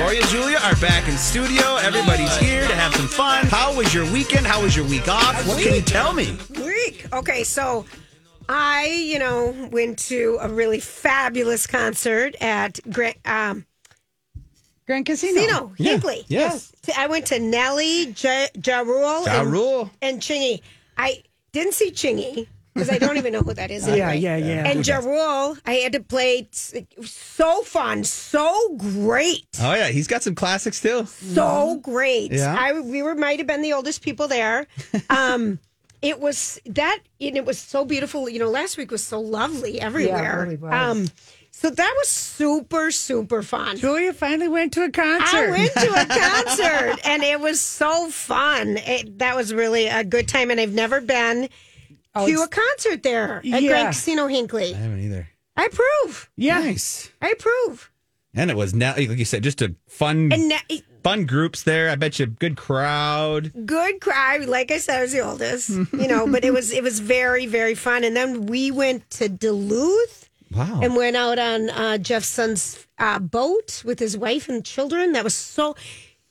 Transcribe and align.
Lori 0.00 0.18
and 0.18 0.26
Julia 0.26 0.58
are 0.64 0.74
back 0.76 1.08
in 1.08 1.16
studio. 1.16 1.76
Everybody's 1.76 2.36
here 2.38 2.66
to 2.66 2.74
have 2.74 2.92
some 2.96 3.06
fun. 3.06 3.46
How 3.46 3.72
was 3.76 3.94
your 3.94 4.04
weekend? 4.12 4.44
How 4.44 4.60
was 4.60 4.74
your 4.74 4.84
week 4.86 5.06
off? 5.08 5.46
What 5.46 5.62
can 5.62 5.72
you 5.72 5.82
tell 5.82 6.12
me? 6.12 6.36
Week. 6.56 7.06
Okay, 7.12 7.44
so 7.44 7.86
I, 8.48 8.86
you 9.06 9.20
know, 9.20 9.54
went 9.70 10.00
to 10.10 10.38
a 10.40 10.48
really 10.48 10.80
fabulous 10.80 11.68
concert 11.68 12.34
at 12.40 12.80
Grand, 12.90 13.14
um, 13.24 13.66
Grand 14.86 15.06
Casino. 15.06 15.40
Casino, 15.40 15.72
Yeah, 15.78 15.90
Hinckley. 15.92 16.24
yes. 16.26 16.72
I 16.98 17.06
went 17.06 17.26
to 17.26 17.38
Nelly, 17.38 18.14
Ja, 18.18 18.46
ja 18.66 18.80
Rule, 18.80 19.24
Ja 19.26 19.42
and, 19.42 19.52
Rule. 19.52 19.90
and 20.02 20.20
Chingy. 20.20 20.60
I 20.98 21.22
didn't 21.52 21.74
see 21.74 21.92
Chingy 21.92 22.48
because 22.74 22.90
I 22.90 22.98
don't 22.98 23.16
even 23.16 23.32
know 23.32 23.40
who 23.40 23.54
that 23.54 23.70
is. 23.70 23.86
Yeah, 23.86 24.10
anyway. 24.10 24.18
yeah, 24.18 24.36
yeah. 24.36 24.66
And 24.66 24.86
Ja 24.86 24.98
Rule, 24.98 25.56
I 25.64 25.74
had 25.74 25.92
to 25.92 26.00
play. 26.00 26.48
T- 26.52 26.86
so 27.02 27.62
fun, 27.62 28.04
so 28.04 28.74
great. 28.76 29.46
Oh 29.60 29.74
yeah, 29.74 29.88
he's 29.88 30.06
got 30.08 30.22
some 30.22 30.34
classics 30.34 30.80
too. 30.80 31.06
so 31.06 31.78
great. 31.82 32.32
Yeah. 32.32 32.54
I 32.58 32.80
we 32.80 33.02
were 33.02 33.14
might 33.14 33.38
have 33.38 33.46
been 33.46 33.62
the 33.62 33.72
oldest 33.72 34.02
people 34.02 34.28
there. 34.28 34.66
Um 35.10 35.58
it 36.02 36.20
was 36.20 36.60
that 36.66 36.98
and 37.20 37.36
it 37.36 37.44
was 37.46 37.58
so 37.58 37.84
beautiful. 37.84 38.28
You 38.28 38.38
know, 38.40 38.50
last 38.50 38.76
week 38.76 38.90
was 38.90 39.02
so 39.04 39.20
lovely 39.20 39.80
everywhere. 39.80 40.42
really 40.42 40.56
was. 40.56 40.72
Um 40.72 41.06
so 41.50 41.70
that 41.70 41.94
was 41.98 42.08
super 42.08 42.90
super 42.90 43.42
fun. 43.42 43.76
Julia 43.76 44.12
finally 44.12 44.48
went 44.48 44.72
to 44.74 44.82
a 44.82 44.90
concert. 44.90 45.36
I 45.36 45.50
went 45.50 45.72
to 45.72 45.92
a 45.92 46.06
concert 46.20 47.00
and 47.06 47.22
it 47.22 47.38
was 47.40 47.60
so 47.60 48.10
fun. 48.10 48.76
It, 48.78 49.18
that 49.20 49.36
was 49.36 49.54
really 49.54 49.86
a 49.86 50.02
good 50.04 50.26
time 50.28 50.50
and 50.50 50.60
I've 50.60 50.72
never 50.74 51.00
been 51.00 51.48
Oh, 52.14 52.26
to 52.26 52.42
a 52.42 52.48
concert 52.48 53.02
there 53.02 53.38
at 53.38 53.44
Yeah. 53.44 53.60
Grand 53.68 53.88
Casino 53.88 54.26
Hinckley. 54.26 54.74
I 54.74 54.78
haven't 54.78 55.00
either. 55.00 55.28
I 55.56 55.66
approve. 55.66 56.30
yeah. 56.36 56.58
Nice. 56.60 57.10
I 57.22 57.30
approve. 57.30 57.90
And 58.34 58.50
it 58.50 58.56
was 58.56 58.74
now, 58.74 58.94
like 58.96 59.10
you 59.18 59.24
said, 59.24 59.42
just 59.44 59.62
a 59.62 59.74
fun, 59.88 60.32
And 60.32 60.48
na- 60.48 60.76
fun 61.04 61.24
groups 61.26 61.62
there. 61.62 61.88
I 61.90 61.94
bet 61.94 62.18
you 62.18 62.26
good 62.26 62.56
crowd. 62.56 63.52
good 63.66 64.00
crowd. 64.00 64.46
Like 64.46 64.72
I 64.72 64.78
said, 64.78 64.98
I 64.98 65.02
was 65.02 65.12
the 65.12 65.20
oldest, 65.20 65.70
you 65.70 66.08
know, 66.08 66.26
but 66.26 66.44
it 66.44 66.52
was 66.52 66.72
it 66.72 66.82
was 66.82 66.98
very 67.00 67.46
very 67.46 67.74
fun. 67.76 68.02
And 68.04 68.16
then 68.16 68.46
we 68.46 68.70
went 68.72 69.08
to 69.10 69.28
Duluth 69.28 70.28
Wow. 70.50 70.80
and 70.82 70.96
went 70.96 71.16
out 71.16 71.38
on 71.38 71.70
uh, 71.70 71.98
Jeff's 71.98 72.28
son's 72.28 72.86
uh, 72.98 73.18
boat 73.18 73.82
with 73.84 73.98
his 74.00 74.16
wife 74.16 74.48
and 74.48 74.64
children. 74.64 75.12
That 75.12 75.24
was 75.24 75.34
so. 75.34 75.74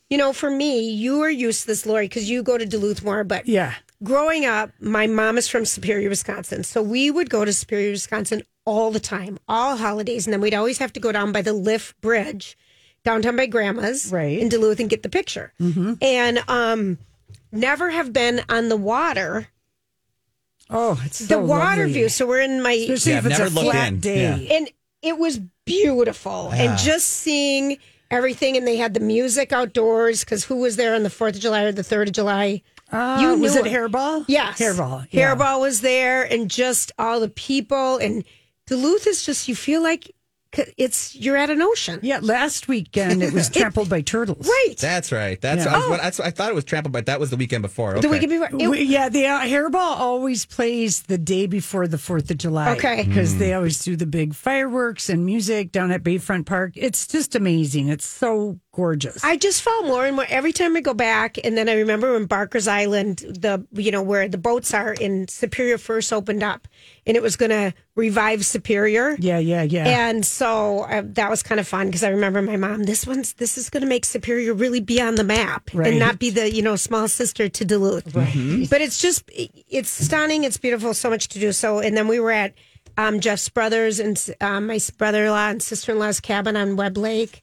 You 0.09 0.17
know, 0.17 0.31
for 0.33 0.49
me, 0.51 0.89
you 0.91 1.21
are 1.21 1.29
used 1.29 1.61
to 1.61 1.67
this, 1.67 1.85
Lori, 1.87 2.05
because 2.07 2.29
you 2.29 2.43
go 2.43 2.57
to 2.57 2.65
Duluth 2.65 3.03
more. 3.03 3.23
But 3.23 3.47
Yeah. 3.47 3.73
Growing 4.03 4.45
up, 4.45 4.71
my 4.79 5.07
mom 5.07 5.37
is 5.37 5.47
from 5.47 5.65
Superior, 5.65 6.09
Wisconsin. 6.09 6.63
So 6.63 6.81
we 6.81 7.09
would 7.11 7.29
go 7.29 7.45
to 7.45 7.53
Superior, 7.53 7.91
Wisconsin 7.91 8.43
all 8.65 8.91
the 8.91 8.99
time, 8.99 9.39
all 9.47 9.77
holidays. 9.77 10.25
And 10.27 10.33
then 10.33 10.41
we'd 10.41 10.53
always 10.53 10.77
have 10.77 10.93
to 10.93 10.99
go 10.99 11.11
down 11.11 11.31
by 11.31 11.41
the 11.41 11.53
Lift 11.53 11.99
Bridge 12.01 12.57
downtown 13.03 13.35
by 13.35 13.45
grandma's 13.47 14.11
Right. 14.11 14.39
in 14.39 14.47
Duluth 14.49 14.79
and 14.79 14.89
get 14.89 15.03
the 15.03 15.09
picture. 15.09 15.51
And 16.01 16.43
um, 16.49 16.97
never 17.51 17.89
have 17.89 18.13
been 18.13 18.41
on 18.49 18.69
the 18.69 18.77
water, 18.77 19.47
Oh, 20.69 20.99
it's 21.05 21.19
the 21.19 21.39
water 21.39 21.81
lovely. 21.81 21.93
view. 21.93 22.09
So 22.09 22.25
we're 22.25 22.41
in 22.41 22.61
my, 22.63 22.71
Especially 22.71 23.11
Yeah, 23.11 23.17
if 23.19 23.25
it's 23.25 23.37
never 23.37 23.51
a 23.51 23.53
looked 23.53 23.71
flat 23.71 23.87
in. 23.89 23.99
day. 23.99 24.47
and 24.51 24.69
it 25.01 25.17
was 25.19 25.39
beautiful. 25.65 26.51
And 26.53 26.77
just 26.79 27.07
seeing 27.07 27.77
everything, 28.09 28.55
and 28.55 28.65
they 28.65 28.77
had 28.77 28.93
the 28.93 28.99
music 29.01 29.51
outdoors 29.51 30.21
because 30.21 30.45
who 30.45 30.55
was 30.55 30.77
there 30.77 30.95
on 30.95 31.03
the 31.03 31.09
4th 31.09 31.35
of 31.35 31.41
July 31.41 31.63
or 31.63 31.71
the 31.73 31.81
3rd 31.83 32.07
of 32.07 32.13
July? 32.13 32.61
Uh, 32.93 33.17
You 33.21 33.37
was 33.37 33.55
knew 33.55 33.61
it 33.61 33.67
it. 33.67 33.73
Hairball? 33.73 34.25
Yes. 34.27 34.59
Hairball. 34.59 35.07
yeah. 35.11 35.35
Hairball 35.35 35.59
was 35.61 35.81
there, 35.81 36.23
and 36.23 36.49
just 36.49 36.91
all 36.99 37.19
the 37.19 37.29
people. 37.29 37.97
And 37.97 38.23
Duluth 38.67 39.07
is 39.07 39.25
just, 39.25 39.47
you 39.47 39.55
feel 39.55 39.81
like 39.81 40.11
it's, 40.77 41.15
you're 41.15 41.35
at 41.35 41.49
an 41.49 41.63
ocean. 41.63 41.99
Yeah, 42.03 42.19
last 42.21 42.67
weekend 42.67 43.23
it 43.23 43.33
was 43.33 43.49
trampled 43.57 43.89
by 43.89 44.01
turtles. 44.01 44.47
Right. 44.47 44.75
That's 44.77 45.11
right. 45.11 45.41
That's 45.41 45.65
Yeah. 45.65 45.73
I, 45.73 45.77
was, 45.79 45.89
what, 45.89 46.01
that's 46.01 46.19
I 46.19 46.29
thought 46.29 46.49
it 46.49 46.53
was 46.55 46.63
trampled, 46.63 46.93
but 46.93 47.07
that 47.07 47.19
was 47.19 47.31
the 47.31 47.37
weekend 47.37 47.63
before. 47.63 47.93
Okay. 47.93 48.01
The 48.01 48.09
weekend 48.09 48.29
before. 48.29 48.49
It- 48.61 48.69
We- 48.69 48.83
yeah, 48.83 49.09
the 49.09 49.25
uh, 49.25 49.39
Hairball 49.41 49.73
always 49.97 50.45
plays 50.45 51.01
the 51.03 51.17
day 51.17 51.47
before 51.47 51.87
the 51.87 51.97
4th 51.97 52.29
of 52.29 52.37
July. 52.37 52.75
Okay. 52.75 53.03
Because 53.03 53.39
they 53.39 53.53
always 53.53 53.79
do 53.83 53.95
the 53.95 54.05
big 54.05 54.35
fireworks 54.35 55.09
and 55.09 55.25
music 55.25 55.71
down 55.71 55.89
at 55.91 56.03
Bayfront 56.03 56.45
Park. 56.45 56.73
It's 56.75 57.07
just 57.07 57.33
amazing. 57.35 57.87
It's 57.87 58.05
so 58.05 58.59
gorgeous. 58.73 59.23
I 59.23 59.37
just 59.37 59.61
fall 59.61 59.83
more 59.83 60.05
and 60.05 60.15
more 60.15 60.25
every 60.27 60.51
time 60.51 60.75
I 60.75 60.81
go 60.81 60.93
back, 60.93 61.37
and 61.43 61.57
then 61.57 61.69
I 61.69 61.73
remember 61.75 62.13
when 62.13 62.25
Barker's 62.25 62.67
Island, 62.67 63.19
the 63.19 63.65
you 63.71 63.91
know 63.91 64.01
where 64.01 64.27
the 64.27 64.37
boats 64.37 64.73
are 64.73 64.93
in 64.93 65.27
Superior 65.27 65.77
first 65.77 66.11
opened 66.11 66.43
up, 66.43 66.67
and 67.07 67.15
it 67.15 67.23
was 67.23 67.35
going 67.35 67.51
to 67.51 67.73
revive 67.95 68.45
Superior. 68.45 69.15
yeah, 69.19 69.37
yeah, 69.37 69.61
yeah. 69.63 70.09
And 70.09 70.25
so 70.25 70.79
uh, 70.81 71.03
that 71.05 71.29
was 71.29 71.43
kind 71.43 71.59
of 71.59 71.67
fun 71.67 71.87
because 71.87 72.03
I 72.03 72.09
remember 72.09 72.41
my 72.41 72.57
mom. 72.57 72.83
This 72.83 73.07
one's 73.07 73.33
this 73.33 73.57
is 73.57 73.69
going 73.69 73.81
to 73.81 73.87
make 73.87 74.03
Superior 74.05 74.53
really 74.53 74.81
be 74.81 74.99
on 75.01 75.15
the 75.15 75.23
map 75.23 75.69
Right. 75.73 75.87
and 75.89 75.99
not 75.99 76.19
be 76.19 76.29
the 76.29 76.51
you 76.51 76.61
know 76.61 76.75
small 76.75 77.07
sister 77.07 77.47
to 77.49 77.65
Duluth. 77.65 78.11
But 78.13 78.81
it's 78.81 78.99
just 79.01 79.23
it's 79.33 79.89
stunning. 79.89 80.43
It's 80.43 80.57
beautiful. 80.57 80.93
So 80.93 81.09
much 81.09 81.27
to 81.29 81.39
do. 81.39 81.51
So 81.51 81.79
and 81.79 81.95
then 81.95 82.07
we 82.07 82.19
were 82.19 82.31
at 82.31 82.53
um, 82.97 83.19
Jeff's 83.19 83.49
brothers 83.49 83.99
and 83.99 84.19
um, 84.41 84.67
my 84.67 84.79
brother 84.97 85.25
in 85.25 85.29
law 85.31 85.49
and 85.49 85.61
sister 85.63 85.91
in 85.93 85.99
law's 85.99 86.19
cabin 86.19 86.55
on 86.57 86.75
Webb 86.75 86.97
Lake 86.97 87.41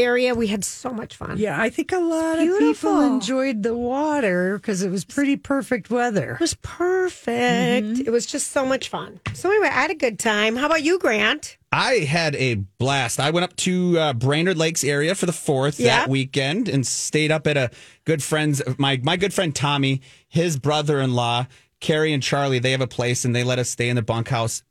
area. 0.00 0.34
We 0.34 0.46
had 0.48 0.64
so 0.64 0.90
much 0.90 1.16
fun. 1.16 1.38
yeah, 1.38 1.60
I 1.60 1.70
think 1.70 1.92
a 1.92 1.98
lot 1.98 2.38
of 2.38 2.58
people 2.58 3.00
enjoyed 3.00 3.62
the 3.62 3.74
water 3.76 4.56
because 4.58 4.82
it 4.82 4.90
was 4.90 5.04
pretty 5.04 5.36
perfect 5.36 5.90
weather. 5.90 6.34
It 6.34 6.40
was 6.40 6.54
perfect. 6.54 8.00
It 8.06 8.10
was 8.10 8.26
just 8.26 8.52
so 8.52 8.64
much 8.64 8.88
fun. 8.88 9.20
So 9.34 9.50
anyway, 9.50 9.68
I 9.68 9.72
had 9.82 9.90
a 9.90 9.94
good 9.94 10.18
time. 10.18 10.56
How 10.56 10.66
about 10.66 10.82
you, 10.82 10.98
Grant? 10.98 11.56
I 11.72 11.98
had 11.98 12.34
a 12.36 12.54
blast. 12.54 13.20
I 13.20 13.30
went 13.30 13.44
up 13.44 13.54
to 13.56 13.98
uh, 13.98 14.12
Brainerd 14.14 14.56
Lakes 14.58 14.82
area 14.82 15.14
for 15.14 15.26
the 15.26 15.32
fourth 15.32 15.78
Yeah. 15.78 16.00
that 16.00 16.08
weekend 16.08 16.68
and 16.68 16.86
stayed 16.86 17.30
up 17.30 17.46
at 17.46 17.56
a 17.56 17.70
good 18.04 18.22
friend's 18.22 18.60
my 18.78 19.00
my 19.02 19.16
good 19.16 19.32
friend 19.32 19.54
Tommy, 19.54 20.00
his 20.28 20.58
brother 20.58 21.00
in 21.00 21.14
law, 21.14 21.46
Carrie 21.78 22.12
and 22.12 22.22
Charlie. 22.22 22.58
They 22.58 22.72
have 22.72 22.80
a 22.80 22.88
place 22.88 23.24
and 23.24 23.34
they 23.36 23.44
let 23.44 23.58
us 23.60 23.68
stay 23.68 23.88
in 23.88 23.96
the 23.96 24.02
bunkhouse. 24.02 24.62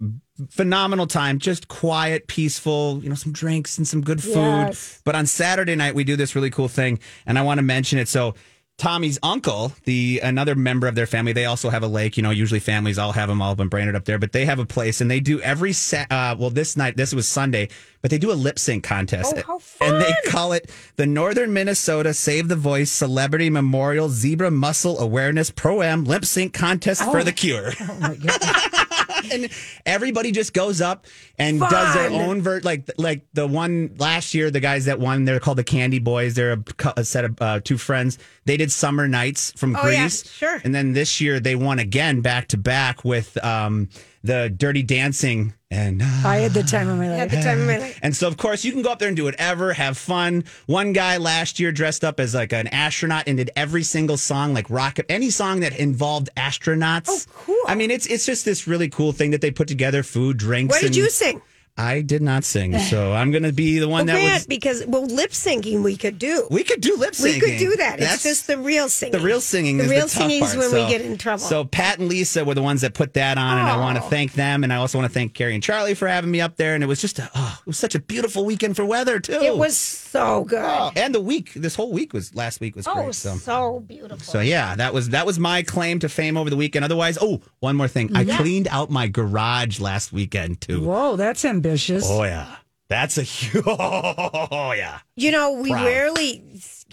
Phenomenal 0.49 1.07
time, 1.07 1.39
just 1.39 1.67
quiet, 1.67 2.27
peaceful. 2.27 2.99
You 3.03 3.09
know, 3.09 3.15
some 3.15 3.31
drinks 3.33 3.77
and 3.77 3.87
some 3.87 4.01
good 4.01 4.21
food. 4.23 4.35
Yes. 4.35 5.01
But 5.03 5.15
on 5.15 5.25
Saturday 5.25 5.75
night 5.75 5.95
we 5.95 6.03
do 6.03 6.15
this 6.15 6.35
really 6.35 6.49
cool 6.49 6.67
thing, 6.67 6.99
and 7.25 7.37
I 7.37 7.41
want 7.41 7.57
to 7.57 7.63
mention 7.63 7.99
it. 7.99 8.07
So 8.07 8.35
Tommy's 8.77 9.19
uncle, 9.21 9.73
the 9.83 10.21
another 10.23 10.55
member 10.55 10.87
of 10.87 10.95
their 10.95 11.05
family, 11.05 11.33
they 11.33 11.43
also 11.43 11.69
have 11.69 11.83
a 11.83 11.87
lake. 11.87 12.15
You 12.15 12.23
know, 12.23 12.29
usually 12.29 12.61
families 12.61 12.97
all 12.97 13.11
have 13.11 13.27
them 13.27 13.41
all 13.41 13.51
up 13.51 13.59
in 13.59 13.67
Brainerd 13.67 13.95
up 13.97 14.05
there, 14.05 14.17
but 14.17 14.31
they 14.31 14.45
have 14.45 14.59
a 14.59 14.65
place 14.65 15.01
and 15.01 15.11
they 15.11 15.19
do 15.19 15.41
every 15.41 15.73
sa- 15.73 16.05
uh, 16.09 16.35
well 16.39 16.49
this 16.49 16.77
night. 16.77 16.95
This 16.95 17.13
was 17.13 17.27
Sunday, 17.27 17.67
but 18.01 18.09
they 18.09 18.17
do 18.17 18.31
a 18.31 18.33
lip 18.33 18.57
sync 18.57 18.85
contest, 18.85 19.35
Oh, 19.49 19.59
how 19.81 19.85
and 19.85 20.01
they 20.01 20.13
call 20.31 20.53
it 20.53 20.71
the 20.95 21.05
Northern 21.05 21.51
Minnesota 21.51 22.13
Save 22.13 22.47
the 22.47 22.55
Voice 22.55 22.89
Celebrity 22.89 23.49
Memorial 23.49 24.07
Zebra 24.07 24.49
Mussel 24.49 24.97
Awareness 24.99 25.51
Pro 25.51 25.81
Am 25.81 26.05
Lip 26.05 26.23
Sync 26.23 26.53
Contest 26.53 27.03
for 27.03 27.21
the 27.25 27.33
Cure. 27.33 27.73
and 29.31 29.49
everybody 29.85 30.31
just 30.31 30.53
goes 30.53 30.81
up 30.81 31.05
and 31.37 31.59
does 31.59 31.93
their 31.93 32.09
own 32.11 32.41
vert 32.41 32.63
like 32.63 32.89
like 32.97 33.25
the 33.33 33.47
one 33.47 33.95
last 33.97 34.33
year 34.33 34.51
the 34.51 34.59
guys 34.59 34.85
that 34.85 34.99
won 34.99 35.25
they're 35.25 35.39
called 35.39 35.57
the 35.57 35.63
candy 35.63 35.99
boys. 35.99 36.33
They're 36.35 36.53
a, 36.53 36.93
a 36.97 37.03
set 37.03 37.25
of 37.25 37.41
uh, 37.41 37.59
two 37.61 37.77
friends. 37.77 38.17
They 38.45 38.57
did 38.57 38.71
summer 38.71 39.07
nights 39.07 39.51
from 39.55 39.75
Oh, 39.75 39.87
yeah, 39.87 40.01
greece. 40.03 40.29
sure. 40.29 40.59
and 40.63 40.73
then 40.73 40.93
this 40.93 41.21
year 41.21 41.39
they 41.39 41.55
won 41.55 41.79
again 41.79 42.21
back 42.21 42.47
to 42.49 42.57
back 42.57 43.03
with 43.05 43.43
um 43.43 43.89
the 44.23 44.49
Dirty 44.49 44.83
Dancing, 44.83 45.53
and 45.71 46.01
I 46.03 46.37
had 46.37 46.53
the 46.53 46.63
time 46.63 46.89
of 46.89 46.97
my 46.97 47.05
At 47.07 47.17
life. 47.19 47.31
the 47.31 47.41
time 47.41 47.61
of 47.61 47.67
my 47.67 47.77
life. 47.77 47.99
and 48.01 48.15
so 48.15 48.27
of 48.27 48.37
course 48.37 48.65
you 48.65 48.71
can 48.71 48.81
go 48.81 48.91
up 48.91 48.99
there 48.99 49.07
and 49.07 49.15
do 49.15 49.23
whatever, 49.23 49.73
have 49.73 49.97
fun. 49.97 50.43
One 50.65 50.93
guy 50.93 51.17
last 51.17 51.59
year 51.59 51.71
dressed 51.71 52.03
up 52.03 52.19
as 52.19 52.33
like 52.35 52.51
an 52.51 52.67
astronaut 52.67 53.23
and 53.27 53.37
did 53.37 53.51
every 53.55 53.83
single 53.83 54.17
song, 54.17 54.53
like 54.53 54.69
rocket, 54.69 55.05
any 55.09 55.29
song 55.29 55.61
that 55.61 55.77
involved 55.79 56.29
astronauts. 56.35 57.27
Oh, 57.29 57.31
cool. 57.33 57.57
I 57.67 57.75
mean, 57.75 57.91
it's 57.91 58.05
it's 58.07 58.25
just 58.25 58.45
this 58.45 58.67
really 58.67 58.89
cool 58.89 59.11
thing 59.11 59.31
that 59.31 59.41
they 59.41 59.51
put 59.51 59.67
together: 59.67 60.03
food, 60.03 60.37
drinks. 60.37 60.73
What 60.73 60.81
did 60.81 60.87
and- 60.87 60.95
you 60.97 61.09
sing? 61.09 61.41
I 61.79 62.01
did 62.01 62.21
not 62.21 62.43
sing, 62.43 62.77
so 62.77 63.13
I'm 63.13 63.31
going 63.31 63.43
to 63.43 63.53
be 63.53 63.79
the 63.79 63.87
one 63.87 64.05
Well, 64.05 64.15
that 64.17 64.21
Grant, 64.21 64.33
was. 64.41 64.47
because 64.47 64.85
well, 64.85 65.05
lip 65.05 65.31
syncing 65.31 65.81
we 65.81 65.95
could 65.95 66.19
do. 66.19 66.45
We 66.51 66.63
could 66.65 66.81
do 66.81 66.97
lip 66.97 67.13
syncing. 67.13 67.35
We 67.35 67.39
could 67.39 67.57
do 67.57 67.75
that. 67.77 67.99
That's- 67.99 68.15
it's 68.15 68.23
just 68.23 68.47
the 68.47 68.57
real 68.57 68.89
singing. 68.89 69.13
the 69.13 69.19
real 69.25 69.39
singing. 69.39 69.77
The 69.77 69.85
is 69.85 69.89
real 69.89 70.07
singing 70.09 70.43
is 70.43 70.55
when 70.57 70.69
So- 70.71 70.83
we 70.83 70.89
get 70.91 71.01
in 71.01 71.17
trouble. 71.17 71.39
So 71.39 71.63
Pat 71.63 71.99
and 71.99 72.09
Lisa 72.09 72.43
were 72.43 72.53
the 72.53 72.61
ones 72.61 72.81
that 72.81 72.93
put 72.93 73.13
that 73.13 73.37
on, 73.37 73.57
and 73.57 73.67
I 73.67 73.77
want 73.77 73.95
to 73.97 74.01
thank 74.03 74.33
them, 74.33 74.63
and 74.65 74.73
I 74.73 74.75
also 74.75 74.97
want 74.97 75.09
to 75.09 75.13
thank 75.13 75.33
Carrie 75.33 75.53
and 75.53 75.63
Charlie 75.63 75.93
for 75.93 76.07
having 76.09 76.29
me 76.31 76.41
up 76.41 76.57
there. 76.57 76.75
And 76.75 76.83
it 76.83 76.87
was 76.87 76.99
just, 76.99 77.17
a, 77.17 77.29
oh, 77.33 77.57
it 77.61 77.67
was 77.67 77.77
such 77.77 77.95
a 77.95 77.99
beautiful 77.99 78.43
weekend 78.43 78.75
for 78.75 78.83
weather 78.83 79.19
too. 79.21 79.33
it 79.41 79.55
was 79.55 79.77
so 79.77 80.43
good. 80.43 80.59
Oh, 80.61 80.91
and 80.97 81.15
the 81.15 81.21
week, 81.21 81.53
this 81.53 81.75
whole 81.75 81.93
week 81.93 82.11
was 82.11 82.35
last 82.35 82.59
week 82.59 82.75
was 82.75 82.87
Oh, 82.87 82.93
great. 82.95 83.15
So. 83.15 83.35
so 83.37 83.79
beautiful. 83.87 84.19
So 84.19 84.41
yeah, 84.41 84.75
that 84.75 84.93
was 84.93 85.09
that 85.09 85.25
was 85.25 85.39
my 85.39 85.63
claim 85.63 85.99
to 85.99 86.09
fame 86.09 86.35
over 86.35 86.49
the 86.49 86.57
weekend. 86.57 86.83
Otherwise, 86.83 87.17
oh, 87.21 87.39
one 87.61 87.77
more 87.77 87.87
thing, 87.87 88.09
I 88.15 88.25
cleaned 88.25 88.67
out 88.69 88.89
my 88.89 89.07
garage 89.07 89.79
last 89.79 90.11
weekend 90.11 90.59
too. 90.59 90.81
Whoa, 90.83 91.15
that's 91.15 91.45
ambitious. 91.45 91.68
Oh 92.09 92.23
yeah, 92.23 92.55
that's 92.89 93.17
a 93.17 93.23
huge. 93.23 93.65
Oh 93.67 94.73
yeah. 94.75 94.99
You 95.15 95.31
know, 95.31 95.53
we 95.53 95.69
Proud. 95.69 95.85
rarely 95.85 96.43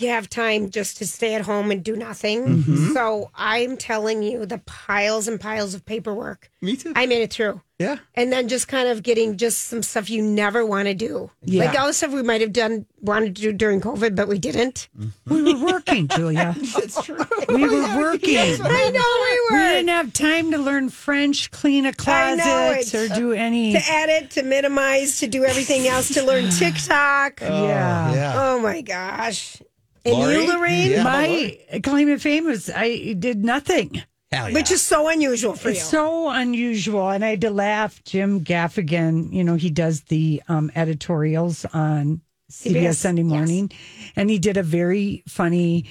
have 0.00 0.28
time 0.28 0.70
just 0.70 0.96
to 0.98 1.06
stay 1.06 1.34
at 1.34 1.42
home 1.42 1.70
and 1.70 1.82
do 1.82 1.96
nothing. 1.96 2.62
Mm-hmm. 2.62 2.92
So 2.92 3.30
I'm 3.34 3.76
telling 3.76 4.22
you, 4.22 4.46
the 4.46 4.58
piles 4.58 5.28
and 5.28 5.40
piles 5.40 5.74
of 5.74 5.84
paperwork. 5.84 6.50
Me 6.60 6.76
too. 6.76 6.92
I 6.96 7.06
made 7.06 7.22
it 7.22 7.32
through. 7.32 7.60
Yeah. 7.78 7.98
And 8.14 8.32
then 8.32 8.48
just 8.48 8.68
kind 8.68 8.88
of 8.88 9.02
getting 9.02 9.36
just 9.36 9.64
some 9.64 9.82
stuff 9.82 10.08
you 10.08 10.22
never 10.22 10.64
want 10.64 10.88
to 10.88 10.94
do. 10.94 11.30
Yeah. 11.42 11.66
Like 11.66 11.78
all 11.78 11.86
the 11.86 11.92
stuff 11.92 12.10
we 12.12 12.22
might 12.22 12.40
have 12.40 12.54
done, 12.54 12.86
wanted 13.02 13.36
to 13.36 13.42
do 13.42 13.52
during 13.52 13.82
COVID, 13.82 14.16
but 14.16 14.28
we 14.28 14.38
didn't. 14.38 14.88
We 15.26 15.42
were 15.54 15.72
working, 15.72 16.08
Julia. 16.08 16.56
That's 16.74 17.02
true. 17.04 17.18
We 17.50 17.68
were 17.68 17.98
working. 17.98 18.38
I 18.38 18.90
know 18.90 19.50
we 19.50 19.56
were. 19.56 19.62
We 19.62 19.74
didn't 19.74 19.88
have 19.88 20.12
time 20.14 20.52
to 20.52 20.58
learn 20.58 20.88
French, 20.88 21.50
clean 21.50 21.84
a 21.84 21.92
closet, 21.92 22.94
or 22.94 23.08
do 23.08 23.32
any. 23.32 23.72
to 23.74 23.80
edit, 23.86 24.30
to 24.32 24.42
minimize, 24.42 25.20
to 25.20 25.26
do 25.26 25.44
everything 25.44 25.86
else, 25.86 26.08
to 26.14 26.22
learn 26.24 26.48
TikTok. 26.58 27.40
yeah. 27.42 28.14
Yeah. 28.14 28.32
Oh 28.36 28.58
my 28.58 28.80
gosh. 28.80 29.60
And 30.06 30.14
Lori? 30.14 30.34
you, 30.34 30.48
Lorraine, 30.52 30.90
Yeah. 30.92 31.02
My 31.02 31.58
claim 31.82 32.08
of 32.10 32.22
fame 32.22 32.44
was 32.46 32.70
I 32.74 33.12
did 33.18 33.44
nothing. 33.44 34.02
Hell 34.32 34.48
yeah. 34.48 34.54
which 34.54 34.70
is 34.72 34.82
so 34.82 35.08
unusual 35.08 35.54
for 35.54 35.68
It's 35.68 35.78
you. 35.78 35.84
so 35.84 36.28
unusual, 36.30 37.08
and 37.10 37.24
I 37.24 37.30
had 37.30 37.40
to 37.42 37.50
laugh. 37.50 38.02
Jim 38.04 38.44
Gaffigan, 38.44 39.32
you 39.32 39.44
know, 39.44 39.54
he 39.54 39.70
does 39.70 40.00
the 40.02 40.42
um, 40.48 40.70
editorials 40.74 41.64
on 41.66 42.20
CBS, 42.50 42.72
CBS, 42.74 42.94
Sunday 42.96 43.22
yes. 43.22 43.28
Morning, 43.30 43.70
and 44.16 44.28
he 44.28 44.38
did 44.40 44.56
a 44.56 44.64
very 44.64 45.22
funny 45.28 45.84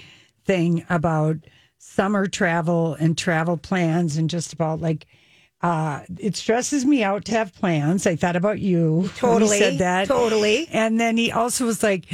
thing 0.43 0.85
about 0.89 1.37
summer 1.77 2.27
travel 2.27 2.93
and 2.95 3.17
travel 3.17 3.55
plans, 3.57 4.17
and 4.17 4.29
just 4.29 4.51
about 4.53 4.81
like. 4.81 5.05
Uh, 5.61 6.01
it 6.19 6.35
stresses 6.35 6.85
me 6.85 7.03
out 7.03 7.25
to 7.25 7.31
have 7.31 7.51
plans. 7.55 8.05
I 8.05 8.15
thought 8.17 8.35
about 8.35 8.59
you. 8.59 8.97
when 8.97 9.03
he 9.03 9.09
Totally, 9.17 9.57
said 9.57 9.77
that. 9.79 10.07
totally. 10.07 10.67
And 10.71 10.99
then 10.99 11.17
he 11.17 11.31
also 11.31 11.65
was 11.65 11.81
like, 11.81 12.05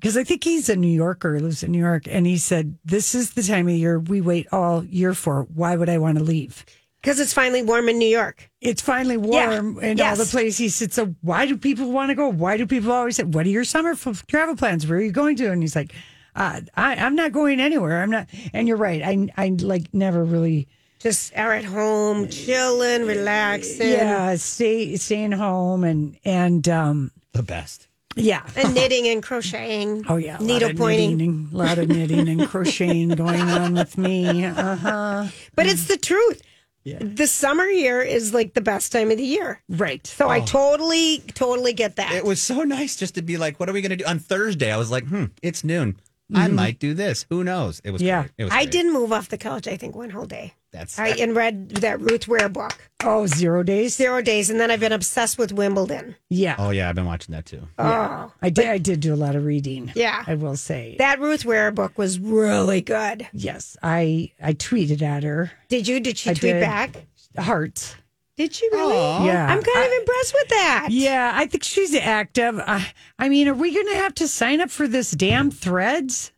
because 0.00 0.16
I 0.16 0.24
think 0.24 0.42
he's 0.44 0.68
a 0.70 0.76
New 0.76 0.88
Yorker, 0.88 1.38
lives 1.40 1.62
in 1.62 1.72
New 1.72 1.78
York, 1.78 2.04
and 2.08 2.26
he 2.26 2.38
said, 2.38 2.78
"This 2.84 3.14
is 3.14 3.34
the 3.34 3.42
time 3.42 3.68
of 3.68 3.74
year 3.74 3.98
we 3.98 4.20
wait 4.20 4.46
all 4.50 4.82
year 4.84 5.12
for. 5.14 5.42
Why 5.54 5.76
would 5.76 5.88
I 5.90 5.98
want 5.98 6.16
to 6.18 6.24
leave? 6.24 6.64
Because 7.02 7.20
it's 7.20 7.32
finally 7.32 7.62
warm 7.62 7.88
in 7.88 7.98
New 7.98 8.08
York. 8.08 8.50
It's 8.60 8.82
finally 8.82 9.16
warm 9.16 9.78
Yeah, 9.80 9.90
in 9.90 10.00
all 10.00 10.16
the 10.16 10.24
places." 10.24 10.58
He 10.58 10.68
said, 10.70 10.92
"So 10.92 11.14
why 11.20 11.46
do 11.46 11.56
people 11.56 11.92
want 11.92 12.08
to 12.10 12.14
go? 12.14 12.28
Why 12.28 12.56
do 12.56 12.66
people 12.66 12.92
always 12.92 13.16
say, 13.16 13.24
what 13.24 13.46
are 13.46 13.50
your 13.50 13.64
summer 13.64 13.90
f- 13.90 14.26
travel 14.26 14.56
plans? 14.56 14.86
Where 14.86 14.98
are 14.98 15.02
you 15.02 15.12
going 15.12 15.36
to?" 15.36 15.50
And 15.52 15.62
he's 15.62 15.76
like, 15.76 15.94
uh, 16.34 16.60
I, 16.76 16.94
"I'm 16.96 17.14
not 17.14 17.32
going 17.32 17.60
anywhere. 17.60 18.02
I'm 18.02 18.10
not." 18.10 18.28
And 18.54 18.66
you're 18.68 18.76
right. 18.78 19.02
I 19.02 19.28
I 19.36 19.48
like 19.60 19.92
never 19.92 20.24
really. 20.24 20.68
Just 20.98 21.34
are 21.34 21.54
at 21.54 21.64
home, 21.64 22.28
chilling, 22.28 23.06
relaxing, 23.06 23.88
Yeah, 23.88 24.36
stay 24.36 24.96
staying 24.96 25.32
home 25.32 25.82
and 25.84 26.18
and 26.24 26.68
um 26.68 27.10
the 27.32 27.42
best. 27.42 27.88
Yeah. 28.16 28.46
and 28.56 28.74
knitting 28.74 29.06
and 29.08 29.22
crocheting. 29.22 30.04
Oh 30.08 30.16
yeah, 30.16 30.32
a 30.32 30.38
lot 30.38 30.42
needle 30.42 30.74
pointing. 30.74 31.16
knitting, 31.16 31.48
a 31.52 31.56
lot 31.56 31.78
of 31.78 31.88
knitting 31.88 32.28
and 32.28 32.48
crocheting 32.48 33.10
going 33.10 33.40
on 33.40 33.74
with 33.74 33.96
me. 33.98 34.44
Uh 34.44 34.76
huh. 34.76 35.26
But 35.54 35.66
it's 35.66 35.86
the 35.86 35.96
truth. 35.96 36.42
Yeah. 36.84 36.98
The 37.00 37.26
summer 37.26 37.66
here 37.66 38.00
is 38.00 38.32
like 38.32 38.54
the 38.54 38.62
best 38.62 38.90
time 38.90 39.10
of 39.10 39.18
the 39.18 39.24
year. 39.24 39.60
Right. 39.68 40.06
So 40.06 40.28
I 40.28 40.40
totally, 40.40 41.18
totally 41.34 41.74
get 41.74 41.96
that. 41.96 42.14
It 42.14 42.24
was 42.24 42.40
so 42.40 42.62
nice 42.62 42.96
just 42.96 43.16
to 43.16 43.22
be 43.22 43.36
like, 43.36 43.60
what 43.60 43.68
are 43.68 43.72
we 43.72 43.82
going 43.82 43.90
to 43.90 43.96
do 43.96 44.06
on 44.06 44.18
Thursday? 44.18 44.72
I 44.72 44.78
was 44.78 44.90
like, 44.90 45.06
hmm, 45.06 45.26
it's 45.42 45.62
noon. 45.62 46.00
I 46.34 46.46
mm-hmm. 46.46 46.54
might 46.56 46.78
do 46.78 46.94
this. 46.94 47.26
Who 47.30 47.42
knows? 47.44 47.80
It 47.84 47.90
was 47.90 48.02
Yeah. 48.02 48.22
great. 48.22 48.32
It 48.38 48.44
was 48.44 48.52
I 48.52 48.56
great. 48.64 48.70
didn't 48.72 48.92
move 48.92 49.12
off 49.12 49.28
the 49.28 49.38
couch. 49.38 49.66
I 49.66 49.76
think 49.76 49.94
one 49.96 50.10
whole 50.10 50.26
day. 50.26 50.54
That's 50.72 50.98
I 51.00 51.08
and 51.08 51.34
read 51.34 51.70
that 51.70 52.00
Ruth 52.00 52.28
Ware 52.28 52.48
book, 52.48 52.78
Oh, 53.02 53.26
zero 53.26 53.64
days. 53.64 53.96
Zero 53.96 54.22
Days, 54.22 54.50
and 54.50 54.60
then 54.60 54.70
I've 54.70 54.78
been 54.78 54.92
obsessed 54.92 55.36
with 55.36 55.50
Wimbledon. 55.50 56.14
Yeah. 56.28 56.54
Oh 56.58 56.70
yeah, 56.70 56.88
I've 56.88 56.94
been 56.94 57.06
watching 57.06 57.32
that 57.34 57.44
too. 57.46 57.66
Oh, 57.76 58.32
I 58.40 58.50
did. 58.50 58.66
I 58.68 58.78
did 58.78 59.00
do 59.00 59.12
a 59.12 59.16
lot 59.16 59.34
of 59.34 59.44
reading. 59.44 59.90
Yeah. 59.96 60.22
I 60.26 60.34
will 60.36 60.56
say. 60.56 60.94
that 60.98 61.18
Ruth 61.18 61.44
Ware 61.44 61.72
book 61.72 61.98
was 61.98 62.20
really 62.20 62.82
good. 62.82 63.26
yes, 63.32 63.76
I 63.82 64.30
I 64.40 64.52
tweeted 64.52 65.02
at 65.02 65.24
her 65.24 65.50
Did 65.68 65.88
you? 65.88 65.98
Did 65.98 66.18
she 66.18 66.30
I 66.30 66.34
tweet 66.34 66.52
did. 66.52 66.60
back? 66.60 67.06
hearts. 67.38 67.96
Did 68.40 68.54
she 68.54 68.66
really? 68.72 68.94
Yeah, 69.26 69.44
I'm 69.44 69.62
kind 69.62 69.84
of 69.84 69.92
I- 69.92 69.96
impressed 70.00 70.32
with 70.32 70.48
that. 70.48 70.88
Yeah, 70.92 71.30
I 71.34 71.44
think 71.44 71.62
she's 71.62 71.94
active. 71.94 72.58
I, 72.58 72.86
I 73.18 73.28
mean, 73.28 73.48
are 73.48 73.52
we 73.54 73.74
going 73.74 73.88
to 73.88 73.96
have 73.96 74.14
to 74.14 74.26
sign 74.26 74.62
up 74.62 74.70
for 74.70 74.88
this 74.88 75.10
damn 75.10 75.50
threads? 75.50 76.32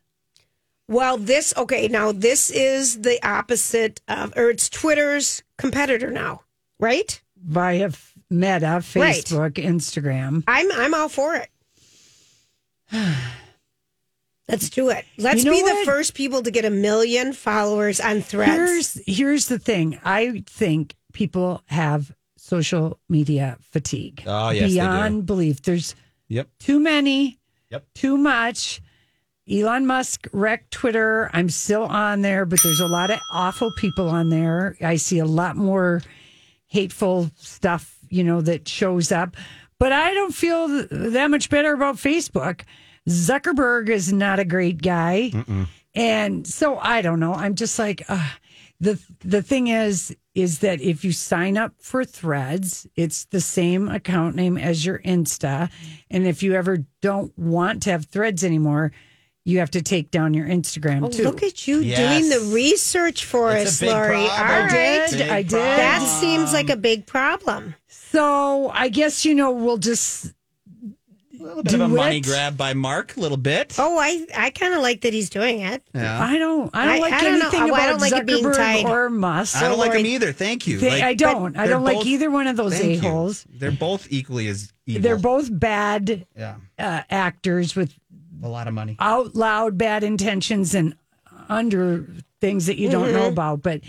Well, 0.89 1.17
this 1.17 1.55
okay. 1.57 1.87
Now 1.87 2.11
this 2.11 2.51
is 2.51 3.03
the 3.03 3.25
opposite 3.25 4.01
of, 4.09 4.37
or 4.37 4.51
it's 4.51 4.69
Twitter's 4.69 5.45
competitor 5.59 6.11
now, 6.11 6.41
right? 6.81 7.23
Via 7.37 7.85
f- 7.87 8.15
Meta, 8.29 8.83
Right. 8.97 9.25
Facebook, 9.25 9.53
Instagram. 9.53 10.43
I'm 10.49 10.73
I'm 10.73 10.95
all 10.95 11.09
for 11.09 11.37
it. 11.37 11.51
Let's 14.53 14.69
do 14.71 14.91
it. 14.91 15.05
Let's 15.19 15.45
You 15.45 15.51
know 15.51 15.57
be 15.57 15.63
the 15.63 15.85
first 15.87 16.15
people 16.15 16.43
to 16.43 16.51
get 16.51 16.65
a 16.65 16.71
million 16.71 17.33
followers 17.33 18.01
on 18.01 18.21
Threads. 18.21 18.53
Here's 18.55 19.01
here's 19.07 19.49
the 19.49 19.59
thing. 19.59 19.99
I 20.05 20.45
think 20.47 20.95
people 21.13 21.63
have 21.67 22.13
social 22.37 22.99
media 23.09 23.57
fatigue. 23.61 24.23
Oh, 24.27 24.51
yes, 24.51 24.63
they 24.63 24.69
do. 24.69 24.75
beyond 24.75 25.27
belief. 25.27 25.63
There's 25.63 25.95
Yep. 26.29 26.49
too 26.61 26.79
many. 26.81 27.39
Yep. 27.71 27.87
Too 27.95 28.17
much. 28.19 28.83
Elon 29.51 29.87
Musk 29.87 30.29
wrecked 30.33 30.71
Twitter. 30.71 31.29
I'm 31.33 31.49
still 31.49 31.83
on 31.85 32.23
there, 32.23 32.45
but 32.47 32.61
there's 32.63 32.81
a 32.81 32.87
lot 32.87 33.11
of 33.11 33.19
awful 33.33 33.73
people 33.77 34.09
on 34.09 34.29
there. 34.31 34.77
I 34.81 34.97
see 34.97 35.19
a 35.19 35.25
lot 35.25 35.57
more 35.57 36.03
hateful 36.67 37.31
stuff, 37.37 37.97
you 38.09 38.23
know, 38.25 38.41
that 38.43 38.69
shows 38.69 39.11
up. 39.13 39.37
But 39.79 39.93
I 39.93 40.15
don't 40.15 40.35
feel 40.35 40.69
that 40.91 41.31
much 41.31 41.51
better 41.51 41.73
about 41.75 41.97
Facebook. 41.97 42.63
Zuckerberg 43.09 43.89
is 43.89 44.13
not 44.13 44.39
a 44.39 44.45
great 44.45 44.81
guy. 44.83 45.33
And 45.95 46.47
so 46.47 46.79
I 46.79 47.03
don't 47.03 47.21
know. 47.21 47.35
I'm 47.35 47.55
just 47.55 47.79
like 47.79 48.03
uh, 48.09 48.31
the 48.81 48.99
the 49.21 49.43
thing 49.43 49.69
is 49.69 50.17
is 50.35 50.61
that 50.61 50.81
if 50.81 51.05
you 51.05 51.13
sign 51.13 51.59
up 51.59 51.75
for 51.79 52.05
Threads, 52.05 52.87
it's 52.97 53.27
the 53.27 53.41
same 53.43 53.89
account 53.89 54.35
name 54.35 54.57
as 54.57 54.87
your 54.87 55.01
Insta, 55.01 55.71
and 56.11 56.27
if 56.27 56.43
you 56.43 56.55
ever 56.55 56.79
don't 57.03 57.37
want 57.39 57.83
to 57.83 57.91
have 57.91 58.07
Threads 58.07 58.43
anymore, 58.43 58.93
you 59.45 59.59
have 59.59 59.71
to 59.73 59.83
take 59.83 60.11
down 60.11 60.33
your 60.33 60.47
Instagram 60.47 61.05
Oh, 61.05 61.09
too. 61.11 61.25
look 61.25 61.43
at 61.43 61.69
you 61.69 61.81
Yes. 61.81 61.99
doing 61.99 62.31
the 62.31 62.55
research 62.55 63.27
for 63.27 63.53
It's 63.55 63.83
us, 63.83 63.83
Lori. 63.83 64.07
problem. 64.27 64.31
I 64.35 64.69
did. 65.11 65.21
I 65.29 65.43
did. 65.43 65.51
That 65.53 66.01
seems 66.21 66.55
like 66.55 66.71
a 66.71 66.77
big 66.77 67.05
problem. 67.07 67.75
so 67.89 68.71
I 68.73 68.89
guess 68.89 69.27
you 69.27 69.35
know 69.35 69.51
we'll 69.51 69.77
just 69.79 70.33
A 71.43 71.47
little 71.47 71.63
bit 71.65 71.75
of 71.75 71.81
a 71.81 71.89
Do 71.89 71.95
money 71.95 72.21
grab 72.21 72.57
by 72.57 72.73
Mark, 72.73 73.17
a 73.17 73.21
little 73.21 73.37
bit. 73.37 73.75
Oh, 73.79 73.99
I 73.99 74.25
I 74.37 74.51
kind 74.51 74.75
of 74.75 74.81
like 74.81 75.01
that 75.01 75.13
he's 75.13 75.29
doing 75.29 75.61
it. 75.61 75.83
Yeah. 75.93 76.23
I 76.23 76.39
don't 76.39 76.71
I 76.73 76.85
don't 76.87 76.95
I- 76.95 76.99
like 77.01 77.13
I 77.15 77.21
don't 77.23 77.39
know. 77.41 77.47
anything 77.49 77.65
Well, 77.65 77.75
I 77.75 77.79
about 77.79 77.91
don't 77.91 78.01
like 78.01 78.13
it 78.13 78.27
being 78.27 78.45
Zuckerberg 78.45 78.57
tied. 78.57 78.87
or 78.87 79.11
Musk. 79.11 79.57
I 79.57 79.63
don't 79.69 79.79
like 79.79 79.89
Lori- 79.91 80.03
them 80.05 80.13
either. 80.13 80.33
Thank 80.33 80.67
you. 80.69 80.79
They- 80.79 80.91
Like, 80.91 81.03
I 81.03 81.15
don't. 81.15 81.57
I 81.57 81.67
they're 81.67 81.75
don't 81.75 81.85
like 81.85 82.07
either 82.07 82.31
one 82.31 82.47
of 82.47 82.57
those 82.57 82.75
a 82.75 82.79
Thank 82.79 83.03
you. 83.03 83.11
holes. 83.11 83.45
They're 83.53 83.73
both 83.73 84.07
equally 84.11 84.47
as 84.47 84.73
evil. 84.87 85.03
They're 85.03 85.19
both 85.19 85.49
bad 85.51 86.27
yeah, 86.37 86.55
uh, 86.79 87.03
actors 87.11 87.75
with 87.75 87.93
a 88.43 88.49
lot 88.49 88.69
of 88.69 88.75
money. 88.75 88.97
out 89.01 89.35
loud 89.35 89.77
bad 89.77 90.05
intentions 90.05 90.75
and 90.75 90.95
under 91.49 92.07
things 92.41 92.67
that 92.67 92.79
you 92.79 92.89
don't 92.91 93.13
know 93.13 93.27
about. 93.29 93.63
But 93.63 93.81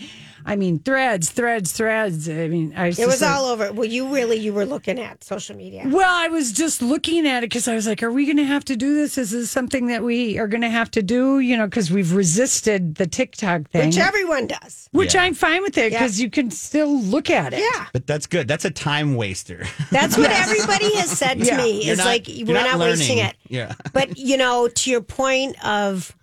I 0.45 0.55
mean, 0.55 0.79
threads, 0.79 1.29
threads, 1.29 1.71
threads. 1.71 2.27
I 2.29 2.47
mean, 2.47 2.73
I 2.75 2.88
It 2.88 2.97
was 3.07 3.21
like- 3.21 3.29
uh, 3.31 3.33
all 3.33 3.45
over. 3.45 3.71
Well, 3.73 3.88
you 3.88 4.13
really 4.13 4.38
you 4.38 4.53
were 4.53 4.65
looking 4.65 5.00
at 5.00 5.23
social 5.23 5.55
media. 5.55 5.83
Well, 5.85 6.09
I 6.12 6.27
was 6.27 6.51
just 6.51 6.81
looking 6.81 7.27
at 7.27 7.43
it 7.43 7.50
because 7.50 7.67
I 7.67 7.75
was 7.75 7.88
like, 7.88 8.03
are 8.03 8.12
we 8.12 8.25
going 8.25 8.38
to 8.38 8.45
have 8.45 8.65
to 8.65 8.75
do 8.75 8.93
this? 8.95 9.17
Is 9.17 9.31
this 9.31 9.50
something 9.51 9.88
that 9.88 10.03
we 10.03 10.38
are 10.39 10.47
going 10.47 10.62
to 10.62 10.69
have 10.69 10.91
to 10.91 11.01
do? 11.01 11.39
You 11.39 11.57
know, 11.57 11.65
because 11.65 11.89
we've 11.91 12.13
resisted 12.13 12.95
the 12.95 13.07
TikTok 13.07 13.69
thing, 13.69 13.88
Which 13.89 13.97
everyone 13.97 14.47
does. 14.47 14.89
which 14.91 15.13
Yeah. 15.15 15.23
I'm 15.23 15.33
fine 15.33 15.62
with 15.62 15.77
it 15.77 15.91
Yeah. 15.91 16.00
because 16.00 16.19
you 16.19 16.29
can 16.29 16.51
still 16.51 17.00
look 17.00 17.29
at 17.29 17.53
it. 17.53 17.59
Yeah. 17.59 17.85
But 17.93 18.07
that's 18.07 18.27
good. 18.27 18.47
That's 18.47 18.65
a 18.65 18.71
time 18.71 19.15
waster. 19.15 19.65
That's 19.91 20.17
what 20.17 20.31
everybody 20.43 20.95
has 20.97 21.09
said 21.12 21.39
to 21.39 21.45
Yeah. 21.45 21.57
me. 21.57 21.83
You're 21.83 21.93
Is 21.93 21.97
not- 22.00 22.07
like 22.07 22.27
you're 22.27 22.47
we're 22.47 22.53
not 22.53 22.77
not, 22.77 22.79
wasting 22.79 23.19
it. 23.19 23.35
Yeah. 23.47 23.73
But 23.93 24.17
you 24.17 24.38
know, 24.38 24.67
to 24.67 24.91
your 24.91 25.01
point 25.01 25.63
of 25.65 26.15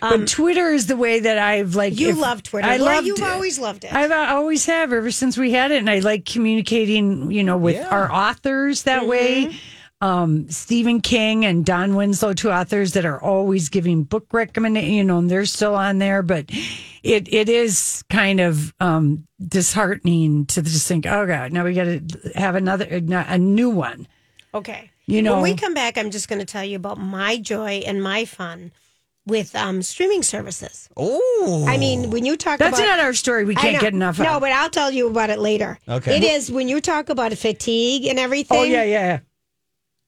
but 0.00 0.28
Twitter 0.28 0.68
is 0.70 0.86
the 0.86 0.96
way 0.96 1.20
that 1.20 1.38
I've 1.38 1.74
like. 1.74 1.92
Um, 1.92 1.98
you 1.98 2.08
if- 2.10 2.18
love 2.18 2.42
Twitter. 2.42 2.66
I 2.66 2.76
love. 2.78 3.04
you've 3.06 3.22
always 3.22 3.58
loved 3.58 3.84
it. 3.84 3.92
I've 3.94 4.10
uh, 4.10 4.26
always 4.34 4.66
have 4.66 4.92
ever 4.92 5.10
since 5.10 5.36
we 5.38 5.52
had 5.52 5.70
it, 5.70 5.78
and 5.78 5.88
I 5.90 5.98
like 6.00 6.24
communicating, 6.24 7.30
you 7.30 7.44
know, 7.44 7.56
with 7.56 7.76
Yeah. 7.76 7.88
our 7.88 8.10
authors 8.10 8.84
that 8.84 9.06
way. 9.06 9.46
Mm-hmm. 9.46 9.56
Um, 10.02 10.48
Stephen 10.48 11.02
King 11.02 11.44
and 11.44 11.62
Don 11.66 11.94
Winslow, 11.94 12.32
two 12.32 12.50
authors 12.50 12.94
that 12.94 13.04
are 13.04 13.20
always 13.22 13.68
giving 13.68 14.04
book 14.04 14.26
recommendations, 14.32 14.92
you 14.94 15.04
know, 15.04 15.18
and 15.18 15.30
they're 15.30 15.44
still 15.44 15.74
on 15.74 15.98
there. 15.98 16.22
But 16.22 16.46
it 17.02 17.30
it 17.30 17.50
is 17.50 18.02
kind 18.08 18.40
of 18.40 18.72
um, 18.80 19.26
disheartening 19.46 20.46
to 20.46 20.62
just 20.62 20.88
think, 20.88 21.04
oh 21.06 21.26
god, 21.26 21.52
now 21.52 21.64
we 21.64 21.74
got 21.74 21.84
to 21.84 22.32
have 22.34 22.54
another 22.54 22.86
a 22.88 23.36
new 23.38 23.68
one. 23.68 24.08
Okay. 24.54 24.90
You 25.06 25.20
know- 25.22 25.34
when 25.34 25.42
we 25.42 25.54
come 25.54 25.74
back, 25.74 25.98
I'm 25.98 26.10
just 26.10 26.28
going 26.28 26.38
to 26.38 26.46
tell 26.46 26.64
you 26.64 26.76
about 26.76 26.98
my 26.98 27.36
joy 27.36 27.82
and 27.86 28.02
my 28.02 28.24
fun 28.24 28.72
with 29.30 29.56
um, 29.56 29.80
streaming 29.82 30.22
services. 30.22 30.88
Oh. 30.96 31.64
I 31.66 31.78
mean, 31.78 32.10
when 32.10 32.26
you 32.26 32.36
talk 32.36 32.58
That's 32.58 32.78
about 32.78 32.86
not 32.86 33.00
our 33.00 33.14
story. 33.14 33.44
We 33.44 33.54
can't 33.54 33.74
know. 33.74 33.80
get 33.80 33.94
enough. 33.94 34.18
of. 34.18 34.26
No, 34.26 34.40
but 34.40 34.52
I'll 34.52 34.68
tell 34.70 34.90
you 34.90 35.08
about 35.08 35.30
it 35.30 35.38
later. 35.38 35.78
Okay. 35.88 36.18
It 36.18 36.24
is 36.24 36.50
when 36.52 36.68
you 36.68 36.80
talk 36.80 37.08
about 37.08 37.32
fatigue 37.34 38.04
and 38.06 38.18
everything. 38.18 38.58
oh 38.58 38.64
yeah, 38.64 38.82
yeah. 38.84 39.20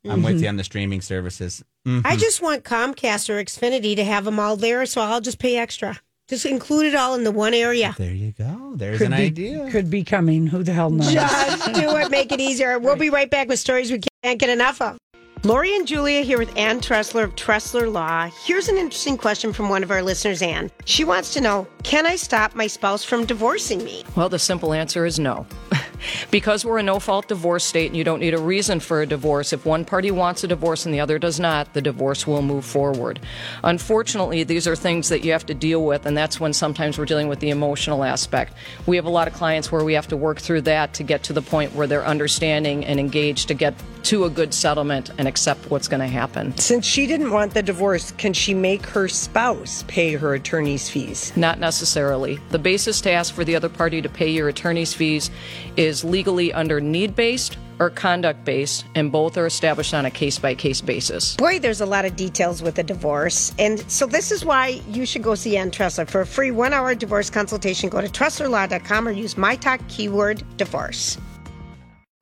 I'm 0.04 0.22
with 0.22 0.42
you 0.42 0.48
on 0.48 0.56
the 0.56 0.64
streaming 0.64 1.00
services. 1.00 1.64
Mm. 1.86 2.02
I 2.04 2.16
just 2.16 2.42
want 2.42 2.64
Comcast 2.64 3.30
or 3.30 3.42
Xfinity 3.42 3.94
to 3.96 4.04
have 4.04 4.24
them 4.24 4.40
all 4.40 4.56
there, 4.56 4.84
so 4.84 5.00
I'll 5.00 5.20
just 5.20 5.38
pay 5.38 5.56
extra. 5.56 6.00
Just 6.28 6.46
include 6.46 6.86
it 6.86 6.94
all 6.94 7.14
in 7.14 7.24
the 7.24 7.30
one 7.30 7.54
area. 7.54 7.94
There 7.98 8.12
you 8.12 8.32
go. 8.32 8.72
There's 8.74 8.98
Could 8.98 9.12
an 9.12 9.16
be 9.16 9.24
idea. 9.24 9.70
could 9.70 9.90
be 9.90 10.02
coming. 10.02 10.46
Who 10.46 10.62
the 10.62 10.72
hell 10.72 10.90
knows? 10.90 11.12
Just 11.12 11.74
do 11.74 11.96
it, 11.96 12.10
make 12.10 12.32
it 12.32 12.40
easier. 12.40 12.78
We'll 12.78 12.96
be 12.96 13.10
right 13.10 13.30
back 13.30 13.48
with 13.48 13.58
stories 13.58 13.92
we 13.92 14.00
can't 14.24 14.38
get 14.40 14.48
enough 14.50 14.80
of. 14.80 14.98
Lori 15.44 15.74
and 15.74 15.88
Julia 15.88 16.20
here 16.20 16.38
with 16.38 16.56
Ann 16.56 16.80
Tressler 16.80 17.24
of 17.24 17.34
Tressler 17.34 17.92
Law. 17.92 18.30
Here's 18.44 18.68
an 18.68 18.76
interesting 18.76 19.16
question 19.16 19.52
from 19.52 19.68
one 19.68 19.82
of 19.82 19.90
our 19.90 20.00
listeners, 20.00 20.40
Ann. 20.40 20.70
She 20.84 21.02
wants 21.02 21.34
to 21.34 21.40
know 21.40 21.66
Can 21.82 22.06
I 22.06 22.14
stop 22.14 22.54
my 22.54 22.68
spouse 22.68 23.02
from 23.02 23.26
divorcing 23.26 23.82
me? 23.82 24.04
Well, 24.14 24.28
the 24.28 24.38
simple 24.38 24.72
answer 24.72 25.04
is 25.04 25.18
no. 25.18 25.44
because 26.30 26.64
we're 26.64 26.78
a 26.78 26.82
no 26.82 27.00
fault 27.00 27.26
divorce 27.26 27.64
state 27.64 27.88
and 27.88 27.96
you 27.96 28.04
don't 28.04 28.20
need 28.20 28.34
a 28.34 28.38
reason 28.38 28.78
for 28.78 29.02
a 29.02 29.06
divorce, 29.06 29.52
if 29.52 29.66
one 29.66 29.84
party 29.84 30.12
wants 30.12 30.44
a 30.44 30.46
divorce 30.46 30.86
and 30.86 30.94
the 30.94 31.00
other 31.00 31.18
does 31.18 31.40
not, 31.40 31.72
the 31.72 31.82
divorce 31.82 32.24
will 32.24 32.42
move 32.42 32.64
forward. 32.64 33.18
Unfortunately, 33.64 34.44
these 34.44 34.68
are 34.68 34.76
things 34.76 35.08
that 35.08 35.24
you 35.24 35.32
have 35.32 35.46
to 35.46 35.54
deal 35.54 35.84
with, 35.84 36.06
and 36.06 36.16
that's 36.16 36.38
when 36.38 36.52
sometimes 36.52 36.98
we're 36.98 37.04
dealing 37.04 37.26
with 37.26 37.40
the 37.40 37.50
emotional 37.50 38.04
aspect. 38.04 38.54
We 38.86 38.94
have 38.94 39.06
a 39.06 39.10
lot 39.10 39.26
of 39.26 39.34
clients 39.34 39.72
where 39.72 39.84
we 39.84 39.94
have 39.94 40.06
to 40.08 40.16
work 40.16 40.40
through 40.40 40.60
that 40.62 40.94
to 40.94 41.02
get 41.02 41.24
to 41.24 41.32
the 41.32 41.42
point 41.42 41.74
where 41.74 41.88
they're 41.88 42.06
understanding 42.06 42.84
and 42.84 43.00
engaged 43.00 43.48
to 43.48 43.54
get 43.54 43.74
to 44.04 44.24
a 44.24 44.30
good 44.30 44.52
settlement 44.54 45.10
and 45.18 45.28
accept 45.28 45.70
what's 45.70 45.88
going 45.88 46.00
to 46.00 46.06
happen. 46.06 46.56
Since 46.56 46.86
she 46.86 47.06
didn't 47.06 47.30
want 47.30 47.54
the 47.54 47.62
divorce, 47.62 48.12
can 48.12 48.32
she 48.32 48.54
make 48.54 48.84
her 48.86 49.08
spouse 49.08 49.84
pay 49.88 50.14
her 50.14 50.34
attorney's 50.34 50.88
fees? 50.88 51.32
Not 51.36 51.58
necessarily. 51.58 52.38
The 52.50 52.58
basis 52.58 53.00
to 53.02 53.10
ask 53.12 53.34
for 53.34 53.44
the 53.44 53.56
other 53.56 53.68
party 53.68 54.02
to 54.02 54.08
pay 54.08 54.30
your 54.30 54.48
attorney's 54.48 54.94
fees 54.94 55.30
is 55.76 56.04
legally 56.04 56.52
under 56.52 56.80
need 56.80 57.14
based 57.14 57.56
or 57.78 57.90
conduct 57.90 58.44
based, 58.44 58.84
and 58.94 59.10
both 59.10 59.36
are 59.36 59.46
established 59.46 59.92
on 59.92 60.06
a 60.06 60.10
case 60.10 60.38
by 60.38 60.54
case 60.54 60.80
basis. 60.80 61.34
Boy, 61.36 61.58
there's 61.58 61.80
a 61.80 61.86
lot 61.86 62.04
of 62.04 62.14
details 62.14 62.62
with 62.62 62.78
a 62.78 62.82
divorce. 62.82 63.52
And 63.58 63.80
so 63.90 64.06
this 64.06 64.30
is 64.30 64.44
why 64.44 64.80
you 64.88 65.04
should 65.04 65.22
go 65.22 65.34
see 65.34 65.56
Ann 65.56 65.70
Tressler. 65.70 66.08
For 66.08 66.20
a 66.20 66.26
free 66.26 66.52
one 66.52 66.72
hour 66.72 66.94
divorce 66.94 67.28
consultation, 67.28 67.88
go 67.88 68.00
to 68.00 68.08
TresslerLaw.com 68.08 69.08
or 69.08 69.10
use 69.10 69.36
my 69.36 69.56
talk 69.56 69.80
keyword 69.88 70.44
divorce. 70.56 71.18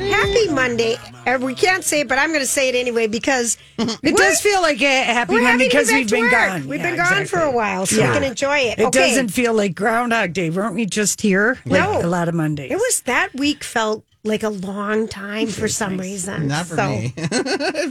Happy 0.08 0.48
Monday. 0.48 0.96
Uh, 1.26 1.38
we 1.40 1.54
can't 1.54 1.84
say 1.84 2.00
it, 2.00 2.08
but 2.08 2.18
I'm 2.18 2.28
going 2.30 2.40
to 2.40 2.46
say 2.46 2.68
it 2.68 2.74
anyway 2.74 3.06
because 3.06 3.58
It 3.78 4.16
does 4.16 4.40
feel 4.40 4.60
like 4.62 4.80
a 4.80 5.02
happy 5.04 5.34
we're 5.34 5.42
Monday 5.42 5.64
happy 5.64 5.68
to 5.68 5.68
be 5.68 5.68
because 5.68 5.88
back 5.88 5.96
we've 5.98 6.06
to 6.08 6.14
been 6.14 6.22
work. 6.24 6.32
gone. 6.32 6.68
We've 6.68 6.82
been 6.82 6.96
gone 6.96 7.26
for 7.26 7.40
a 7.40 7.50
while, 7.50 7.86
so 7.86 7.96
we 7.96 8.02
can 8.02 8.24
enjoy 8.24 8.58
it. 8.58 8.78
It 8.78 8.86
okay. 8.86 9.08
doesn't 9.10 9.28
feel 9.28 9.52
like 9.54 9.74
Groundhog 9.74 10.32
Day. 10.32 10.50
Weren't 10.50 10.74
we 10.74 10.86
just 10.86 11.20
here? 11.20 11.58
Like 11.66 11.80
No. 11.82 12.00
a 12.06 12.08
lot 12.08 12.28
of 12.28 12.34
Mondays. 12.34 12.70
It 12.70 12.76
was 12.76 13.02
that 13.02 13.34
week 13.34 13.62
felt 13.62 14.04
like 14.22 14.42
a 14.42 14.50
long 14.50 15.08
time 15.08 15.48
for 15.48 15.66
some 15.68 15.98
reason. 15.98 16.48
Not 16.48 16.66
for 16.66 16.76
So, 16.76 16.88
me. 16.88 17.14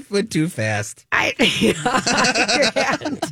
Went 0.12 0.32
too 0.32 0.48
fast. 0.48 1.06
I, 1.12 1.34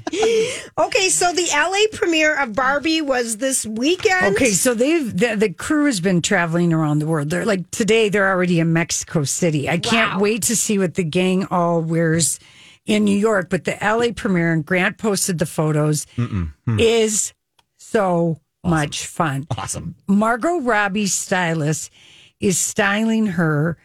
okay, 0.77 1.09
so 1.09 1.31
the 1.33 1.47
LA 1.53 1.97
premiere 1.97 2.37
of 2.41 2.53
Barbie 2.53 3.01
was 3.01 3.37
this 3.37 3.65
weekend. 3.65 4.35
Okay, 4.35 4.51
so 4.51 4.73
they've 4.73 5.15
the, 5.15 5.35
the 5.35 5.53
crew 5.53 5.85
has 5.85 5.99
been 5.99 6.21
traveling 6.21 6.73
around 6.73 6.99
the 6.99 7.07
world. 7.07 7.29
They're 7.29 7.45
like 7.45 7.69
today 7.71 8.09
they're 8.09 8.29
already 8.29 8.59
in 8.59 8.73
Mexico 8.73 9.23
City. 9.23 9.69
I 9.69 9.77
can't 9.77 10.15
Wow. 10.15 10.19
wait 10.19 10.43
to 10.43 10.55
see 10.55 10.79
what 10.79 10.93
the 10.95 11.03
gang 11.03 11.45
all 11.51 11.81
wears 11.81 12.39
in 12.85 13.03
New 13.05 13.17
York. 13.17 13.49
But 13.49 13.65
the 13.65 13.77
LA 13.81 14.11
premiere 14.15 14.53
and 14.53 14.65
Grant 14.65 14.97
posted 14.97 15.39
the 15.39 15.45
photos 15.45 16.05
hmm. 16.15 16.45
is 16.79 17.33
so 17.77 18.39
much 18.63 19.05
fun. 19.05 19.45
Awesome. 19.57 19.95
Margot 20.07 20.59
Robbie's 20.61 21.13
stylist 21.13 21.91
is 22.39 22.57
styling 22.57 23.27
her 23.27 23.77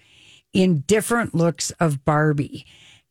in 0.53 0.81
different 0.87 1.35
looks 1.35 1.71
of 1.73 2.05
Barbie. 2.05 2.67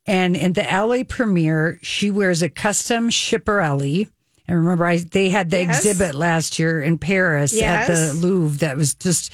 And 0.06 0.36
in 0.36 0.54
the 0.54 0.64
LA 0.64 1.04
premiere, 1.08 1.80
she 1.82 2.12
wears 2.12 2.42
a 2.42 2.50
custom 2.50 3.10
Schiaparelli. 3.10 4.10
And 4.48 4.58
remember, 4.60 4.86
I, 4.86 4.98
they 4.98 5.30
had 5.30 5.50
the 5.50 5.58
Yes. 5.60 5.86
exhibit 5.86 6.16
last 6.16 6.60
year 6.60 6.82
in 6.82 6.98
Paris 6.98 7.54
at 7.62 7.88
the 7.88 8.14
Louvre 8.14 8.58
that 8.60 8.78
was 8.78 8.94
just 8.96 9.34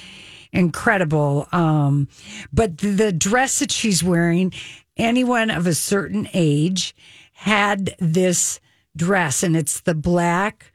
incredible. 0.51 1.47
Um, 1.51 2.07
but 2.53 2.77
the, 2.79 2.89
the 2.91 3.11
dress 3.11 3.59
that 3.59 3.71
she's 3.71 4.03
wearing, 4.03 4.53
anyone 4.95 5.49
of 5.49 5.67
a 5.67 5.73
certain 5.73 6.27
age 6.33 6.95
had 7.33 7.95
this 7.99 8.59
dress, 8.95 9.43
and 9.43 9.55
it's 9.55 9.81
the 9.81 9.95
black 9.95 10.71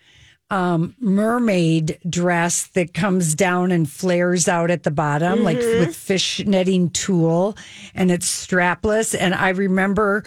um, 0.52 0.94
mermaid 1.00 1.98
dress 2.06 2.66
that 2.74 2.92
comes 2.92 3.34
down 3.34 3.72
and 3.72 3.88
flares 3.88 4.48
out 4.48 4.70
at 4.70 4.82
the 4.82 4.90
bottom, 4.90 5.42
like 5.42 5.56
with 5.56 5.96
fish 5.96 6.44
netting 6.44 6.90
tulle, 6.90 7.56
and 7.94 8.10
it's 8.10 8.46
strapless. 8.46 9.16
And 9.18 9.34
I 9.34 9.48
remember, 9.48 10.24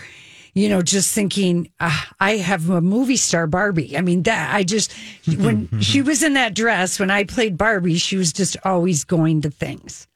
you 0.55 0.67
know, 0.67 0.81
just 0.81 1.13
thinking, 1.13 1.69
ah, 1.79 2.11
I 2.19 2.37
have 2.37 2.71
a 2.71 2.81
movie 2.81 3.17
star 3.17 3.45
Barbie. 3.45 3.95
I 3.95 4.01
mean, 4.01 4.23
that 4.23 4.55
I 4.55 4.63
just, 4.63 4.95
when 5.27 5.69
she 5.79 6.01
was 6.01 6.23
in 6.23 6.33
that 6.33 6.55
dress, 6.55 6.99
when 6.99 7.11
I 7.11 7.25
played 7.25 7.55
Barbie, 7.55 7.97
she 7.97 8.17
was 8.17 8.33
just 8.33 8.57
always 8.65 9.03
going 9.03 9.41
to 9.41 9.51
things. 9.51 10.07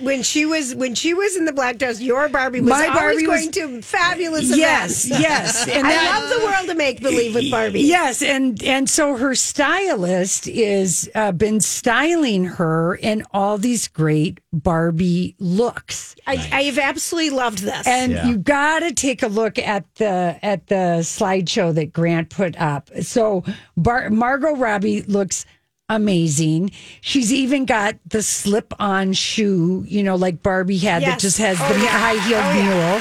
When 0.00 0.22
she 0.22 0.46
was 0.46 0.74
when 0.74 0.94
she 0.94 1.12
was 1.12 1.36
in 1.36 1.44
the 1.44 1.52
black 1.52 1.78
dress, 1.78 2.00
your 2.00 2.28
Barbie 2.28 2.60
was 2.60 2.70
My 2.70 2.86
always 2.86 2.94
Barbie 3.00 3.26
was- 3.26 3.40
going 3.40 3.50
to 3.52 3.82
fabulous 3.82 4.56
Yes, 4.56 5.06
events. 5.06 5.20
yes. 5.20 5.68
And 5.68 5.86
I 5.86 5.90
that- 5.90 6.20
love 6.20 6.38
the 6.40 6.46
world 6.46 6.70
of 6.70 6.76
make 6.76 7.00
believe 7.02 7.34
with 7.34 7.50
Barbie. 7.50 7.80
Yes, 7.82 8.22
and 8.22 8.62
and 8.62 8.88
so 8.88 9.16
her 9.16 9.34
stylist 9.34 10.46
is 10.48 11.10
uh, 11.14 11.32
been 11.32 11.60
styling 11.60 12.44
her 12.44 12.94
in 12.94 13.24
all 13.32 13.58
these 13.58 13.88
great 13.88 14.40
Barbie 14.52 15.34
looks. 15.38 16.14
I, 16.26 16.48
I've 16.52 16.78
absolutely 16.78 17.30
loved 17.36 17.58
this. 17.58 17.86
And 17.86 18.12
Yeah. 18.12 18.26
you 18.26 18.36
got 18.38 18.80
to 18.80 18.92
take 18.92 19.22
a 19.22 19.28
look 19.28 19.58
at 19.58 19.84
the 19.96 20.38
at 20.42 20.66
the 20.68 21.00
slideshow 21.02 21.74
that 21.74 21.92
Grant 21.92 22.30
put 22.30 22.56
up. 22.60 22.90
So 23.02 23.44
Bar- 23.76 24.10
Margot 24.10 24.54
Robbie 24.56 25.02
looks 25.02 25.44
amazing. 25.88 26.70
She's 27.00 27.32
even 27.32 27.64
got 27.66 27.96
the 28.06 28.22
slip-on 28.22 29.12
shoe, 29.12 29.84
you 29.88 30.02
know, 30.02 30.16
like 30.16 30.42
Barbie 30.42 30.78
had 30.78 31.02
that 31.02 31.18
just 31.18 31.38
has 31.38 31.58
Oh, 31.60 31.72
the 31.72 31.80
yeah. 31.80 31.88
high-heeled 31.88 32.44
Oh, 32.44 32.54
yeah. 32.54 33.00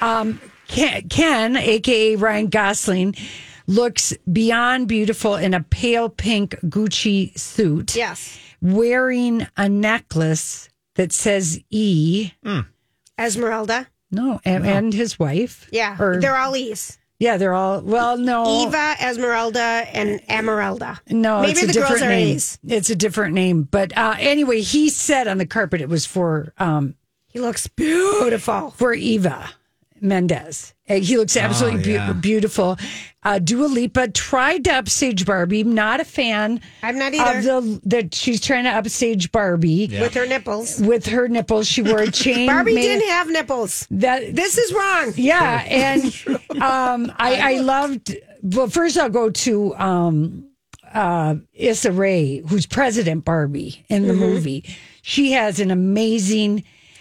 mule. 0.00 0.10
Um, 0.12 0.40
Ken, 0.68 1.08
Ken, 1.08 1.56
aka 1.56 2.16
Ryan 2.16 2.46
Gosling, 2.48 3.14
looks 3.66 4.14
beyond 4.30 4.86
beautiful 4.88 5.34
in 5.36 5.54
a 5.54 5.62
pale 5.62 6.08
pink 6.08 6.54
Gucci 6.64 7.36
suit. 7.38 7.96
yes, 7.96 8.38
wearing 8.60 9.46
a 9.56 9.68
necklace 9.68 10.68
that 10.96 11.12
says 11.12 11.58
E. 11.70 12.32
Esmeralda. 13.18 13.88
No, 14.10 14.40
and, 14.44 14.66
and 14.66 14.92
his 14.94 15.18
wife. 15.18 15.68
Yeah, 15.72 15.96
Or- 16.00 16.20
they're 16.20 16.36
all 16.36 16.56
E's. 16.56 16.97
Yeah, 17.18 17.36
they're 17.36 17.54
all 17.54 17.80
well. 17.80 18.16
No, 18.16 18.66
Eva, 18.66 18.94
Esmeralda, 19.02 19.60
and 19.92 20.20
Emeralda. 20.28 21.00
No, 21.08 21.40
maybe 21.42 21.52
it's 21.52 21.62
a 21.62 21.66
the 21.66 21.72
girls 21.72 21.88
different 21.90 22.04
are 22.04 22.08
name. 22.16 22.36
A's. 22.36 22.58
It's 22.66 22.90
a 22.90 22.96
different 22.96 23.34
name, 23.34 23.62
but 23.64 23.96
uh, 23.96 24.14
anyway, 24.18 24.60
he 24.60 24.88
said 24.88 25.26
on 25.28 25.38
the 25.38 25.46
carpet 25.46 25.80
it 25.80 25.88
was 25.88 26.06
for 26.06 26.52
um 26.58 26.94
He 27.28 27.40
looks 27.40 27.66
beautiful. 27.66 28.70
for 28.70 28.94
Eva, 28.94 29.50
Mendes. 30.00 30.74
Uh, 30.88 30.94
He 30.94 31.16
looks 31.16 31.36
absolutely 31.36 31.82
beau- 31.82 31.90
yeah. 31.90 32.12
beautiful. 32.12 32.78
Uh, 33.22 33.38
Dua 33.38 33.66
Lipa 33.66 34.08
tried 34.08 34.64
to 34.64 34.72
upstage 34.74 35.26
Barbie. 35.26 35.64
Not 35.64 36.00
a 36.00 36.04
fan. 36.04 36.60
I'm 36.82 36.98
not 36.98 37.12
of 37.14 37.20
either. 37.20 37.42
the 37.60 37.80
that 37.84 38.14
she's 38.14 38.40
trying 38.40 38.64
to 38.64 38.70
upstage 38.70 39.30
Barbie 39.32 39.88
With 40.00 40.14
her 40.14 40.26
nipples. 40.26 40.80
with 40.80 41.06
her 41.06 41.28
nipples. 41.28 41.66
She 41.68 41.82
wore 41.82 41.98
a 41.98 42.10
chain. 42.10 42.46
Barbie 42.46 42.74
made- 42.74 42.82
didn't 42.82 43.08
have 43.08 43.28
nipples. 43.28 43.86
that 43.90 44.34
This 44.34 44.56
is 44.56 44.72
wrong. 44.72 45.12
yeah, 45.16 45.62
and 45.68 46.04
um, 46.62 47.12
I, 47.18 47.54
I 47.56 47.60
loved. 47.60 48.16
Well, 48.42 48.68
first 48.68 48.96
I'll 48.96 49.10
go 49.10 49.30
to 49.30 49.74
um, 49.76 50.48
uh, 50.94 51.34
Issa 51.54 51.92
Rae, 51.92 52.38
who's 52.48 52.66
President 52.66 53.24
Barbie 53.24 53.84
in 53.88 54.06
the 54.06 54.14
movie. 54.14 54.64
She 55.02 55.32
has 55.32 55.58
an 55.60 55.70
amazing 55.70 56.64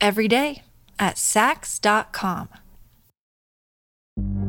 every 0.00 0.28
day 0.28 0.62
at 0.98 1.16
Saks.com. 1.16 2.48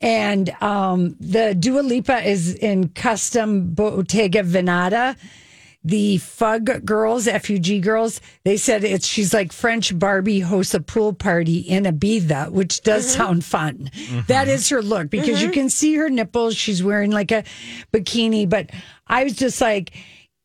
And 0.00 0.50
um, 0.62 1.16
the 1.20 1.54
Dua 1.54 1.80
Lipa 1.80 2.18
is 2.28 2.54
in 2.54 2.88
custom 2.90 3.74
Bottega 3.74 4.42
Veneta. 4.42 5.16
The 5.84 6.18
Fug 6.18 6.84
girls, 6.84 7.28
FUG 7.28 7.80
girls, 7.80 8.20
they 8.42 8.56
said 8.56 8.82
it's 8.82 9.06
she's 9.06 9.32
like 9.32 9.52
French 9.52 9.96
Barbie 9.96 10.40
hosts 10.40 10.74
a 10.74 10.80
pool 10.80 11.12
party 11.12 11.58
in 11.58 11.84
Ibiza, 11.84 12.50
which 12.50 12.82
does 12.82 13.08
sound 13.08 13.44
fun. 13.44 13.92
That 14.26 14.48
is 14.48 14.68
her 14.70 14.82
look 14.82 15.10
because 15.10 15.40
you 15.40 15.50
can 15.52 15.70
see 15.70 15.94
her 15.94 16.10
nipples. 16.10 16.56
She's 16.56 16.82
wearing 16.82 17.12
like 17.12 17.30
a 17.30 17.44
bikini, 17.92 18.48
but 18.48 18.70
I 19.06 19.22
was 19.22 19.34
just 19.34 19.60
like, 19.60 19.92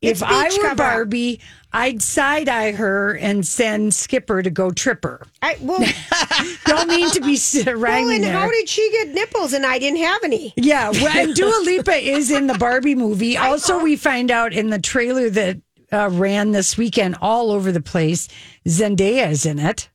if 0.02 0.22
I 0.22 0.44
were. 0.62 0.76
Barbie, 0.76 1.40
I'd 1.74 2.02
side 2.02 2.50
eye 2.50 2.72
her 2.74 3.14
and 3.16 3.46
send 3.48 3.94
Skipper 3.94 4.42
to 4.44 4.50
go 4.50 4.72
trip 4.72 5.04
her. 5.04 5.26
I, 5.42 5.58
well, 5.62 5.80
Don't 6.66 6.90
mean 6.90 7.10
to 7.12 7.22
be 7.22 7.34
s- 7.36 7.66
well, 7.66 8.10
and 8.10 8.24
there. 8.24 8.34
how 8.34 8.50
did 8.50 8.68
she 8.68 8.90
get 8.92 9.10
nipples 9.10 9.54
and 9.54 9.66
I 9.66 9.80
didn't 9.80 10.00
have 10.00 10.24
any? 10.24 10.54
Yeah, 10.58 10.90
well, 10.92 11.08
and 11.18 11.34
Dua 11.36 11.62
Lipa 11.66 11.96
is 11.96 12.30
in 12.32 12.48
the 12.48 12.58
Barbie 12.58 12.96
movie. 12.96 13.38
Also, 13.38 13.80
we 13.82 13.96
find 13.96 14.32
out 14.32 14.54
in 14.54 14.70
the 14.70 14.80
trailer 14.80 15.30
that 15.30 15.62
uh, 15.94 16.10
ran 16.12 16.52
this 16.52 16.78
weekend 16.78 17.16
all 17.22 17.52
over 17.52 17.72
the 17.72 17.82
place, 17.82 18.28
Zendaya 18.68 19.30
is 19.30 19.46
in 19.46 19.60
it. 19.60 19.90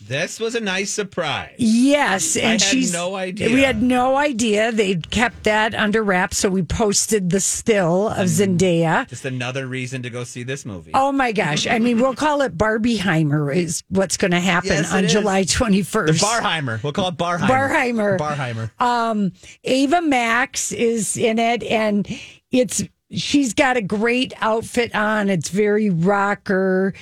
This 0.00 0.38
was 0.38 0.54
a 0.54 0.60
nice 0.60 0.92
surprise. 0.92 1.56
Yes, 1.58 2.36
and 2.36 2.44
had 2.44 2.62
she's 2.62 2.92
no 2.92 3.16
idea. 3.16 3.52
We 3.52 3.62
had 3.62 3.82
no 3.82 4.16
idea. 4.16 4.70
They 4.70 4.94
kept 4.94 5.42
that 5.44 5.74
under 5.74 6.04
wraps, 6.04 6.38
so 6.38 6.48
we 6.48 6.62
posted 6.62 7.30
the 7.30 7.40
still 7.40 8.06
of 8.08 8.28
Zendaya. 8.28 9.08
Just 9.08 9.24
another 9.24 9.66
reason 9.66 10.02
to 10.04 10.10
go 10.10 10.22
see 10.22 10.44
this 10.44 10.64
movie. 10.64 10.92
Oh 10.94 11.10
my 11.10 11.32
gosh! 11.32 11.66
I 11.66 11.80
mean, 11.80 12.00
we'll 12.00 12.14
call 12.14 12.42
it 12.42 12.56
Barbieheimer 12.56 13.52
is 13.52 13.82
what's 13.88 14.16
going 14.16 14.30
to 14.30 14.38
happen 14.38 14.68
Yes, 14.68 14.92
on. 14.92 15.08
July 15.08 15.42
twenty 15.42 15.82
first. 15.82 16.22
Barheimer. 16.22 16.80
We'll 16.80 16.92
call 16.92 17.08
it 17.08 17.16
Barheimer. 17.16 17.48
Barheimer. 17.48 18.18
Barheimer. 18.18 18.80
um 18.80 19.32
Ava 19.64 20.02
Max 20.02 20.70
is 20.70 21.16
in 21.16 21.40
it 21.40 21.64
and 21.64 22.06
it's 22.52 22.84
she's 23.10 23.54
got 23.54 23.76
a 23.76 23.82
great 23.82 24.34
outfit 24.40 24.94
on. 24.94 25.28
It's 25.30 25.48
very 25.48 25.90
rocker. 25.90 26.94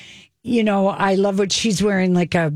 You 0.43 0.65
know, 0.65 0.89
I 0.89 1.15
love 1.15 1.39
what 1.39 1.53
she's 1.53 1.83
wearing 1.83 2.15
like 2.15 2.35
a 2.35 2.53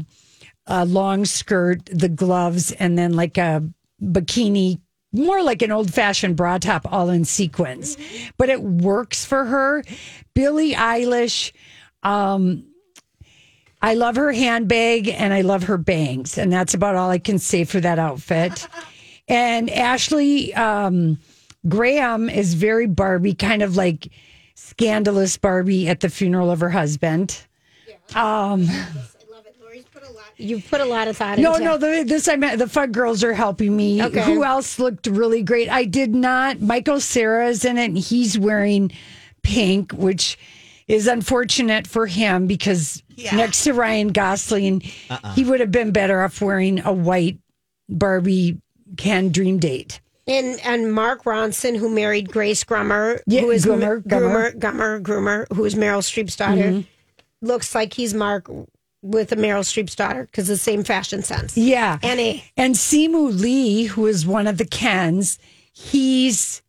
a 0.66 0.86
long 0.86 1.26
skirt, 1.26 1.84
the 1.92 2.08
gloves 2.08 2.72
and 2.72 2.96
then 2.96 3.12
like 3.12 3.36
a 3.36 3.62
bikini 4.02 4.80
more 5.12 5.42
like 5.42 5.62
an 5.62 5.70
old 5.70 5.92
fashioned 5.94 6.34
bra 6.36 6.58
top 6.58 6.90
all 6.90 7.10
in 7.10 7.24
sequins. 7.24 7.96
But 8.36 8.48
it 8.48 8.62
works 8.62 9.24
for 9.24 9.44
her. 9.44 9.84
Billie 10.34 10.72
Eilish 10.72 11.52
um 12.02 12.64
I 13.84 13.92
love 13.92 14.16
her 14.16 14.32
handbag 14.32 15.08
and 15.08 15.34
I 15.34 15.42
love 15.42 15.64
her 15.64 15.76
bangs, 15.76 16.38
and 16.38 16.50
that's 16.50 16.72
about 16.72 16.96
all 16.96 17.10
I 17.10 17.18
can 17.18 17.38
say 17.38 17.64
for 17.64 17.80
that 17.80 17.98
outfit. 17.98 18.66
and 19.28 19.68
Ashley 19.68 20.54
um, 20.54 21.18
Graham 21.68 22.30
is 22.30 22.54
very 22.54 22.86
Barbie, 22.86 23.34
kind 23.34 23.60
of 23.60 23.76
like 23.76 24.08
scandalous 24.54 25.36
Barbie 25.36 25.86
at 25.86 26.00
the 26.00 26.08
funeral 26.08 26.50
of 26.50 26.60
her 26.60 26.70
husband. 26.70 27.46
You 30.36 30.60
put 30.60 30.80
a 30.80 30.84
lot 30.84 31.08
of 31.08 31.16
thought 31.16 31.38
No, 31.38 31.54
into 31.54 31.64
no, 31.64 31.76
no, 31.76 32.04
this 32.04 32.28
I 32.28 32.36
meant 32.36 32.58
the 32.58 32.68
Fug 32.68 32.92
Girls 32.92 33.22
are 33.24 33.32
helping 33.34 33.76
me. 33.76 34.02
Okay. 34.02 34.24
Who 34.24 34.44
else 34.44 34.78
looked 34.78 35.06
really 35.06 35.42
great? 35.42 35.68
I 35.68 35.84
did 35.84 36.14
not. 36.14 36.60
Michael 36.60 37.00
Cera 37.00 37.48
is 37.48 37.64
in 37.64 37.78
it, 37.78 37.86
and 37.86 37.98
he's 37.98 38.38
wearing 38.38 38.90
pink, 39.42 39.92
which 39.92 40.36
is 40.86 41.06
unfortunate 41.06 41.86
for 41.86 42.06
him 42.06 42.46
because 42.46 43.02
next 43.32 43.64
to 43.64 43.72
Ryan 43.72 44.08
Gosling, 44.08 44.80
he 45.34 45.44
would 45.44 45.60
have 45.60 45.70
been 45.70 45.92
better 45.92 46.22
off 46.22 46.40
wearing 46.40 46.80
a 46.80 46.92
white 46.92 47.38
Barbie 47.88 48.60
can 48.96 49.30
dream 49.30 49.58
date. 49.58 50.00
And 50.26 50.58
and 50.64 50.92
Mark 50.92 51.24
Ronson, 51.24 51.76
who 51.76 51.88
married 51.90 52.30
Grace 52.32 52.64
Grummer, 52.64 53.20
Yeah, 53.26 53.42
who 53.42 53.50
is 53.50 53.66
Grummer, 53.66 53.96
M- 53.96 54.02
Grummer, 54.08 54.52
Gummer, 54.52 55.02
Groomer, 55.02 55.46
who 55.54 55.64
is 55.66 55.74
Meryl 55.74 56.00
Streep's 56.02 56.34
daughter, 56.36 56.62
Mm-hmm. 56.62 56.80
Looks 57.44 57.74
like 57.74 57.92
he's 57.94 58.14
Mark 58.14 58.48
with 59.02 59.32
a 59.32 59.36
Meryl 59.36 59.60
Streep's 59.60 59.94
daughter 59.94 60.24
because 60.24 60.48
the 60.48 60.56
same 60.56 60.82
fashion 60.82 61.22
sense. 61.22 61.56
Yeah. 61.56 61.98
And 62.02 62.18
a 62.18 62.42
And 62.56 62.74
Simu 62.74 63.38
Liu, 63.38 63.88
who 63.90 64.06
is 64.06 64.26
one 64.26 64.46
of 64.46 64.56
the 64.56 64.64
Kens, 64.64 65.38
he's 65.72 66.62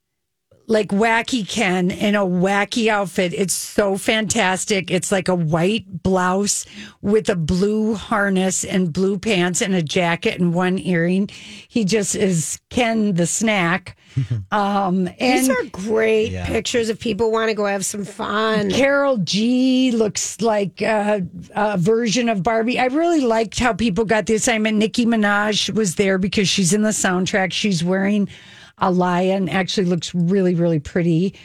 like 0.68 0.90
wacky 0.90 1.48
Ken 1.48 1.92
in 1.92 2.16
a 2.16 2.26
wacky 2.26 2.88
outfit. 2.88 3.34
It's 3.34 3.54
so 3.54 3.98
fantastic. 3.98 4.90
It's 4.90 5.12
like 5.12 5.28
a 5.28 5.36
white 5.36 6.04
blouse 6.04 6.66
with 7.02 7.30
a 7.30 7.36
blue 7.36 7.94
harness 7.96 8.64
and 8.66 8.92
blue 8.92 9.20
pants 9.20 9.62
and 9.62 9.76
a 9.76 9.84
jacket 9.84 10.40
and 10.40 10.54
one 10.54 10.80
earring. 10.80 11.30
He 11.68 11.86
just 11.86 12.16
is 12.16 12.60
Ken 12.70 13.14
the 13.14 13.28
snack. 13.28 13.98
Um, 14.52 15.10
these 15.20 15.50
are 15.50 15.64
great 15.74 16.32
Yeah. 16.32 16.46
pictures 16.48 16.88
if 16.88 17.00
people 17.02 17.32
want 17.34 17.50
to 17.50 17.54
go 17.54 17.66
have 17.66 17.86
some 17.86 18.06
fun. 18.06 18.72
Karol 18.72 19.18
G 19.18 19.92
looks 19.92 20.40
like 20.40 20.82
a, 20.82 21.28
a 21.54 21.78
version 21.78 22.30
of 22.30 22.42
Barbie. 22.42 22.80
I 22.80 22.86
really 22.86 23.20
liked 23.20 23.60
how 23.60 23.74
people 23.74 24.06
got 24.06 24.26
the 24.28 24.36
assignment. 24.36 24.78
Nicki 24.78 25.06
Minaj 25.06 25.70
was 25.74 25.96
there 25.96 26.18
because 26.18 26.48
she's 26.48 26.72
in 26.74 26.84
the 26.84 26.90
soundtrack. 26.92 27.52
She's 27.52 27.84
wearing 27.84 28.30
a 28.78 28.92
lion. 28.92 29.50
Actually, 29.50 29.88
looks 29.88 30.14
really, 30.14 30.56
really 30.56 30.80
pretty. 30.80 31.36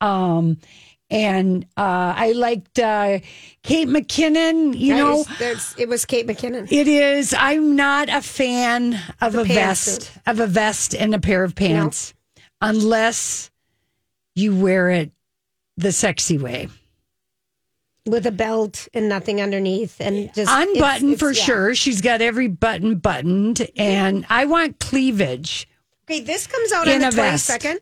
Um, 0.00 0.58
and 1.10 1.64
uh, 1.76 2.12
I 2.16 2.32
liked 2.32 2.78
uh, 2.78 3.20
Kate 3.62 3.88
McKinnon. 3.88 4.78
You 4.78 4.92
That 4.94 4.98
know, 4.98 5.20
is- 5.20 5.26
that's- 5.38 5.74
it 5.78 5.88
was 5.88 6.04
Kate 6.04 6.26
McKinnon. 6.26 6.70
it 6.70 6.86
is. 6.88 7.34
I'm 7.36 7.76
not 7.76 8.08
a 8.08 8.20
fan 8.20 8.94
of 9.20 9.34
a 9.34 9.44
pantsuit. 9.44 9.54
vest, 9.54 10.12
of 10.26 10.40
a 10.40 10.46
vest 10.46 10.94
and 10.94 11.14
a 11.14 11.18
pair 11.18 11.44
of 11.44 11.54
pants, 11.54 12.12
unless 12.60 13.50
you 14.34 14.54
wear 14.54 14.90
it 14.90 15.10
the 15.76 15.92
sexy 15.92 16.36
way. 16.38 16.68
with 18.06 18.24
a 18.26 18.30
belt 18.32 18.88
and 18.94 19.06
nothing 19.06 19.38
underneath 19.40 20.00
and 20.00 20.32
just 20.34 20.50
unbuttoned 20.50 21.12
it's- 21.12 21.18
for 21.20 21.30
yeah. 21.32 21.42
sure. 21.42 21.74
She's 21.74 22.00
got 22.00 22.22
every 22.22 22.48
button 22.48 22.96
buttoned, 22.96 23.66
and 23.76 24.24
I 24.30 24.46
want 24.46 24.78
cleavage. 24.80 25.67
Okay, 26.08 26.20
this 26.20 26.46
comes 26.46 26.72
out 26.72 26.88
In 26.88 27.04
on 27.04 27.10
the 27.10 27.16
22nd, 27.20 27.80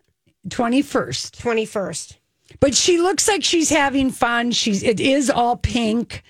Twenty 0.48 0.82
first, 0.82 1.40
21st. 1.40 2.16
but 2.58 2.74
she 2.74 2.98
looks 2.98 3.28
like 3.28 3.44
she's 3.44 3.70
having 3.70 4.10
fun. 4.10 4.50
She's 4.50 4.82
it 4.82 4.98
is 4.98 5.30
all 5.30 5.56
pink, 5.56 6.24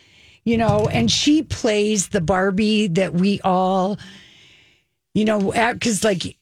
you 0.44 0.58
know, 0.58 0.88
and 0.92 1.10
she 1.10 1.42
plays 1.42 2.08
the 2.08 2.20
Barbie 2.20 2.88
that 2.88 3.14
we 3.14 3.40
all 3.40 3.98
you 5.14 5.24
know, 5.24 5.50
because 5.72 6.04
like 6.04 6.36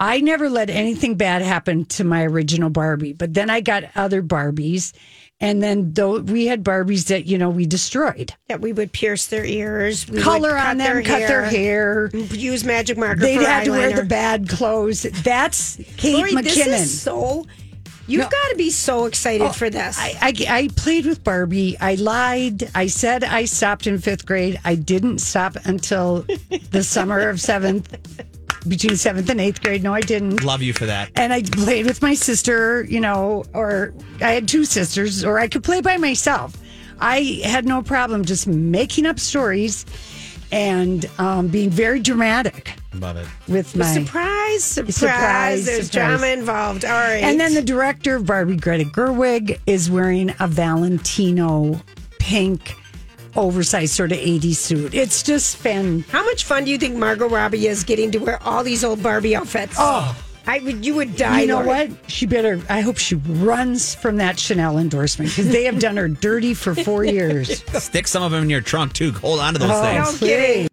I 0.00 0.20
never 0.20 0.48
let 0.48 0.70
anything 0.70 1.16
bad 1.16 1.42
happen 1.42 1.84
to 1.86 2.04
my 2.04 2.24
original 2.24 2.70
Barbie, 2.70 3.12
but 3.12 3.34
then 3.34 3.50
I 3.50 3.60
got 3.60 3.84
other 3.94 4.22
Barbies. 4.22 4.94
And 5.44 5.62
then 5.62 5.92
though 5.92 6.20
we 6.20 6.46
had 6.46 6.64
Barbies 6.64 7.08
that, 7.08 7.26
you 7.26 7.36
know, 7.36 7.50
we 7.50 7.66
destroyed. 7.66 8.32
That 8.48 8.60
we 8.62 8.72
would 8.72 8.92
pierce 8.92 9.26
their 9.26 9.44
ears, 9.44 10.08
we 10.08 10.20
Color 10.20 10.56
on 10.56 10.78
them, 10.78 11.02
cut 11.04 11.18
their 11.18 11.44
hair. 11.44 12.08
use 12.14 12.64
magic 12.64 12.96
marker. 12.96 13.20
They 13.20 13.36
for 13.36 13.44
had 13.44 13.64
to 13.64 13.72
wear 13.72 13.92
the 13.92 14.04
bad 14.04 14.48
clothes. 14.48 15.02
That's 15.02 15.76
Kate 15.98 16.14
Lori, 16.16 16.32
McKinnon. 16.32 16.44
This 16.44 16.80
is 16.82 17.02
so. 17.02 17.44
You've 18.06 18.20
No. 18.22 18.28
got 18.28 18.48
to 18.50 18.56
be 18.56 18.68
so 18.70 19.06
excited 19.06 19.46
Oh, 19.46 19.52
for 19.52 19.70
this. 19.70 19.98
I, 19.98 20.14
I, 20.20 20.34
I 20.48 20.68
played 20.76 21.06
with 21.06 21.24
Barbie. 21.24 21.76
I 21.80 21.94
lied. 21.94 22.70
I 22.74 22.86
said 22.86 23.24
I 23.24 23.46
stopped 23.46 23.86
in 23.86 23.98
fifth 23.98 24.26
grade. 24.26 24.60
I 24.64 24.74
didn't 24.74 25.18
stop 25.20 25.56
until 25.64 26.26
the 26.70 26.82
summer 26.84 27.28
of 27.30 27.40
seventh, 27.40 27.96
between 28.68 28.96
seventh 28.96 29.28
and 29.30 29.40
eighth 29.40 29.62
grade. 29.62 29.82
No, 29.82 29.92
I 29.94 30.00
didn't. 30.00 30.42
Love 30.44 30.62
you 30.62 30.72
for 30.72 30.86
that. 30.86 31.10
And 31.16 31.32
I 31.32 31.42
played 31.42 31.86
with 31.86 32.02
my 32.02 32.14
sister, 32.14 32.84
you 32.84 33.00
know, 33.00 33.44
or 33.54 33.92
I 34.20 34.32
had 34.32 34.48
two 34.48 34.64
sisters, 34.64 35.24
or 35.24 35.38
I 35.38 35.48
could 35.48 35.62
play 35.64 35.80
by 35.80 35.96
myself. 35.96 36.56
I 37.00 37.40
had 37.44 37.64
no 37.66 37.82
problem 37.82 38.24
just 38.24 38.46
making 38.46 39.06
up 39.06 39.18
stories 39.18 39.84
and 40.52 41.04
um, 41.18 41.48
being 41.48 41.68
very 41.70 41.98
dramatic 41.98 42.74
Love 42.94 43.16
it. 43.16 43.26
with 43.48 43.74
my. 43.74 43.84
surprise, 43.92 44.62
surprise, 44.62 44.94
Surprise, 44.94 45.66
There's 45.66 45.86
surprise. 45.90 46.20
drama 46.20 46.26
involved. 46.28 46.84
All 46.84 46.92
right. 46.92 47.24
And 47.24 47.40
then 47.40 47.54
the 47.54 47.62
director 47.62 48.14
of 48.16 48.26
Barbie, 48.26 48.56
Greta 48.56 48.84
Gerwig, 48.84 49.58
is 49.66 49.90
wearing 49.90 50.32
a 50.38 50.46
Valentino 50.46 51.80
pink, 52.20 52.76
oversized 53.36 53.94
sort 53.94 54.12
of 54.12 54.18
80s 54.18 54.56
suit. 54.56 54.94
It's 54.94 55.22
just 55.22 55.56
fan. 55.56 56.00
How 56.10 56.24
much 56.24 56.44
fun 56.44 56.64
do 56.64 56.70
you 56.70 56.78
think 56.78 56.96
Margot 56.96 57.28
Robbie 57.28 57.66
is 57.66 57.84
getting 57.84 58.10
to 58.12 58.18
wear 58.18 58.42
all 58.42 58.62
these 58.64 58.84
old 58.84 59.02
Barbie 59.02 59.34
outfits? 59.36 59.76
Oh, 59.78 60.16
I 60.46 60.58
would. 60.60 60.84
You 60.84 60.94
would 60.96 61.16
die. 61.16 61.42
You 61.42 61.46
know 61.46 61.62
Lori. 61.62 61.88
what? 61.88 62.10
She 62.10 62.26
better. 62.26 62.60
I 62.68 62.80
hope 62.82 62.98
she 62.98 63.14
runs 63.14 63.94
from 63.94 64.16
that 64.18 64.38
Chanel 64.38 64.78
endorsement 64.78 65.30
because 65.30 65.48
they 65.50 65.64
have 65.64 65.78
done 65.78 65.96
her 65.96 66.08
dirty 66.08 66.52
for 66.54 66.74
four 66.74 67.04
years. 67.04 67.62
Stick 67.82 68.06
some 68.06 68.22
of 68.22 68.30
them 68.30 68.42
in 68.42 68.50
your 68.50 68.60
trunk 68.60 68.92
too. 68.92 69.12
Hold 69.12 69.40
on 69.40 69.54
to 69.54 69.58
those 69.58 69.70
Oh, 69.72 69.82
things. 69.82 70.20
No 70.20 70.26
kidding. 70.26 70.68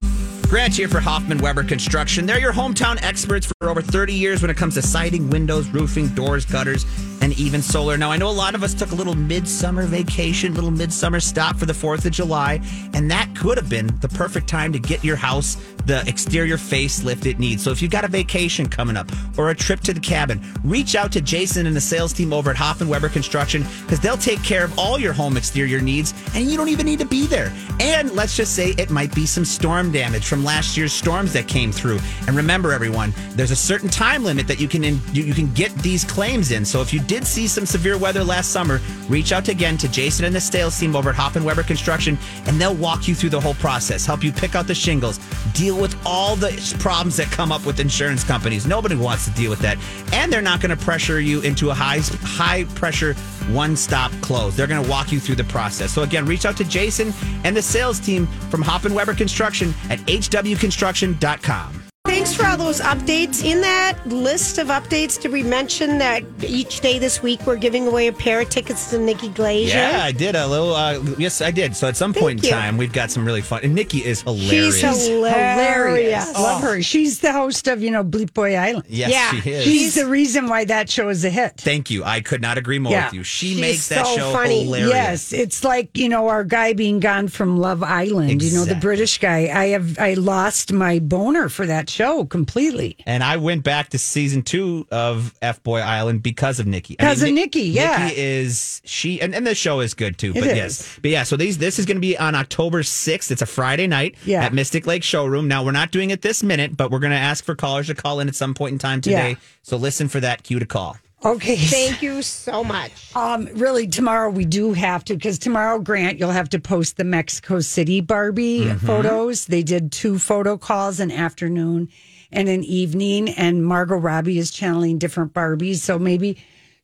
Grant 0.49 0.75
here 0.75 0.89
for 0.89 0.99
Hoffman 0.99 1.37
Weber 1.37 1.63
Construction. 1.63 2.25
They're 2.25 2.37
your 2.39 2.51
hometown 2.51 3.01
experts 3.01 3.45
for 3.61 3.69
over 3.69 3.81
30 3.81 4.13
years 4.13 4.41
when 4.41 4.51
it 4.51 4.57
comes 4.57 4.73
to 4.73 4.81
siding, 4.81 5.29
windows, 5.29 5.69
roofing, 5.69 6.09
doors, 6.09 6.45
gutters, 6.45 6.83
and 7.21 7.37
even 7.39 7.61
solar. 7.61 7.97
Now, 7.97 8.11
I 8.11 8.17
know 8.17 8.29
a 8.29 8.31
lot 8.31 8.55
of 8.55 8.63
us 8.63 8.73
took 8.73 8.91
a 8.91 8.95
little 8.95 9.15
midsummer 9.15 9.85
vacation, 9.85 10.53
little 10.55 10.71
midsummer 10.71 11.19
stop 11.19 11.57
for 11.57 11.65
the 11.65 11.73
4th 11.73 12.05
of 12.05 12.11
July, 12.11 12.59
and 12.93 13.09
that 13.11 13.33
could 13.35 13.57
have 13.57 13.69
been 13.69 13.87
the 13.99 14.09
perfect 14.09 14.47
time 14.47 14.73
to 14.73 14.79
get 14.79 15.03
your 15.03 15.15
house 15.15 15.57
the 15.85 16.07
exterior 16.07 16.57
facelift 16.57 17.25
it 17.25 17.39
needs. 17.39 17.63
So 17.63 17.71
if 17.71 17.81
you've 17.81 17.91
got 17.91 18.05
a 18.05 18.07
vacation 18.07 18.67
coming 18.67 18.97
up 18.97 19.09
or 19.37 19.49
a 19.49 19.55
trip 19.55 19.79
to 19.81 19.93
the 19.93 19.99
cabin, 19.99 20.41
reach 20.63 20.95
out 20.95 21.11
to 21.13 21.21
Jason 21.21 21.65
and 21.65 21.75
the 21.75 21.81
sales 21.81 22.13
team 22.13 22.33
over 22.33 22.49
at 22.49 22.55
Hoffman 22.55 22.89
Weber 22.89 23.09
Construction 23.09 23.65
because 23.83 23.99
they'll 23.99 24.17
take 24.17 24.43
care 24.43 24.63
of 24.63 24.77
all 24.77 24.99
your 24.99 25.13
home 25.13 25.37
exterior 25.37 25.81
needs 25.81 26.13
and 26.35 26.49
you 26.49 26.57
don't 26.57 26.69
even 26.69 26.85
need 26.85 26.99
to 26.99 27.05
be 27.05 27.25
there. 27.27 27.51
And 27.79 28.11
let's 28.11 28.35
just 28.35 28.55
say 28.55 28.71
it 28.77 28.89
might 28.89 29.13
be 29.13 29.25
some 29.25 29.45
storm 29.45 29.91
damage 29.91 30.25
from 30.25 30.43
last 30.43 30.77
year's 30.77 30.93
storms 30.93 31.33
that 31.33 31.47
came 31.47 31.71
through. 31.71 31.99
And 32.27 32.35
remember, 32.35 32.71
everyone, 32.71 33.13
there's 33.31 33.51
a 33.51 33.55
certain 33.55 33.89
time 33.89 34.23
limit 34.23 34.47
that 34.47 34.59
you 34.59 34.67
can 34.67 34.83
in, 34.83 34.99
you, 35.13 35.23
you 35.23 35.33
can 35.33 35.51
get 35.53 35.73
these 35.77 36.03
claims 36.03 36.51
in. 36.51 36.65
So 36.65 36.81
if 36.81 36.93
you 36.93 36.99
did 37.11 37.27
see 37.27 37.45
some 37.45 37.65
severe 37.65 37.97
weather 37.97 38.23
last 38.23 38.51
summer, 38.51 38.79
reach 39.09 39.33
out 39.33 39.49
again 39.49 39.75
to 39.75 39.91
Jason 39.91 40.23
and 40.23 40.33
the 40.33 40.39
sales 40.39 40.79
team 40.79 40.95
over 40.95 41.09
at 41.09 41.15
Hoffman 41.17 41.43
Weber 41.43 41.61
Construction, 41.61 42.17
and 42.45 42.55
they'll 42.55 42.73
walk 42.73 43.05
you 43.05 43.13
through 43.13 43.31
the 43.31 43.41
whole 43.41 43.55
process, 43.55 44.05
help 44.05 44.23
you 44.23 44.31
pick 44.31 44.55
out 44.55 44.65
the 44.65 44.73
shingles, 44.73 45.19
deal 45.51 45.77
with 45.77 45.93
all 46.05 46.37
the 46.37 46.51
problems 46.79 47.17
that 47.17 47.29
come 47.29 47.51
up 47.51 47.65
with 47.65 47.81
insurance 47.81 48.23
companies. 48.23 48.65
Nobody 48.65 48.95
wants 48.95 49.25
to 49.25 49.31
deal 49.31 49.49
with 49.49 49.59
that, 49.59 49.77
and 50.13 50.31
they're 50.31 50.41
not 50.41 50.61
going 50.61 50.69
to 50.69 50.81
pressure 50.81 51.19
you 51.19 51.41
into 51.41 51.69
a 51.69 51.73
high 51.73 51.99
high 51.99 52.63
pressure 52.75 53.13
one 53.49 53.75
stop 53.75 54.13
close. 54.21 54.55
They're 54.55 54.65
going 54.65 54.81
to 54.81 54.89
walk 54.89 55.11
you 55.11 55.19
through 55.19 55.35
the 55.35 55.43
process. 55.43 55.91
So 55.91 56.03
again, 56.03 56.25
reach 56.25 56.45
out 56.45 56.55
to 56.57 56.63
Jason 56.63 57.13
and 57.43 57.57
the 57.57 57.61
sales 57.61 57.99
team 57.99 58.25
from 58.49 58.61
Hoffman 58.61 58.93
Weber 58.93 59.15
Construction 59.15 59.73
at 59.89 59.99
hwconstruction.com. 59.99 61.80
Thanks 62.11 62.33
for 62.35 62.45
all 62.45 62.57
those 62.57 62.81
updates. 62.81 63.43
In 63.43 63.61
that 63.61 63.97
list 64.05 64.57
of 64.57 64.67
updates, 64.67 65.19
did 65.19 65.31
we 65.31 65.43
mention 65.43 65.97
that 65.99 66.23
each 66.43 66.81
day 66.81 66.99
this 66.99 67.23
week 67.23 67.39
we're 67.47 67.55
giving 67.55 67.87
away 67.87 68.07
a 68.07 68.13
pair 68.13 68.41
of 68.41 68.49
tickets 68.49 68.89
to 68.89 68.99
Nikki 68.99 69.29
Glaser? 69.29 69.77
Yeah, 69.77 70.01
I 70.03 70.11
did 70.11 70.35
a 70.35 70.45
little. 70.45 70.75
Uh, 70.75 70.99
yes, 71.17 71.41
I 71.41 71.51
did. 71.51 71.73
So 71.75 71.87
at 71.87 71.95
some 71.95 72.13
point 72.13 72.39
in 72.39 72.45
you. 72.45 72.51
time, 72.51 72.77
we've 72.77 72.91
got 72.91 73.11
some 73.11 73.25
really 73.25 73.41
fun. 73.41 73.61
And 73.63 73.73
Nikki 73.73 73.99
is 73.99 74.21
hilarious. 74.23 74.75
She's 74.81 75.07
hilarious. 75.07 75.55
Hilarious. 75.55 76.33
Love 76.33 76.61
her. 76.61 76.81
She's 76.81 77.19
the 77.19 77.31
host 77.31 77.67
of, 77.69 77.81
you 77.81 77.89
know, 77.89 78.03
Bleep 78.03 78.33
Boy 78.33 78.55
Island. 78.55 78.85
yes, 78.89 79.09
Yeah. 79.09 79.41
she 79.41 79.49
is. 79.49 79.63
She's 79.63 79.95
the 79.95 80.05
reason 80.05 80.47
why 80.47 80.65
that 80.65 80.89
show 80.89 81.07
is 81.07 81.23
a 81.23 81.29
hit. 81.29 81.53
Thank 81.57 81.89
you. 81.89 82.03
I 82.03 82.19
could 82.19 82.41
not 82.41 82.57
agree 82.57 82.77
more 82.77 82.91
Yeah. 82.91 83.05
with 83.05 83.13
you. 83.13 83.23
She 83.23 83.51
She's 83.53 83.61
makes 83.61 83.87
that 83.87 84.05
so 84.05 84.17
show 84.17 84.31
funny. 84.33 84.65
hilarious. 84.65 84.91
Yes, 84.91 85.33
it's 85.33 85.63
like 85.63 85.97
you 85.97 86.09
know 86.09 86.27
our 86.27 86.43
guy 86.43 86.73
being 86.73 86.99
gone 86.99 87.29
from 87.29 87.57
Love 87.57 87.81
Island. 87.83 88.43
You 88.43 88.51
know 88.51 88.65
the 88.65 88.75
British 88.75 89.17
guy. 89.17 89.49
I 89.53 89.67
have 89.69 89.97
I 89.97 90.13
lost 90.15 90.73
my 90.73 90.99
boner 90.99 91.47
for 91.47 91.65
that 91.65 91.89
show 91.89 92.00
completely. 92.25 92.97
And 93.05 93.23
I 93.23 93.37
went 93.37 93.63
back 93.63 93.89
to 93.89 93.97
season 93.97 94.41
two 94.43 94.87
of 94.91 95.33
F 95.41 95.61
Boy 95.63 95.79
Island 95.79 96.23
because 96.23 96.59
of 96.59 96.67
Nikki. 96.67 96.95
I 96.99 97.03
Because 97.03 97.21
of 97.21 97.27
Ni- 97.29 97.33
Nikki, 97.33 97.61
yeah. 97.63 98.05
Nikki 98.07 98.19
is 98.21 98.81
she, 98.85 99.21
and, 99.21 99.33
and 99.35 99.45
the 99.45 99.55
show 99.55 99.79
is 99.79 99.93
good 99.93 100.17
too. 100.17 100.31
It 100.31 100.41
but 100.41 100.43
is. 100.51 100.55
yes, 100.55 100.99
but 101.01 101.11
yeah. 101.11 101.23
So 101.23 101.37
these 101.37 101.57
this 101.57 101.79
is 101.79 101.85
going 101.85 101.97
to 101.97 102.01
be 102.01 102.17
on 102.17 102.35
October 102.35 102.83
sixth. 102.83 103.31
It's 103.31 103.41
a 103.41 103.45
Friday 103.45 103.87
night 103.87 104.15
Yeah. 104.25 104.43
at 104.45 104.53
Mystic 104.53 104.85
Lake 104.87 105.03
Showroom. 105.03 105.47
Now 105.47 105.63
we're 105.63 105.71
not 105.71 105.91
doing 105.91 106.09
it 106.11 106.21
this 106.21 106.43
minute, 106.43 106.75
but 106.77 106.91
we're 106.91 106.99
going 106.99 107.11
to 107.11 107.17
ask 107.17 107.43
for 107.43 107.55
callers 107.55 107.87
to 107.87 107.95
call 107.95 108.19
in 108.19 108.27
at 108.27 108.35
some 108.35 108.53
point 108.53 108.73
in 108.73 108.79
time 108.79 109.01
today. 109.01 109.31
Yeah. 109.31 109.35
So 109.63 109.77
listen 109.77 110.07
for 110.07 110.19
that 110.19 110.43
cue 110.43 110.59
to 110.59 110.65
call. 110.65 110.97
Okay. 111.23 111.55
Thank 111.55 112.01
you 112.01 112.21
so 112.23 112.63
much. 112.63 113.15
Um, 113.15 113.45
really, 113.53 113.85
tomorrow 113.87 114.29
we 114.31 114.45
do 114.45 114.73
have 114.73 115.03
to 115.05 115.13
because 115.15 115.37
tomorrow, 115.37 115.77
Grant, 115.79 116.17
you'll 116.19 116.31
have 116.31 116.49
to 116.49 116.59
post 116.59 116.97
the 116.97 117.03
Mexico 117.03 117.59
City 117.59 118.01
Barbie 118.01 118.61
Mm-hmm. 118.61 118.85
photos. 118.85 119.45
They 119.45 119.61
did 119.63 119.91
two 119.91 120.17
photo 120.17 120.57
calls, 120.57 120.99
an 120.99 121.11
afternoon 121.11 121.89
and 122.31 122.47
an 122.49 122.63
evening, 122.63 123.29
and 123.29 123.63
Margot 123.63 123.97
Robbie 123.97 124.37
is 124.39 124.51
channeling 124.51 124.97
different 124.97 125.33
Barbies. 125.33 125.77
So 125.77 125.99
maybe 125.99 126.37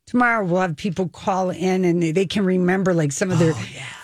tomorrow 0.06 0.44
we'll 0.44 0.60
have 0.60 0.76
people 0.76 1.08
call 1.08 1.50
in 1.50 1.84
and 1.84 2.02
they, 2.02 2.12
they 2.12 2.26
can 2.26 2.44
remember 2.44 2.94
like 2.94 3.12
some 3.12 3.30
of 3.30 3.38
their 3.38 3.54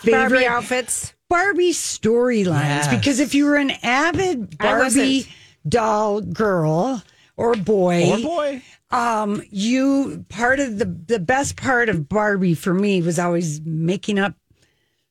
favorite 0.01 0.29
Barbie 0.29 0.45
outfits. 0.47 1.13
Barbie 1.29 1.71
storylines. 1.71 2.45
Yes. 2.63 2.87
Because 2.95 3.19
if 3.19 3.33
you 3.35 3.45
were 3.45 3.55
an 3.55 3.71
avid 3.83 4.57
Barbie 4.57 5.27
doll 5.67 6.21
girl 6.21 7.01
or 7.37 7.55
boy, 7.55 8.11
Or 8.11 8.17
boy. 8.19 8.61
Um, 8.91 9.41
you 9.49 10.25
part 10.29 10.59
of 10.59 10.77
the 10.77 10.85
the 10.85 11.19
best 11.19 11.57
part 11.57 11.89
of 11.89 12.07
Barbie 12.07 12.53
for 12.53 12.73
me 12.73 13.01
was 13.01 13.19
always 13.19 13.61
making 13.61 14.19
up 14.19 14.35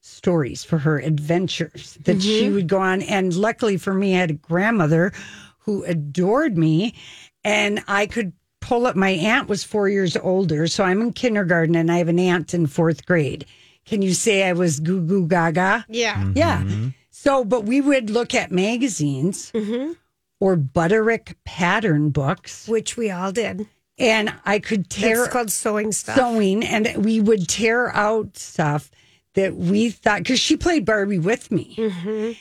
stories 0.00 0.62
for 0.62 0.78
her 0.78 0.98
adventures 0.98 1.96
that 2.04 2.22
she 2.22 2.44
mm-hmm. 2.44 2.54
would 2.54 2.68
go 2.68 2.78
on. 2.78 3.02
And 3.02 3.34
luckily 3.34 3.76
for 3.76 3.94
me, 3.94 4.14
I 4.14 4.20
had 4.20 4.30
a 4.30 4.34
grandmother 4.34 5.12
who 5.60 5.82
adored 5.84 6.58
me, 6.58 6.94
and 7.42 7.82
I 7.88 8.06
could 8.06 8.32
pull 8.60 8.86
up. 8.86 8.96
My 8.96 9.10
aunt 9.10 9.48
was 9.48 9.64
four 9.64 9.88
years 9.88 10.16
older, 10.16 10.66
so 10.66 10.84
I'm 10.84 11.00
in 11.00 11.12
kindergarten, 11.12 11.74
and 11.74 11.90
I 11.90 11.98
have 11.98 12.08
an 12.08 12.18
aunt 12.18 12.54
in 12.54 12.66
fourth 12.66 13.06
grade. 13.06 13.46
Can 13.86 14.02
you 14.02 14.14
say 14.14 14.44
I 14.48 14.52
was 14.52 14.80
goo 14.80 15.00
goo 15.00 15.26
gaga? 15.26 15.84
Yeah. 15.88 16.32
Yeah. 16.34 16.62
Mm-hmm. 16.62 16.88
So, 17.10 17.44
but 17.44 17.64
we 17.64 17.80
would 17.80 18.10
look 18.10 18.34
at 18.34 18.52
magazines 18.52 19.50
mm-hmm. 19.52 19.92
Or 20.40 20.56
Butterick 20.56 21.34
pattern 21.44 22.10
books, 22.10 22.66
Which 22.68 22.96
we 22.96 23.10
all 23.10 23.32
did. 23.32 23.66
and 23.98 24.32
I 24.44 24.58
could 24.58 24.90
tear 24.90 25.24
It's 25.24 25.32
called 25.32 25.50
sewing 25.50 25.92
stuff. 25.92 26.16
sewing, 26.16 26.64
and 26.64 27.04
we 27.04 27.20
would 27.20 27.48
tear 27.48 27.90
out 27.94 28.36
stuff 28.36 28.90
that 29.34 29.56
we 29.56 29.90
thought 29.90 30.18
because 30.18 30.38
she 30.40 30.56
played 30.56 30.84
Barbie 30.84 31.18
with 31.18 31.50
me. 31.50 31.74
Mm-hmm. 31.76 32.32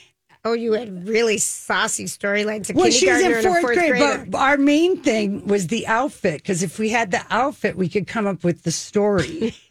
Oh, 0.46 0.54
you 0.54 0.74
had 0.74 1.08
really 1.08 1.38
saucy 1.38 2.06
storylines. 2.06 2.74
Well, 2.74 2.92
she 2.92 3.10
was 3.10 3.22
in 3.22 3.32
a 3.34 3.42
fourth, 3.42 3.64
grade, 3.64 3.92
grader. 3.92 4.26
but 4.28 4.38
our 4.38 4.58
main 4.58 4.98
thing 5.02 5.48
was 5.48 5.68
the 5.68 5.88
outfit 5.88 6.42
because 6.42 6.64
if 6.64 6.78
we 6.80 6.90
had 6.90 7.12
the 7.12 7.22
outfit, 7.30 7.78
we 7.78 7.88
could 7.88 8.08
come 8.08 8.28
up 8.28 8.44
with 8.44 8.64
the 8.64 8.72
story. 8.72 9.56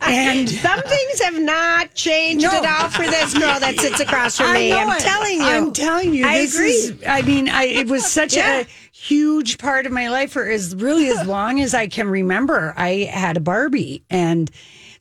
and 0.00 0.48
Some 0.48 0.80
things 0.82 1.20
have 1.22 1.38
not 1.40 1.94
changed 1.94 2.44
No. 2.44 2.50
at 2.52 2.64
all 2.82 2.88
for 2.90 3.02
this 3.04 3.34
girl 3.36 3.60
that 3.60 3.78
sits 3.78 4.00
across 4.00 4.36
from 4.38 4.52
me. 4.54 4.72
I'm 4.72 4.88
it. 4.96 5.00
telling 5.00 5.38
you. 5.38 5.44
I'm 5.46 5.72
telling 5.72 6.14
you. 6.14 6.26
I 6.26 6.38
this 6.38 6.54
agree. 6.54 6.70
Is, 6.70 6.94
I 7.06 7.22
mean, 7.22 7.48
I, 7.48 7.64
it 7.64 7.88
was 7.88 8.06
such 8.10 8.34
Yeah. 8.36 8.60
a 8.60 8.64
huge 8.92 9.58
part 9.58 9.84
of 9.86 9.92
my 9.92 10.08
life 10.08 10.32
for 10.32 10.48
as 10.48 10.74
really 10.74 11.08
as 11.08 11.26
long 11.26 11.60
as 11.60 11.74
I 11.74 11.86
can 11.88 12.08
remember. 12.08 12.72
I 12.76 13.10
had 13.12 13.36
a 13.36 13.40
Barbie, 13.40 14.04
and 14.10 14.50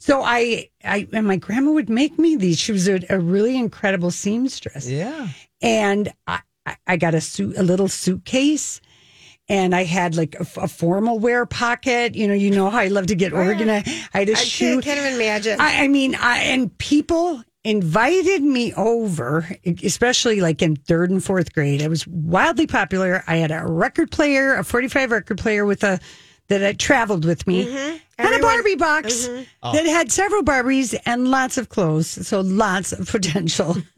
so 0.02 0.24
I, 0.24 0.70
I 0.84 1.08
and 1.14 1.28
my 1.28 1.36
grandma 1.38 1.72
would 1.72 1.90
make 1.90 2.18
me 2.18 2.36
these. 2.36 2.58
She 2.60 2.72
was 2.72 2.88
a, 2.88 3.00
a 3.10 3.20
really 3.20 3.56
incredible 3.56 4.10
seamstress. 4.10 4.90
Yeah. 4.90 5.28
and 5.62 6.12
I, 6.26 6.40
I- 6.66 6.78
I 6.88 6.98
got 6.98 7.14
a 7.16 7.22
suit, 7.22 7.58
a 7.58 7.64
little 7.64 7.88
suitcase, 7.88 8.82
and 9.50 9.74
I 9.76 9.84
had 9.84 10.16
like 10.16 10.36
a, 10.36 10.46
a 10.62 10.68
formal 10.68 11.18
wear 11.20 11.46
pocket. 11.46 12.16
You 12.16 12.28
know, 12.28 12.34
you 12.36 12.52
know 12.52 12.70
how 12.70 12.78
I 12.80 12.88
love 12.88 13.08
to 13.08 13.16
get 13.16 13.34
organized. 13.34 13.88
I 14.14 14.20
had 14.20 14.30
a 14.30 14.34
I 14.34 14.36
shoe. 14.36 14.74
can't, 14.74 14.84
can't 14.84 15.00
even 15.00 15.14
imagine. 15.14 15.60
I, 15.60 15.84
I 15.84 15.88
mean, 15.88 16.16
I, 16.16 16.38
and 16.40 16.76
people 16.78 17.44
invited 17.64 18.42
me 18.44 18.74
over, 18.76 19.48
especially 19.84 20.40
like 20.42 20.62
in 20.62 20.76
third 20.76 21.10
and 21.12 21.24
fourth 21.24 21.52
grade. 21.54 21.82
I 21.82 21.88
was 21.88 22.06
wildly 22.08 22.68
popular. 22.68 23.24
I 23.28 23.38
had 23.38 23.52
a 23.52 23.66
record 23.66 24.12
player, 24.12 24.56
a 24.56 24.64
45 24.64 25.12
record 25.12 25.38
player 25.40 25.66
with 25.66 25.84
a 25.84 26.00
that 26.48 26.62
had 26.62 26.80
traveled 26.80 27.24
with 27.26 27.48
me, 27.48 27.66
Mm-hmm. 27.66 27.98
Everyone- 28.26 28.42
Mm-hmm. 28.42 28.56
Barbie 28.58 28.76
box 28.76 29.28
that 29.64 29.86
had 29.86 30.12
several 30.12 30.44
Barbies 30.44 30.98
and 31.06 31.30
lots 31.30 31.58
of 31.58 31.70
clothes. 31.70 32.08
So 32.28 32.42
lots 32.42 32.92
of 32.92 33.08
potential 33.10 33.76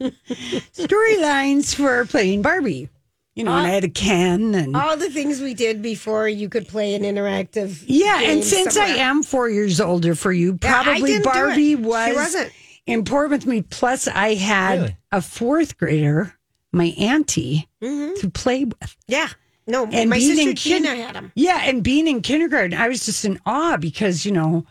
storylines 0.72 1.74
for 1.74 2.04
playing 2.06 2.42
Barbie. 2.42 2.88
You 3.34 3.42
know, 3.42 3.52
and 3.52 3.66
I 3.66 3.70
had 3.70 3.82
a 3.82 3.88
Ken 3.88 4.54
and 4.54 4.76
All 4.76 4.96
the 4.96 5.10
things 5.10 5.40
we 5.40 5.54
did 5.54 5.82
before 5.82 6.28
you 6.28 6.48
could 6.48 6.68
play 6.68 6.94
an 6.94 7.02
interactive. 7.02 7.82
Yeah, 7.86 8.18
and 8.18 8.26
game 8.26 8.42
since 8.42 8.76
I 8.76 8.86
am 8.86 9.24
four 9.24 9.48
years 9.50 9.80
older 9.80 10.14
for 10.14 10.30
you, 10.30 10.56
probably 10.56 11.00
didn't 11.02 11.24
do 11.24 11.30
it. 11.30 11.32
Barbie 11.32 11.74
was 11.74 12.14
wasn't. 12.14 12.52
important 12.86 13.32
with 13.44 13.46
me. 13.46 13.62
Plus, 13.62 14.06
I 14.06 14.34
had 14.34 14.78
Really? 14.78 14.96
a 15.10 15.20
fourth 15.20 15.76
grader, 15.78 16.32
my 16.70 16.94
auntie, 16.96 17.68
Mm-hmm. 17.82 18.20
to 18.20 18.30
play 18.30 18.66
with. 18.66 18.96
Yeah. 19.08 19.28
No, 19.66 19.86
And 19.90 20.10
my 20.10 20.16
being 20.18 20.36
sister 20.36 20.50
in 20.50 20.82
kin- 20.82 20.84
had 20.84 21.14
them. 21.14 21.32
Yeah, 21.34 21.60
and 21.64 21.82
being 21.82 22.06
in 22.06 22.20
kindergarten, 22.20 22.74
I 22.78 22.88
was 22.88 23.06
just 23.06 23.24
in 23.24 23.40
awe 23.46 23.76
because 23.78 24.26
you 24.26 24.32
know, 24.32 24.66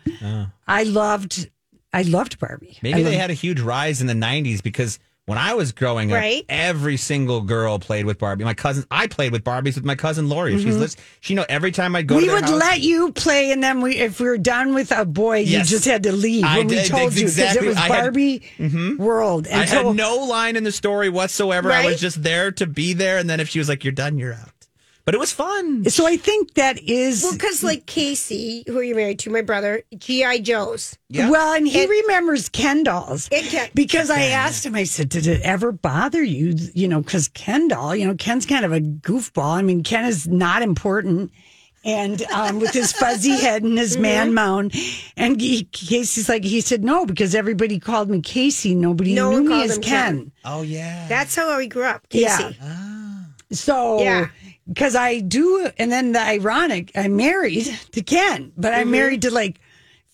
I 0.68 0.84
loved, 0.84 1.50
I 1.92 2.04
loved 2.04 2.40
Barbie. 2.40 2.78
Maybe 2.84 2.94
I 2.96 2.98
they 2.98 3.04
loved- 3.06 3.18
had 3.18 3.30
a 3.32 3.34
huge 3.34 3.60
rise 3.60 4.02
in 4.02 4.08
the 4.08 4.14
90s 4.14 4.62
because 4.62 5.00
when 5.26 5.38
I 5.38 5.54
was 5.54 5.72
growing 5.72 6.12
up, 6.12 6.18
Right. 6.18 6.44
every 6.50 6.98
single 6.98 7.40
girl 7.42 7.80
played 7.80 8.06
with 8.06 8.20
Barbie. 8.20 8.44
My 8.44 8.54
cousin, 8.54 8.84
I 8.92 9.08
played 9.08 9.32
with 9.32 9.42
Barbies 9.46 9.76
with 9.76 9.86
my 9.86 9.96
cousin 9.96 10.28
Lori. 10.28 10.62
She's 10.62 10.76
lis- 10.76 10.98
she 11.22 11.34
know 11.34 11.46
every 11.48 11.72
time 11.72 11.96
I'd 11.96 12.08
go 12.08 12.16
Mm-hmm. 12.16 12.22
We 12.24 12.26
to 12.26 12.32
their 12.34 12.42
would 12.42 12.50
house, 12.50 12.60
let 12.60 12.82
you 12.82 13.12
play, 13.14 13.52
and 13.52 13.64
then 13.64 13.80
we, 13.80 13.96
if 14.00 14.20
we 14.20 14.28
were 14.28 14.38
done 14.38 14.74
with 14.76 14.92
a 14.92 15.06
boy, 15.06 15.38
Yes. 15.40 15.50
you 15.72 15.78
just 15.78 15.86
had 15.86 16.04
to 16.04 16.12
leave 16.12 16.44
I 16.44 16.58
when 16.58 16.68
we 16.68 16.76
did, 16.76 16.88
told 16.88 17.14
you 17.14 17.22
because 17.22 17.38
exactly. 17.40 17.66
it 17.68 17.70
was 17.70 17.78
I 17.78 17.82
had- 17.88 17.90
Barbie 17.90 18.44
world. 19.00 19.48
And 19.48 19.62
I 19.62 19.66
so, 19.66 19.88
had 19.88 19.96
no 19.96 20.18
line 20.26 20.56
in 20.58 20.66
the 20.66 20.74
story 20.74 21.08
whatsoever. 21.10 21.72
I 21.72 21.86
was 21.86 22.02
just 22.02 22.22
there 22.22 22.52
to 22.52 22.68
be 22.68 22.92
there. 22.94 23.18
And 23.18 23.30
then 23.30 23.40
if 23.40 23.48
she 23.50 23.60
was 23.60 23.70
like, 23.70 23.84
you're 23.86 23.94
done, 23.94 24.18
you're 24.20 24.34
out. 24.34 24.50
But 25.06 25.13
it 25.16 25.18
was 25.18 25.34
fun. 25.34 25.84
so 25.89 26.08
I 26.08 26.16
think 26.16 26.54
that 26.54 26.82
is 26.82 27.24
Well, 27.24 27.34
because 27.34 27.62
like 27.62 27.86
Casey, 27.88 28.63
who 28.68 28.78
are 28.78 28.84
you're 28.84 28.96
married 28.96 29.20
to, 29.20 29.30
my 29.30 29.42
brother, 29.42 29.84
GI 29.98 30.39
Joes. 30.39 30.98
Yeah. 31.10 31.30
Well, 31.30 31.54
and 31.54 31.68
he 31.68 31.82
It- 31.84 31.89
remembers 31.89 32.48
Ken 32.48 32.84
dolls. 32.84 33.28
It 33.30 33.44
can- 33.48 33.70
because 33.74 34.10
I 34.10 34.22
asked 34.28 34.66
him, 34.66 34.76
I 34.76 34.86
said, 34.86 35.10
Did 35.10 35.28
it 35.28 35.42
ever 35.42 35.74
bother 35.74 36.24
you? 36.24 36.56
You 36.74 36.88
know, 36.88 37.02
because 37.02 37.28
Ken 37.28 37.68
doll, 37.68 37.94
you 37.94 38.08
know, 38.08 38.16
Ken's 38.16 38.46
kind 38.46 38.63
of 38.63 38.72
a 38.72 38.80
goofball. 38.80 39.58
I 39.58 39.62
mean, 39.62 39.84
Ken 39.84 40.06
is 40.06 40.26
not 40.28 40.62
important. 40.62 41.32
And 41.86 42.22
um, 42.32 42.62
with 42.62 42.72
his 42.72 42.94
fuzzy 42.94 43.32
head 43.42 43.62
and 43.63 43.78
his 43.78 43.94
Mm-hmm. 43.96 44.02
man 44.02 44.34
mound. 44.34 44.74
And 45.18 45.42
he, 45.42 45.66
Casey's 45.66 46.30
like, 46.30 46.46
he 46.46 46.62
said, 46.62 46.82
No, 46.82 47.06
because 47.06 47.36
everybody 47.36 47.78
called 47.78 48.10
me 48.10 48.22
Casey. 48.22 48.74
Nobody 48.74 49.13
No 49.16 49.32
knew 49.32 49.36
one 49.39 49.48
me 49.50 49.54
called 49.56 49.70
as 49.72 49.78
Ken. 49.80 50.16
Ken. 50.18 50.32
oh, 50.46 50.62
yeah. 50.62 51.08
That's 51.10 51.36
how 51.36 51.58
we 51.58 51.68
grew 51.68 51.84
up, 51.84 52.08
Casey. 52.08 52.56
Yeah. 52.62 53.24
So, 53.52 54.02
Yeah. 54.02 54.28
Because 54.67 54.95
I 54.95 55.19
do, 55.19 55.69
and 55.78 55.91
then 55.91 56.12
the 56.13 56.21
ironic, 56.21 56.91
I'm 56.95 57.15
married 57.15 57.65
to 57.91 58.02
Ken, 58.02 58.52
but 58.58 58.71
Mm-hmm. 58.71 58.80
I'm 58.82 58.91
married 58.91 59.21
to 59.23 59.32
like 59.32 59.60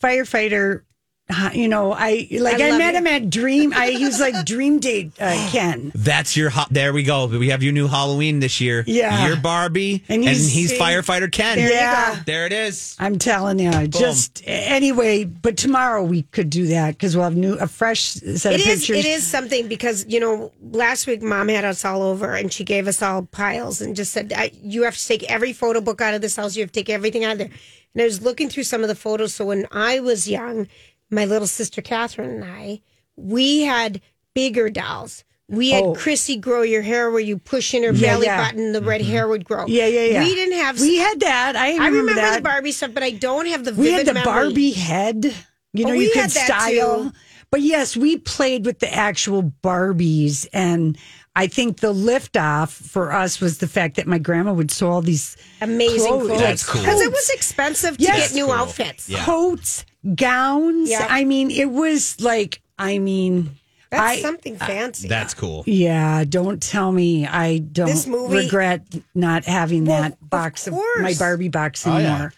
firefighter. 0.01 0.83
Uh, 1.29 1.51
You 1.53 1.67
know, 1.67 1.91
I 1.93 2.27
like 2.31 2.59
I 2.59 2.71
I, 2.71 2.77
met 2.77 2.95
it. 2.95 2.97
him 2.99 3.07
at 3.07 3.29
Dream. 3.29 3.73
I 3.73 3.91
he 3.91 4.05
was 4.05 4.19
like 4.19 4.45
Dream 4.45 4.79
Date 4.79 5.11
uh, 5.19 5.49
Ken. 5.51 5.91
That's 5.95 6.35
your, 6.35 6.49
ho- 6.49 6.65
there 6.71 6.91
we 6.93 7.03
go. 7.03 7.27
We 7.27 7.49
have 7.49 7.61
your 7.63 7.73
new 7.73 7.87
Halloween 7.87 8.39
this 8.39 8.59
year. 8.59 8.83
Yeah. 8.87 9.27
You're 9.27 9.37
Barbie 9.37 10.03
and 10.09 10.23
And 10.23 10.29
he's, 10.29 10.51
he's- 10.51 10.71
firefighter 10.73 11.31
Ken. 11.31 11.57
There 11.57 11.71
Yeah. 11.71 12.21
There 12.25 12.45
it 12.45 12.53
is. 12.53 12.95
I'm 12.99 13.17
telling 13.19 13.59
you, 13.59 13.87
just 13.87 14.41
anyway. 14.45 15.23
But 15.25 15.57
tomorrow 15.57 16.03
we 16.03 16.23
could 16.23 16.49
do 16.49 16.67
that 16.67 16.91
because 16.91 17.15
we'll 17.15 17.25
have 17.25 17.35
new 17.35 17.53
a 17.55 17.67
fresh 17.67 18.01
set 18.01 18.53
It 18.53 18.61
of 18.61 18.67
is. 18.67 18.79
pictures. 18.79 18.97
It 18.97 19.05
is 19.05 19.25
something 19.27 19.67
because 19.67 20.05
you 20.07 20.19
know 20.19 20.51
last 20.61 21.07
week 21.07 21.21
mom 21.21 21.47
had 21.49 21.65
us 21.65 21.85
all 21.85 22.01
over 22.01 22.33
and 22.35 22.51
she 22.51 22.63
gave 22.63 22.87
us 22.87 23.01
all 23.01 23.23
piles 23.23 23.81
and 23.81 23.95
just 23.95 24.11
said 24.13 24.33
I, 24.35 24.51
you 24.61 24.83
have 24.83 24.97
to 24.97 25.07
take 25.07 25.23
every 25.29 25.53
photo 25.53 25.81
book 25.81 26.01
out 26.01 26.13
of 26.13 26.21
this 26.21 26.35
house. 26.35 26.55
You 26.55 26.63
have 26.63 26.71
to 26.71 26.79
take 26.79 26.89
everything 26.89 27.23
out 27.23 27.33
of 27.33 27.37
there. 27.39 27.49
And 27.95 28.01
I 28.03 28.05
was 28.05 28.21
looking 28.21 28.49
through 28.49 28.63
some 28.63 28.83
of 28.83 28.87
the 28.87 28.93
photos. 28.95 29.33
So 29.33 29.45
when 29.45 29.65
I 29.71 29.99
was 29.99 30.29
young, 30.29 30.67
my 31.09 31.25
little 31.25 31.47
sister 31.47 31.81
Catherine 31.81 32.29
and 32.29 32.45
I, 32.45 32.81
we 33.15 33.61
had 33.61 34.01
bigger 34.33 34.69
dolls. 34.69 35.23
We 35.47 35.71
had 35.71 35.83
Oh. 35.83 35.93
Crissy 35.93 36.39
grow 36.39 36.61
your 36.61 36.83
hair 36.83 37.09
where 37.09 37.19
you 37.19 37.39
push 37.39 37.73
in 37.73 37.83
her 37.83 37.91
Yeah, 37.91 38.13
belly 38.13 38.25
yeah. 38.27 38.45
button, 38.45 38.71
the 38.71 38.81
red 38.81 39.01
mm-hmm. 39.01 39.11
hair 39.11 39.27
would 39.27 39.45
grow. 39.45 39.65
Yeah, 39.67 39.87
yeah, 39.87 40.03
yeah. 40.05 40.23
We 40.23 40.35
didn't 40.35 40.59
have. 40.59 40.79
We 40.79 40.97
had 40.97 41.19
that. 41.21 41.55
I 41.55 41.71
remember, 41.71 41.83
I 41.83 41.87
remember 41.87 42.21
that. 42.21 42.35
the 42.37 42.41
Barbie 42.43 42.71
stuff, 42.71 42.93
but 42.93 43.01
I 43.03 43.11
don't 43.11 43.47
have 43.47 43.65
the. 43.65 43.73
We 43.73 43.91
had 43.91 44.05
the 44.05 44.13
memory. 44.13 44.25
Barbie 44.25 44.71
head. 44.71 45.25
You 45.73 45.85
oh, 45.85 45.87
know, 45.89 45.93
Oh, 45.95 45.99
you 45.99 46.11
could 46.11 46.31
style. 46.31 47.03
too. 47.05 47.11
But 47.51 47.61
yes, 47.61 47.97
we 47.97 48.17
played 48.17 48.65
with 48.65 48.79
the 48.79 48.93
actual 48.93 49.53
Barbies. 49.63 50.47
And 50.53 50.97
I 51.39 51.47
think 51.47 51.79
the 51.79 51.93
liftoff 51.93 52.69
for 52.69 53.11
us 53.13 53.39
was 53.39 53.59
the 53.59 53.67
fact 53.67 53.95
that 53.95 54.07
my 54.07 54.17
grandma 54.17 54.51
would 54.53 54.71
sew 54.71 54.89
all 54.91 55.01
these 55.01 55.37
Amazing 55.61 56.07
clothes- 56.11 56.27
clothes. 56.27 56.41
That's 56.41 56.65
cool. 56.65 56.81
Because 56.81 57.01
it 57.01 57.11
was 57.11 57.29
expensive 57.29 57.97
to 57.97 58.03
Yes. 58.03 58.29
get 58.29 58.35
new 58.35 58.45
Cool. 58.45 58.53
outfits. 58.55 59.07
Yeah. 59.09 59.23
coats, 59.23 59.85
gowns. 60.15 60.89
Yep. 60.89 61.07
I 61.09 61.23
mean, 61.23 61.49
it 61.51 61.71
was 61.71 62.19
like, 62.19 62.61
I 62.77 62.99
mean, 62.99 63.51
That's 63.91 64.03
I, 64.03 64.21
something 64.21 64.55
uh, 64.61 64.65
fancy. 64.65 65.07
That's 65.07 65.33
cool. 65.33 65.63
yeah, 65.65 66.23
don't 66.23 66.61
tell 66.61 66.91
me 66.91 67.25
I 67.25 67.57
don't 67.59 67.87
This 67.87 68.05
movie- 68.05 68.35
regret 68.35 68.81
not 69.15 69.45
having 69.45 69.85
Well, 69.85 70.01
that 70.03 70.29
box 70.29 70.67
of, 70.67 70.75
my. 71.01 71.13
Barbie 71.17 71.49
box 71.49 71.87
Oh, 71.87 71.97
yeah. 71.97 72.29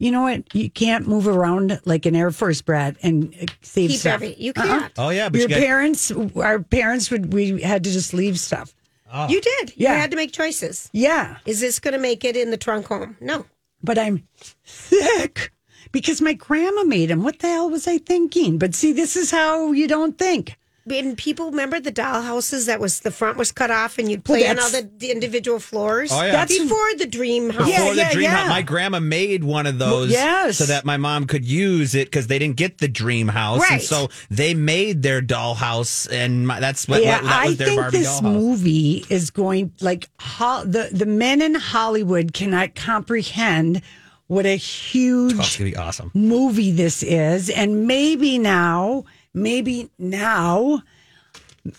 Anymore. 0.00 0.08
You 0.08 0.10
know 0.10 0.22
what? 0.22 0.54
You 0.54 0.70
can't 0.70 1.06
move 1.06 1.28
around 1.28 1.80
like 1.84 2.06
an 2.06 2.16
Air 2.16 2.30
Force 2.30 2.62
brat 2.62 2.96
and 3.02 3.34
save 3.62 3.90
Keep 3.90 4.00
stuff. 4.00 4.14
every. 4.14 4.34
You 4.34 4.52
Uh-uh. 4.56 4.66
can't. 4.66 4.92
Oh, 4.98 5.08
yeah. 5.10 5.28
But 5.28 5.38
Your 5.40 5.48
you 5.48 5.54
got, 5.56 5.60
parents, 5.64 6.10
our 6.36 6.60
parents 6.60 7.10
would, 7.10 7.32
we 7.32 7.60
had 7.62 7.84
to 7.84 7.90
just 7.90 8.12
leave 8.14 8.38
stuff. 8.38 8.74
Oh. 9.12 9.28
You 9.28 9.40
did. 9.40 9.72
Yeah. 9.76 9.92
You 9.94 10.00
had 10.00 10.10
to 10.10 10.16
make 10.16 10.32
choices. 10.32 10.88
Yeah. 10.92 11.36
Is 11.46 11.60
this 11.60 11.78
going 11.78 11.92
to 11.92 12.00
make 12.00 12.24
it 12.24 12.36
in 12.36 12.50
the 12.50 12.56
trunk 12.56 12.86
home? 12.86 13.16
No. 13.20 13.44
But 13.82 13.98
I'm 13.98 14.26
sick 14.64 15.52
because 15.92 16.20
my 16.22 16.32
grandma 16.32 16.84
made 16.84 17.10
them. 17.10 17.22
What 17.22 17.38
the 17.40 17.48
hell 17.48 17.68
was 17.70 17.86
I 17.86 17.98
thinking? 17.98 18.58
But 18.58 18.74
see, 18.74 18.92
this 18.92 19.16
is 19.16 19.30
how 19.30 19.72
you 19.72 19.86
don't 19.88 20.16
think. 20.18 20.56
And 20.90 21.16
people 21.16 21.50
remember 21.50 21.78
the 21.78 21.92
doll 21.92 22.22
houses 22.22 22.66
that 22.66 22.80
was 22.80 23.00
the 23.00 23.12
front 23.12 23.38
was 23.38 23.52
cut 23.52 23.70
off 23.70 23.98
and 23.98 24.10
you'd 24.10 24.24
play 24.24 24.48
on 24.48 24.58
all 24.58 24.68
the, 24.70 24.90
the 24.98 25.12
individual 25.12 25.60
floors. 25.60 26.10
Oh, 26.12 26.20
yeah. 26.22 26.32
That's 26.32 26.58
before 26.58 26.94
the 26.98 27.06
dream 27.06 27.50
house. 27.50 27.68
Yeah, 27.68 27.78
Before 27.78 27.94
the 27.94 28.08
dream 28.12 28.22
yeah. 28.24 28.36
house, 28.38 28.48
my 28.48 28.62
grandma 28.62 28.98
made 28.98 29.44
one 29.44 29.66
of 29.66 29.78
those 29.78 30.10
yes. 30.10 30.58
so 30.58 30.64
that 30.64 30.84
my 30.84 30.96
mom 30.96 31.26
could 31.26 31.44
use 31.44 31.94
it 31.94 32.08
because 32.08 32.26
they 32.26 32.38
didn't 32.38 32.56
get 32.56 32.78
the 32.78 32.88
dream 32.88 33.28
house, 33.28 33.62
and 33.62 33.70
Right. 33.70 33.80
so 33.82 34.08
they 34.28 34.54
made 34.54 35.02
their 35.02 35.20
doll 35.20 35.54
house, 35.54 36.06
and 36.08 36.48
my, 36.48 36.58
that's 36.58 36.88
what, 36.88 37.02
yeah, 37.02 37.16
what- 37.20 37.24
that 37.28 37.44
was 37.46 37.52
I 37.52 37.56
their 37.56 37.66
think 37.68 37.80
Barbie 37.80 37.98
this 37.98 38.06
doll 38.06 38.22
house. 38.32 38.42
movie 38.42 39.06
is 39.08 39.30
going 39.30 39.72
like 39.80 40.08
ho- 40.18 40.64
the 40.64 40.88
the 40.92 41.06
men 41.06 41.40
in 41.42 41.54
Hollywood 41.54 42.32
cannot 42.32 42.74
comprehend 42.74 43.82
what 44.26 44.46
a 44.46 44.56
huge 44.56 45.34
Oh, 45.36 45.40
it's 45.40 45.56
gonna 45.58 45.70
be 45.70 45.76
awesome. 45.76 46.10
movie 46.14 46.70
this 46.72 47.02
is, 47.02 47.50
and 47.50 47.86
maybe 47.86 48.38
now, 48.38 49.04
maybe 49.34 49.90
now, 49.98 50.82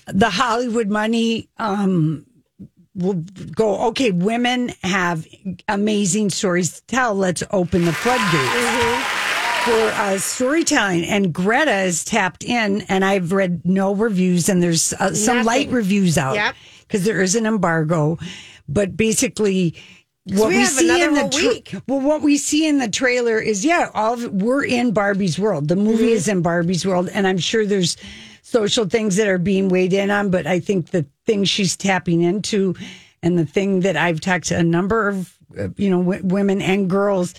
the 0.07 0.29
Hollywood 0.29 0.89
money 0.89 1.49
um, 1.57 2.25
will 2.95 3.23
go. 3.55 3.87
Okay, 3.89 4.11
women 4.11 4.71
have 4.83 5.27
amazing 5.67 6.29
stories 6.29 6.79
to 6.79 6.85
tell. 6.87 7.13
Let's 7.15 7.43
open 7.51 7.85
the 7.85 7.93
floodgates. 7.93 9.09
For 9.65 9.71
uh, 9.71 10.17
storytelling, 10.17 11.05
and 11.05 11.31
Greta 11.33 11.83
is 11.83 12.03
tapped 12.03 12.43
in, 12.43 12.81
and 12.89 13.05
I've 13.05 13.31
read 13.31 13.61
no 13.65 13.95
reviews, 13.95 14.49
and 14.49 14.61
there's 14.61 14.91
uh, 14.93 15.13
some 15.13 15.45
light 15.45 15.69
reviews 15.69 16.17
out 16.17 16.35
Yep. 16.35 16.55
because 16.81 17.05
there 17.05 17.21
is 17.21 17.33
an 17.35 17.45
embargo. 17.45 18.17
But 18.67 18.97
basically, 18.97 19.75
what 20.25 20.49
we 20.49 20.55
we, 20.55 20.61
have 20.61 20.69
see 20.69 20.85
another 20.89 21.05
in 21.05 21.13
the 21.29 21.29
tra- 21.37 21.47
week. 21.49 21.75
well, 21.87 21.99
what 21.99 22.21
we 22.21 22.37
see 22.37 22.67
in 22.67 22.77
the 22.77 22.87
trailer 22.89 23.39
is 23.39 23.65
yeah, 23.65 23.89
all 23.93 24.13
of 24.13 24.31
we're 24.31 24.63
in 24.65 24.91
Barbie's 24.93 25.37
world. 25.37 25.67
The 25.67 25.75
movie 25.75 26.03
Mm-hmm. 26.05 26.13
is 26.13 26.27
in 26.27 26.41
Barbie's 26.41 26.85
world, 26.85 27.09
and 27.13 27.27
I'm 27.27 27.37
sure 27.37 27.65
there's 27.65 27.97
social 28.41 28.85
things 28.85 29.15
that 29.17 29.27
are 29.27 29.37
being 29.37 29.69
weighed 29.69 29.93
in 29.93 30.09
on. 30.11 30.29
But 30.29 30.47
I 30.47 30.59
think 30.59 30.91
the 30.91 31.05
thing 31.25 31.43
she's 31.43 31.75
tapping 31.75 32.21
into, 32.21 32.75
and 33.21 33.37
the 33.37 33.45
thing 33.45 33.81
that 33.81 33.97
I've 33.97 34.21
talked 34.21 34.45
to 34.47 34.57
a 34.57 34.63
number 34.63 35.07
of 35.09 35.33
uh, 35.59 35.67
you 35.77 35.89
know 35.89 35.99
w- 35.99 36.23
women 36.23 36.61
and 36.61 36.89
girls, 36.89 37.33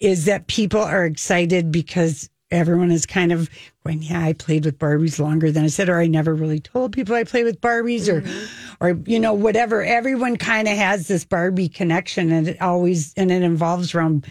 is 0.00 0.24
that 0.24 0.46
people 0.46 0.80
are 0.80 1.04
excited 1.04 1.70
because 1.70 2.28
everyone 2.52 2.90
is 2.90 3.06
kind 3.06 3.32
of 3.32 3.50
going, 3.84 4.02
yeah, 4.02 4.22
I 4.22 4.32
played 4.34 4.64
with 4.64 4.78
Barbies 4.78 5.18
longer 5.18 5.50
than 5.50 5.64
I 5.64 5.68
said, 5.68 5.88
or 5.88 5.98
I 6.00 6.06
never 6.06 6.34
really 6.34 6.60
told 6.60 6.92
people 6.92 7.14
I 7.14 7.24
play 7.24 7.42
with 7.42 7.60
Barbies, 7.60 8.08
or, 8.08 8.20
mm-hmm. 8.20 8.74
or 8.84 9.00
you 9.06 9.18
know, 9.18 9.32
whatever. 9.34 9.82
Everyone 9.82 10.36
kind 10.36 10.68
of 10.68 10.76
has 10.76 11.08
this 11.08 11.24
Barbie 11.24 11.68
connection, 11.68 12.30
and 12.30 12.48
it 12.48 12.60
always 12.62 13.12
and 13.16 13.32
it 13.32 13.42
involves 13.42 13.94
around 13.94 14.26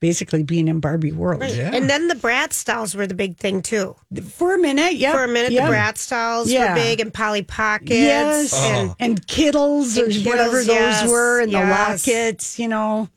basically 0.00 0.42
being 0.44 0.68
in 0.68 0.80
Barbie 0.80 1.12
world. 1.12 1.42
And 1.42 1.90
then 1.90 2.08
the 2.08 2.14
Bratz 2.14 2.64
dolls 2.64 2.94
were 2.94 3.06
the 3.06 3.14
big 3.14 3.36
thing 3.36 3.62
too. 3.62 3.96
For 4.30 4.54
a 4.54 4.58
minute, 4.58 4.94
yeah, 4.94 5.12
For 5.12 5.24
a 5.24 5.28
minute, 5.28 5.50
yeah. 5.50 5.66
the 5.66 5.72
Bratz 5.72 6.08
dolls 6.08 6.50
Yeah. 6.50 6.74
were 6.74 6.80
big 6.80 7.00
and 7.00 7.12
Polly 7.12 7.42
Pockets. 7.42 7.90
Yes, 7.90 8.54
And 8.54 8.94
and 9.00 9.26
Kiddles 9.26 9.98
or 9.98 10.04
And 10.04 10.24
whatever 10.24 10.62
Kiddles, 10.62 10.66
those 10.66 10.76
yes, 10.76 11.08
were, 11.10 11.40
and 11.40 11.50
yes. 11.50 12.04
the 12.04 12.12
lockets, 12.12 12.58
you 12.58 12.68
know. 12.68 13.08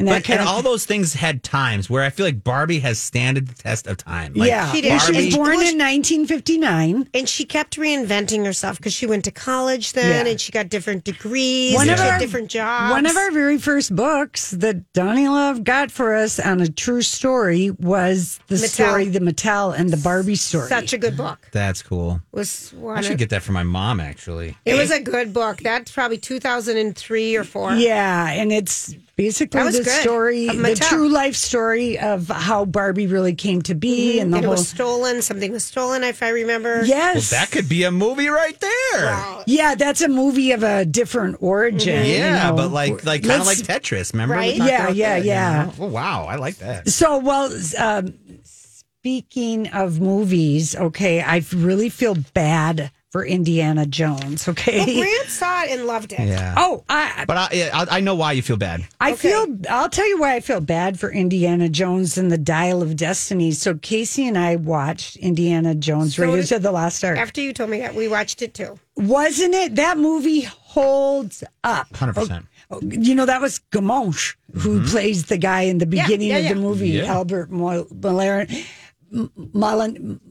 And 0.00 0.08
that 0.08 0.14
But 0.14 0.24
kind 0.24 0.40
and 0.40 0.48
all 0.48 0.62
those 0.62 0.86
things 0.86 1.12
had 1.12 1.42
times 1.42 1.90
where 1.90 2.02
I 2.02 2.08
feel 2.08 2.24
like 2.24 2.42
Barbie 2.42 2.78
has 2.78 2.98
standed 2.98 3.48
the 3.48 3.54
test 3.54 3.86
of 3.86 3.98
time. 3.98 4.32
Like, 4.32 4.48
yeah, 4.48 4.72
She 4.72 4.80
did. 4.80 4.98
she 5.02 5.12
was 5.12 5.36
born 5.36 5.52
in 5.60 5.76
1959. 5.76 7.08
And 7.12 7.28
she 7.28 7.44
kept 7.44 7.76
reinventing 7.76 8.44
herself 8.46 8.78
because 8.78 8.94
she 8.94 9.04
went 9.04 9.24
to 9.24 9.30
college 9.30 9.92
then 9.92 10.24
Yeah. 10.24 10.30
and 10.32 10.40
she 10.40 10.52
got 10.52 10.70
different 10.70 11.04
degrees, 11.04 11.74
One 11.74 11.82
and 11.82 11.92
of 11.92 11.98
she 11.98 12.04
had 12.04 12.12
our- 12.14 12.18
different 12.18 12.48
jobs. 12.50 12.92
One 12.92 13.04
of 13.04 13.14
our 13.14 13.30
very 13.30 13.58
first 13.58 13.94
books 13.94 14.52
that 14.52 14.90
Donnie 14.94 15.28
Love 15.28 15.64
got 15.64 15.90
for 15.90 16.14
us 16.14 16.40
on 16.40 16.62
a 16.62 16.68
true 16.68 17.02
story 17.02 17.70
was 17.78 18.40
the 18.48 18.54
Mattel. 18.56 18.68
story, 18.68 19.08
the 19.08 19.20
Mattel 19.20 19.78
and 19.78 19.90
the 19.90 19.98
Barbie 19.98 20.34
story. 20.36 20.68
such 20.70 20.94
a 20.94 20.98
good 20.98 21.16
book 21.16 21.48
That's 21.52 21.82
cool. 21.82 22.22
was. 22.32 22.72
I 22.88 23.02
should 23.02 23.12
of- 23.12 23.18
get 23.18 23.28
that 23.30 23.42
for 23.42 23.52
my 23.52 23.64
mom, 23.64 24.00
actually. 24.00 24.56
it 24.64 24.74
was 24.76 24.90
a 24.90 25.00
good 25.00 25.34
book. 25.34 25.58
That's 25.58 25.90
probably 25.92 26.16
2003 26.18 27.36
or 27.36 27.44
four. 27.44 27.74
yeah, 27.74 28.30
and 28.30 28.50
it's 28.52 28.94
basically 29.24 29.62
the 29.64 29.84
good. 29.84 29.86
story, 30.02 30.46
the 30.46 30.52
Mattel. 30.54 30.88
true 30.88 31.08
life 31.08 31.36
story 31.36 31.98
of 31.98 32.28
how 32.28 32.64
Barbie 32.64 33.06
really 33.06 33.34
came 33.34 33.62
to 33.62 33.74
be, 33.74 34.18
and 34.20 34.32
the 34.32 34.36
and 34.38 34.44
it 34.44 34.48
whole. 34.48 34.56
was 34.56 34.68
stolen. 34.68 35.22
Something 35.22 35.52
was 35.52 35.64
stolen, 35.64 36.02
if 36.04 36.22
I 36.22 36.30
remember. 36.30 36.76
Well, 36.78 36.86
yes, 36.86 37.30
that 37.30 37.50
could 37.50 37.68
be 37.68 37.84
a 37.84 37.90
movie 37.90 38.28
right 38.28 38.58
there. 38.60 39.42
yeah, 39.46 39.74
that's 39.74 40.00
a 40.00 40.08
movie 40.08 40.52
of 40.52 40.62
a 40.62 40.84
different 40.84 41.36
origin. 41.40 42.06
you 42.06 42.14
Yeah, 42.14 42.50
know. 42.50 42.56
but 42.56 42.70
like 42.70 43.04
like 43.04 43.22
kind 43.24 43.40
of 43.40 43.46
like 43.46 43.58
Tetris. 43.58 44.12
Remember? 44.12 44.34
Right? 44.34 44.56
talked 44.56 44.70
Yeah, 44.70 44.82
about 44.84 44.96
yeah, 44.96 45.14
that, 45.16 45.22
you 45.24 45.28
yeah. 45.28 45.64
know? 45.78 45.84
Oh, 45.84 45.86
wow, 45.88 46.24
I 46.26 46.36
like 46.36 46.56
that. 46.56 46.88
So, 46.88 47.18
well, 47.18 47.52
um, 47.78 48.14
speaking 48.44 49.68
of 49.68 50.00
movies, 50.00 50.74
okay, 50.76 51.20
I 51.22 51.42
really 51.54 51.88
feel 51.88 52.16
bad 52.34 52.90
for 53.10 53.24
Indiana 53.24 53.86
Jones. 53.86 54.46
Well, 54.46 54.52
Okay. 54.52 55.00
Grant 55.00 55.28
saw 55.28 55.64
it 55.64 55.70
and 55.72 55.86
loved 55.86 56.12
it. 56.12 56.20
Yeah. 56.20 56.54
Oh, 56.56 56.84
I, 56.88 57.24
But 57.26 57.36
I, 57.36 57.48
yeah, 57.52 57.70
I, 57.72 57.98
I 57.98 58.00
know 58.00 58.14
why 58.14 58.32
you 58.32 58.42
feel 58.42 58.56
bad. 58.56 58.86
I 59.00 59.12
Okay. 59.12 59.30
feel. 59.30 59.46
I'll 59.68 59.88
tell 59.88 60.08
you 60.08 60.18
why 60.20 60.36
I 60.36 60.40
feel 60.40 60.60
bad 60.60 60.98
for 61.00 61.10
Indiana 61.10 61.68
Jones 61.68 62.16
and 62.16 62.30
the 62.30 62.38
Dial 62.38 62.82
of 62.82 62.96
Destiny. 62.96 63.50
So 63.52 63.74
Casey 63.74 64.26
and 64.28 64.38
I 64.38 64.56
watched 64.56 65.16
Indiana 65.16 65.74
Jones: 65.74 66.16
So 66.16 66.22
Raiders 66.24 66.50
did- 66.50 66.56
of 66.56 66.62
the 66.62 66.72
Lost 66.72 67.02
Ark. 67.04 67.18
After 67.18 67.40
you 67.40 67.52
told 67.52 67.70
me 67.70 67.80
that, 67.80 67.94
we 67.94 68.06
watched 68.08 68.42
it 68.42 68.54
too. 68.54 68.78
Wasn't 68.96 69.54
it 69.54 69.74
that 69.76 69.98
movie 69.98 70.42
holds 70.42 71.42
up? 71.64 71.88
100%. 71.94 72.46
Oh, 72.70 72.80
You 72.82 73.14
know 73.16 73.26
that 73.26 73.40
was 73.40 73.58
Gamonche 73.72 74.36
who 74.54 74.78
mm-hmm. 74.78 74.86
plays 74.86 75.26
the 75.26 75.38
guy 75.38 75.62
in 75.62 75.78
the 75.78 75.86
beginning 75.86 76.28
yeah, 76.28 76.36
of 76.36 76.44
yeah. 76.44 76.54
the 76.54 76.60
movie. 76.60 76.90
Yeah. 76.90 77.04
Albert 77.12 77.50
Mo- 77.50 77.86
Malaren. 77.86 78.64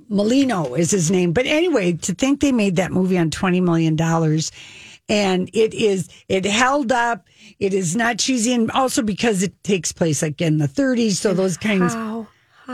Molino 0.09 0.73
is 0.73 0.91
his 0.91 1.09
name. 1.11 1.31
But 1.33 1.45
anyway, 1.45 1.93
to 1.93 2.13
think 2.13 2.41
they 2.41 2.51
made 2.51 2.75
that 2.77 2.91
movie 2.91 3.17
on 3.17 3.29
$20 3.29 3.61
million 3.61 3.97
and 5.07 5.49
it 5.53 5.73
is, 5.73 6.09
it 6.27 6.45
held 6.45 6.91
up. 6.91 7.27
It 7.59 7.73
is 7.73 7.95
not 7.95 8.19
cheesy. 8.19 8.53
And 8.53 8.69
also 8.71 9.01
because 9.01 9.41
it 9.43 9.63
takes 9.63 9.91
place 9.91 10.21
like 10.21 10.41
in 10.41 10.57
the 10.57 10.67
30s. 10.67 11.13
So 11.13 11.33
those 11.33 11.57
kinds. 11.57 11.93
How 11.93 12.18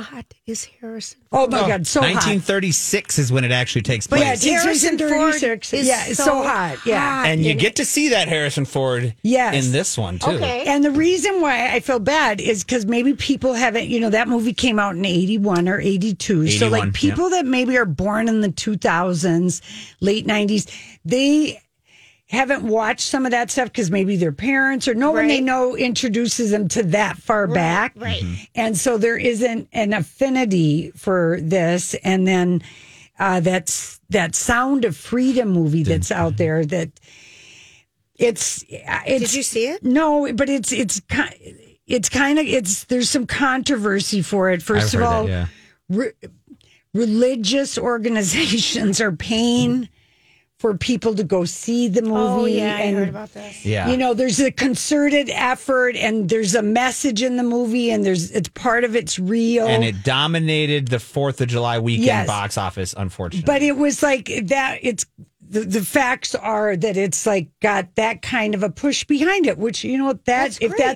hot 0.02 0.26
is 0.46 0.66
Harrison? 0.66 1.20
Oh 1.32 1.48
my 1.48 1.68
God. 1.68 1.88
So 1.88 2.00
hot. 2.02 2.14
1936 2.14 3.20
is 3.20 3.32
when 3.32 3.44
it 3.44 3.52
actually 3.52 3.82
takes 3.82 4.08
But 4.08 4.18
place. 4.18 4.46
yeah, 4.46 4.52
it 4.52 4.54
takes 4.54 4.64
place 4.64 4.84
in 4.84 4.98
Harrison 5.00 5.18
Ford 5.20 5.34
36. 5.42 5.74
is 5.74 5.88
Yeah, 5.88 6.06
it's 6.08 6.18
so, 6.18 6.26
so 6.26 6.44
hot. 6.44 6.78
Yeah. 6.86 7.00
hot. 7.00 7.28
and 7.28 7.44
you 7.44 7.52
in 7.52 7.58
get 7.58 7.76
to 7.78 7.86
see 7.86 8.10
that 8.10 8.28
Harrison 8.28 8.66
Ford 8.66 9.14
Yes. 9.24 9.66
in 9.66 9.72
this 9.72 9.98
one 9.98 10.20
too. 10.20 10.32
Okay. 10.32 10.64
And 10.66 10.84
the 10.84 10.92
reason 10.92 11.42
why 11.42 11.72
I 11.74 11.80
feel 11.80 12.00
bad 12.00 12.40
is 12.42 12.64
because 12.64 12.86
maybe 12.86 13.14
people 13.14 13.54
haven't, 13.54 13.88
you 13.88 14.00
know, 14.00 14.10
that 14.10 14.28
movie 14.28 14.54
came 14.54 14.80
out 14.80 14.96
in 14.96 15.06
81 15.06 15.68
or 15.70 15.80
82. 15.80 16.50
so, 16.50 16.68
like, 16.70 16.94
people 16.94 17.30
that 17.32 17.46
maybe 17.46 17.78
are 17.78 17.86
born 17.86 18.28
in 18.28 18.42
the 18.42 18.50
2000s, 18.50 19.62
late 20.02 20.26
90s, 20.28 20.68
they 21.04 21.62
haven't 22.28 22.64
watched 22.64 23.08
some 23.08 23.26
of 23.26 23.32
that 23.32 23.52
stuff 23.52 23.68
because 23.68 23.92
maybe 23.92 24.18
their 24.18 24.32
parents 24.32 24.88
or 24.88 24.96
no 24.96 25.12
one 25.12 25.28
they 25.28 25.42
know 25.42 25.76
introduces 25.78 26.50
them 26.52 26.68
to 26.68 26.82
that 26.84 27.18
far 27.18 27.46
back. 27.48 27.94
right. 27.96 28.24
And 28.56 28.76
so 28.78 28.98
there 28.98 29.18
isn't 29.18 29.70
an 29.74 29.94
affinity 29.94 30.92
for 30.96 31.38
this. 31.40 31.94
And 32.04 32.28
then 32.28 32.64
uh, 33.20 33.42
that's 33.42 34.00
that 34.10 34.34
Sound 34.36 34.86
of 34.86 34.98
Freedom 34.98 35.50
movie 35.50 35.84
that's 35.84 36.12
out 36.12 36.38
there 36.38 36.66
that 36.66 36.90
it's, 38.16 38.64
uh, 38.64 39.02
it's 39.06 39.26
Did 39.26 39.34
you 39.36 39.44
see 39.44 39.68
it? 39.68 39.84
no, 39.84 40.32
but 40.34 40.50
it's 40.50 40.72
it's 40.72 41.00
ki- 41.02 41.78
it's 41.86 42.10
kind 42.10 42.40
of 42.40 42.46
it's 42.46 42.86
there's 42.86 43.10
some 43.10 43.28
controversy 43.28 44.22
for 44.22 44.50
it. 44.50 44.62
1st 44.62 44.78
I've 44.82 44.94
of 44.96 45.02
all, 45.04 45.24
that, 45.26 45.30
yeah. 45.30 45.48
re- 45.90 46.12
religious 46.94 47.78
organizations 47.78 49.00
are 49.02 49.12
paying 49.12 49.90
for 50.66 50.76
people 50.76 51.14
to 51.14 51.24
go 51.24 51.46
see 51.46 51.88
the 51.88 52.02
oh, 52.02 52.40
movie. 52.40 52.54
Oh 52.54 52.66
yeah, 52.66 52.76
I 52.76 52.80
and 52.80 52.98
heard 52.98 53.10
about 53.10 53.32
this. 53.36 53.64
Yeah. 53.64 53.88
you 53.88 53.98
know, 53.98 54.16
there's 54.16 54.40
a 54.40 54.50
concerted 54.50 55.30
effort, 55.30 55.96
and 55.96 56.28
there's 56.28 56.56
a 56.56 56.64
message 56.64 57.22
in 57.22 57.38
the 57.38 57.44
movie, 57.44 57.92
and 57.92 58.04
there's 58.04 58.32
it's 58.32 58.50
part 58.50 58.84
of 58.84 58.96
it's 58.96 59.20
real. 59.20 59.68
and 59.68 59.84
it 59.84 60.02
dominated 60.04 60.88
the 60.88 60.98
4th 60.98 61.40
of 61.40 61.50
July 61.50 61.78
weekend 61.78 62.08
Yes. 62.08 62.26
box 62.26 62.58
office, 62.58 62.96
unfortunately. 62.98 63.46
But 63.46 63.62
it 63.62 63.78
was 63.78 64.02
like 64.02 64.32
that. 64.46 64.80
It's 64.82 65.06
the, 65.48 65.60
the 65.60 65.82
facts 65.84 66.34
are 66.34 66.76
that 66.76 66.98
it's 66.98 67.28
like 67.28 67.50
got 67.62 67.94
that 67.94 68.24
kind 68.24 68.56
of 68.56 68.64
a 68.64 68.72
push 68.72 69.04
behind 69.04 69.46
it, 69.46 69.60
which 69.60 69.84
you 69.84 70.00
know 70.00 70.14
that 70.14 70.26
That's 70.26 70.58
if 70.62 70.72
great. 70.72 70.96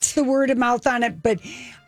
It's 0.00 0.12
the 0.14 0.24
word 0.24 0.50
of 0.50 0.58
mouth 0.58 0.86
on 0.86 1.02
it, 1.02 1.22
but 1.22 1.40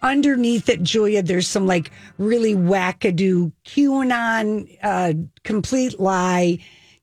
underneath 0.02 0.68
it, 0.68 0.82
Julia, 0.82 1.22
there's 1.22 1.48
some 1.48 1.66
like 1.66 1.90
really 2.18 2.54
wackadoo 2.54 3.52
QAnon, 3.64 4.78
uh, 4.82 5.12
complete 5.44 5.98
lie, 6.00 6.58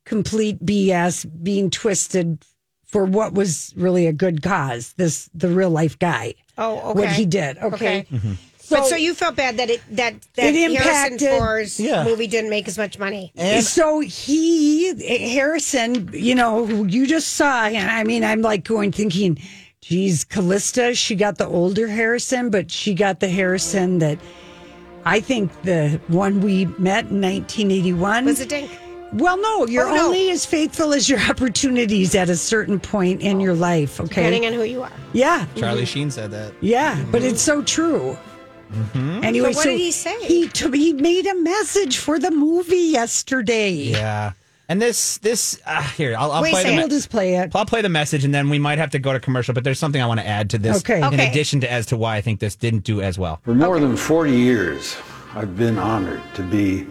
complete 0.06 0.64
BS 0.66 1.26
being 1.44 1.70
twisted 1.70 2.44
for 2.86 3.06
what 3.06 3.34
was 3.34 3.74
really 3.76 4.08
a 4.08 4.14
good 4.14 4.42
cause. 4.42 4.94
This 4.94 5.30
the 5.34 5.50
real 5.50 5.70
life 5.70 5.98
guy. 6.00 6.36
Oh, 6.58 6.92
okay. 6.92 7.00
What 7.00 7.10
he 7.10 7.26
did. 7.26 7.58
Okay. 7.58 8.06
Okay. 8.14 8.38
but 8.70 8.86
so 8.86 8.96
you 8.96 9.14
felt 9.14 9.36
bad 9.36 9.58
that 9.58 9.70
it 9.70 9.82
that 9.92 10.16
that 10.36 10.56
It 10.56 10.72
Harrison 10.72 11.14
impacted- 11.14 11.30
Ford's 11.30 11.80
Yeah. 11.80 12.04
movie 12.04 12.28
didn't 12.28 12.50
make 12.50 12.68
as 12.68 12.78
much 12.78 12.98
money. 12.98 13.32
so 13.62 14.00
he 14.00 15.30
Harrison, 15.34 16.10
you 16.14 16.34
know, 16.36 16.66
you 16.86 17.06
just 17.08 17.30
saw. 17.34 17.66
and 17.66 17.90
I 17.92 18.04
mean, 18.04 18.24
I'm 18.24 18.42
like 18.42 18.64
going 18.64 18.92
thinking, 18.92 19.40
geez, 19.84 20.24
Calista, 20.24 20.94
she 20.96 21.16
got 21.16 21.38
the 21.38 21.48
older 21.48 21.88
Harrison, 21.88 22.50
but 22.50 22.72
she 22.72 22.94
got 22.94 23.20
the 23.20 23.28
Harrison 23.30 24.00
that 24.00 24.18
I 25.06 25.20
think 25.20 25.52
the 25.64 26.00
one 26.08 26.42
we 26.42 26.66
met 26.66 27.06
in 27.12 27.22
1981 27.22 28.26
Was 28.26 28.40
it 28.40 28.50
Dink? 28.50 28.72
Well, 29.14 29.38
no, 29.40 29.68
you're 29.68 29.88
Oh, 29.88 29.94
no. 29.96 30.06
only 30.08 30.32
as 30.32 30.46
faithful 30.46 30.94
as 30.94 31.08
your 31.10 31.20
opportunities 31.30 32.16
at 32.16 32.30
a 32.30 32.36
certain 32.36 32.80
point 32.80 33.22
in 33.22 33.40
your 33.40 33.54
life. 33.54 34.00
Okay. 34.00 34.08
Depending 34.24 34.46
on 34.48 34.54
who 34.54 34.64
you 34.64 34.82
are. 34.82 34.92
yeah. 35.12 35.46
Charlie 35.56 35.86
Sheen 35.86 36.10
said 36.10 36.32
that. 36.32 36.54
Yeah, 36.62 36.96
mm-hmm. 36.96 37.12
but 37.12 37.22
it's 37.22 37.42
so 37.42 37.62
true. 37.62 38.18
Mm-hmm. 38.72 39.24
Anyway, 39.24 39.52
So 39.54 39.58
what 39.60 39.66
did 39.66 39.78
he 39.80 39.92
say? 39.92 40.18
He 40.26 40.48
t- 40.48 40.76
he 40.76 40.94
made 40.94 41.28
a 41.28 41.36
message 41.36 41.98
for 42.00 42.18
the 42.18 42.32
movie 42.32 42.76
yesterday. 42.78 43.72
Yeah. 43.74 44.32
And 44.70 44.82
this, 44.82 45.18
this, 45.20 45.60
uh, 45.66 45.82
here, 45.84 46.16
I'll, 46.18 46.32
I'll 46.32 46.42
Wait, 46.42 46.52
play 46.52 46.64
say 46.64 46.70
the. 46.72 46.76
We'll 46.78 46.88
just 46.88 47.10
play 47.10 47.36
it. 47.36 47.52
I'll 47.54 47.66
play 47.66 47.82
the 47.82 47.90
message 47.90 48.24
and 48.24 48.34
then 48.34 48.50
we 48.50 48.60
might 48.60 48.80
have 48.80 48.92
to 48.92 49.00
go 49.00 49.12
to 49.14 49.20
commercial, 49.20 49.54
but 49.54 49.64
there's 49.64 49.78
something 49.80 50.02
I 50.02 50.06
want 50.06 50.22
to 50.22 50.28
add 50.28 50.50
to 50.52 50.58
this. 50.58 50.78
Okay. 50.78 51.00
In 51.00 51.14
Okay. 51.14 51.30
addition 51.30 51.60
to 51.62 51.72
as 51.72 51.86
to 51.88 51.98
why 51.98 52.16
I 52.16 52.22
think 52.22 52.40
this 52.40 52.56
didn't 52.56 52.84
do 52.86 53.02
as 53.02 53.20
well. 53.20 53.42
For 53.44 53.54
more 53.54 53.80
than 53.80 53.98
40 53.98 54.32
years, 54.32 54.96
I've 55.36 55.58
been 55.58 55.78
honored 55.78 56.22
to 56.36 56.44
be 56.44 56.88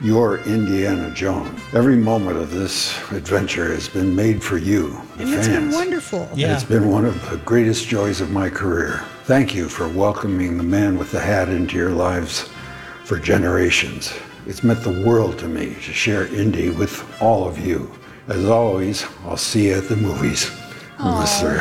You're 0.00 0.38
Indiana 0.46 1.10
Jones. 1.12 1.60
Every 1.74 1.96
moment 1.96 2.36
of 2.38 2.52
this 2.52 2.96
adventure 3.10 3.74
has 3.74 3.88
been 3.88 4.14
made 4.14 4.40
for 4.42 4.56
you, 4.56 4.90
the 5.16 5.24
And 5.24 5.34
it's 5.34 5.48
been 5.48 5.56
fans. 5.62 5.74
wonderful. 5.74 6.28
And 6.30 6.40
It's 6.40 6.62
been 6.62 6.88
one 6.88 7.04
of 7.04 7.30
the 7.30 7.38
greatest 7.38 7.88
joys 7.88 8.20
of 8.20 8.30
my 8.30 8.48
career. 8.48 9.02
Thank 9.24 9.56
you 9.56 9.68
for 9.68 9.88
welcoming 9.88 10.56
the 10.56 10.62
man 10.62 10.96
with 10.98 11.10
the 11.10 11.18
hat 11.20 11.48
into 11.48 11.76
your 11.76 11.90
lives 11.90 12.48
for 13.04 13.18
generations. 13.18 14.12
It's 14.48 14.64
meant 14.64 14.82
the 14.82 15.04
world 15.06 15.38
to 15.40 15.46
me 15.46 15.74
to 15.74 15.92
share 15.92 16.26
Indy 16.26 16.70
with 16.70 17.04
all 17.20 17.46
of 17.46 17.58
you. 17.58 17.92
As 18.28 18.46
always, 18.46 19.04
I'll 19.26 19.36
see 19.36 19.68
you 19.68 19.74
at 19.74 19.88
the 19.90 19.96
movies. 19.96 20.50
Unless 20.98 21.42
there 21.42 21.60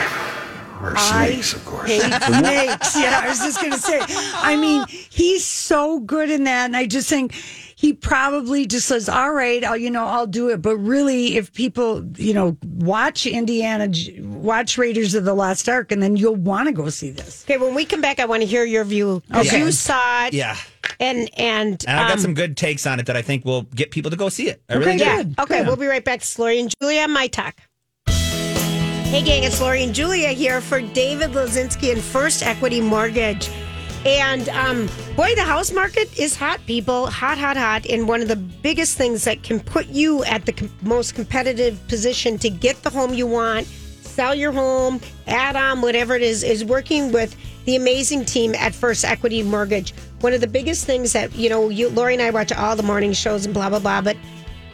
are 0.80 0.96
snakes, 0.96 1.54
of 1.54 1.66
course. 1.66 1.90
hate 1.90 2.02
snakes. 2.24 2.98
Yeah, 2.98 3.20
I 3.22 3.28
was 3.28 3.40
just 3.40 3.60
going 3.60 3.74
to 3.74 3.80
say. 3.80 4.00
I 4.36 4.56
mean, 4.56 4.86
he's 4.88 5.46
so 5.46 6.00
good 6.00 6.30
in 6.30 6.46
that, 6.46 6.68
and 6.68 6.78
I 6.78 6.86
just 6.86 7.10
think 7.10 7.34
he 7.80 7.94
probably 7.94 8.66
just 8.66 8.88
says, 8.88 9.08
"All 9.08 9.32
right, 9.34 9.64
I'll 9.64 9.78
you 9.78 9.92
know 9.92 10.04
I'll 10.06 10.26
do 10.26 10.50
it." 10.50 10.64
But 10.64 10.78
really, 10.78 11.38
if 11.38 11.54
people 11.54 12.04
you 12.18 12.34
know 12.34 12.58
watch 12.66 13.28
Indiana, 13.28 13.88
watch 14.20 14.80
Raiders 14.80 15.14
of 15.14 15.26
the 15.26 15.36
Lost 15.36 15.70
Ark, 15.70 15.92
and 15.92 16.02
then 16.02 16.18
you'll 16.18 16.36
want 16.36 16.68
to 16.68 16.72
go 16.74 16.90
see 16.90 17.12
this. 17.12 17.44
Okay, 17.46 17.58
when 17.60 17.76
we 17.76 17.86
come 17.86 18.02
back, 18.02 18.20
I 18.20 18.26
want 18.26 18.42
to 18.42 18.48
hear 18.48 18.64
your 18.66 18.84
view 18.84 19.22
because 19.28 19.48
Okay. 19.48 19.60
you 19.60 19.72
saw 19.72 20.26
it. 20.26 20.34
Yeah. 20.34 20.58
And 21.00 21.30
and 21.38 21.86
And 21.88 22.00
I 22.00 22.08
got 22.08 22.14
um, 22.14 22.20
some 22.20 22.34
good 22.34 22.58
takes 22.58 22.88
on 22.88 23.00
it 23.00 23.06
that 23.06 23.16
I 23.16 23.22
think 23.22 23.46
will 23.46 23.62
get 23.62 23.92
people 23.92 24.10
to 24.10 24.18
go 24.18 24.30
see 24.30 24.48
it. 24.50 24.60
I 24.68 24.74
really 24.76 24.98
do. 24.98 25.04
yeah. 25.04 25.24
Okay, 25.40 25.64
we'll 25.64 25.76
be 25.76 25.86
right 25.86 26.04
back. 26.04 26.22
It's 26.22 26.40
Lori 26.40 26.60
and 26.60 26.74
Julia 26.82 27.08
My 27.08 27.28
Talk. 27.28 27.56
Hey, 28.08 29.22
gang, 29.24 29.44
it's 29.44 29.62
Lori 29.62 29.84
and 29.84 29.94
Julia 29.94 30.30
here 30.30 30.60
for 30.62 30.82
David 30.82 31.32
Lozinski 31.32 31.92
and 31.94 32.02
First 32.02 32.42
Equity 32.44 32.82
Mortgage. 32.82 33.50
And 34.08 34.48
um, 34.50 34.88
boy, 35.18 35.36
the 35.36 35.44
house 35.44 35.74
market 35.74 36.18
is 36.18 36.34
hot, 36.34 36.62
people. 36.66 37.08
Hot, 37.08 37.38
hot, 37.38 37.58
hot. 37.58 37.86
And 37.88 38.08
one 38.08 38.22
of 38.22 38.30
the 38.30 38.38
biggest 38.38 38.98
things 38.98 39.26
that 39.26 39.44
can 39.44 39.60
put 39.60 39.88
you 39.88 40.24
at 40.24 40.46
the 40.46 40.54
com- 40.54 40.72
most 40.82 41.14
competitive 41.14 41.86
position 41.90 42.38
to 42.38 42.50
get 42.50 42.82
the 42.84 42.90
home 42.90 43.14
you 43.14 43.28
want, 43.28 43.68
sell 43.68 44.34
your 44.34 44.54
home, 44.54 45.02
add 45.28 45.58
on, 45.58 45.82
whatever 45.82 46.16
it 46.16 46.22
is, 46.22 46.42
is 46.42 46.64
working 46.64 47.12
with 47.12 47.36
the 47.66 47.76
amazing 47.76 48.24
team 48.24 48.56
at 48.56 48.74
First 48.74 49.04
Equity 49.04 49.44
Mortgage. 49.44 49.94
One 50.22 50.32
of 50.32 50.40
the 50.40 50.48
biggest 50.48 50.86
things 50.86 51.12
that, 51.12 51.36
you 51.36 51.50
know, 51.50 51.68
you, 51.68 51.90
Lori 51.90 52.14
and 52.14 52.22
I 52.22 52.30
watch 52.30 52.54
all 52.54 52.78
the 52.78 52.84
morning 52.84 53.12
shows 53.12 53.44
and 53.44 53.54
blah, 53.54 53.68
blah, 53.68 53.80
blah. 53.80 54.02
But 54.02 54.16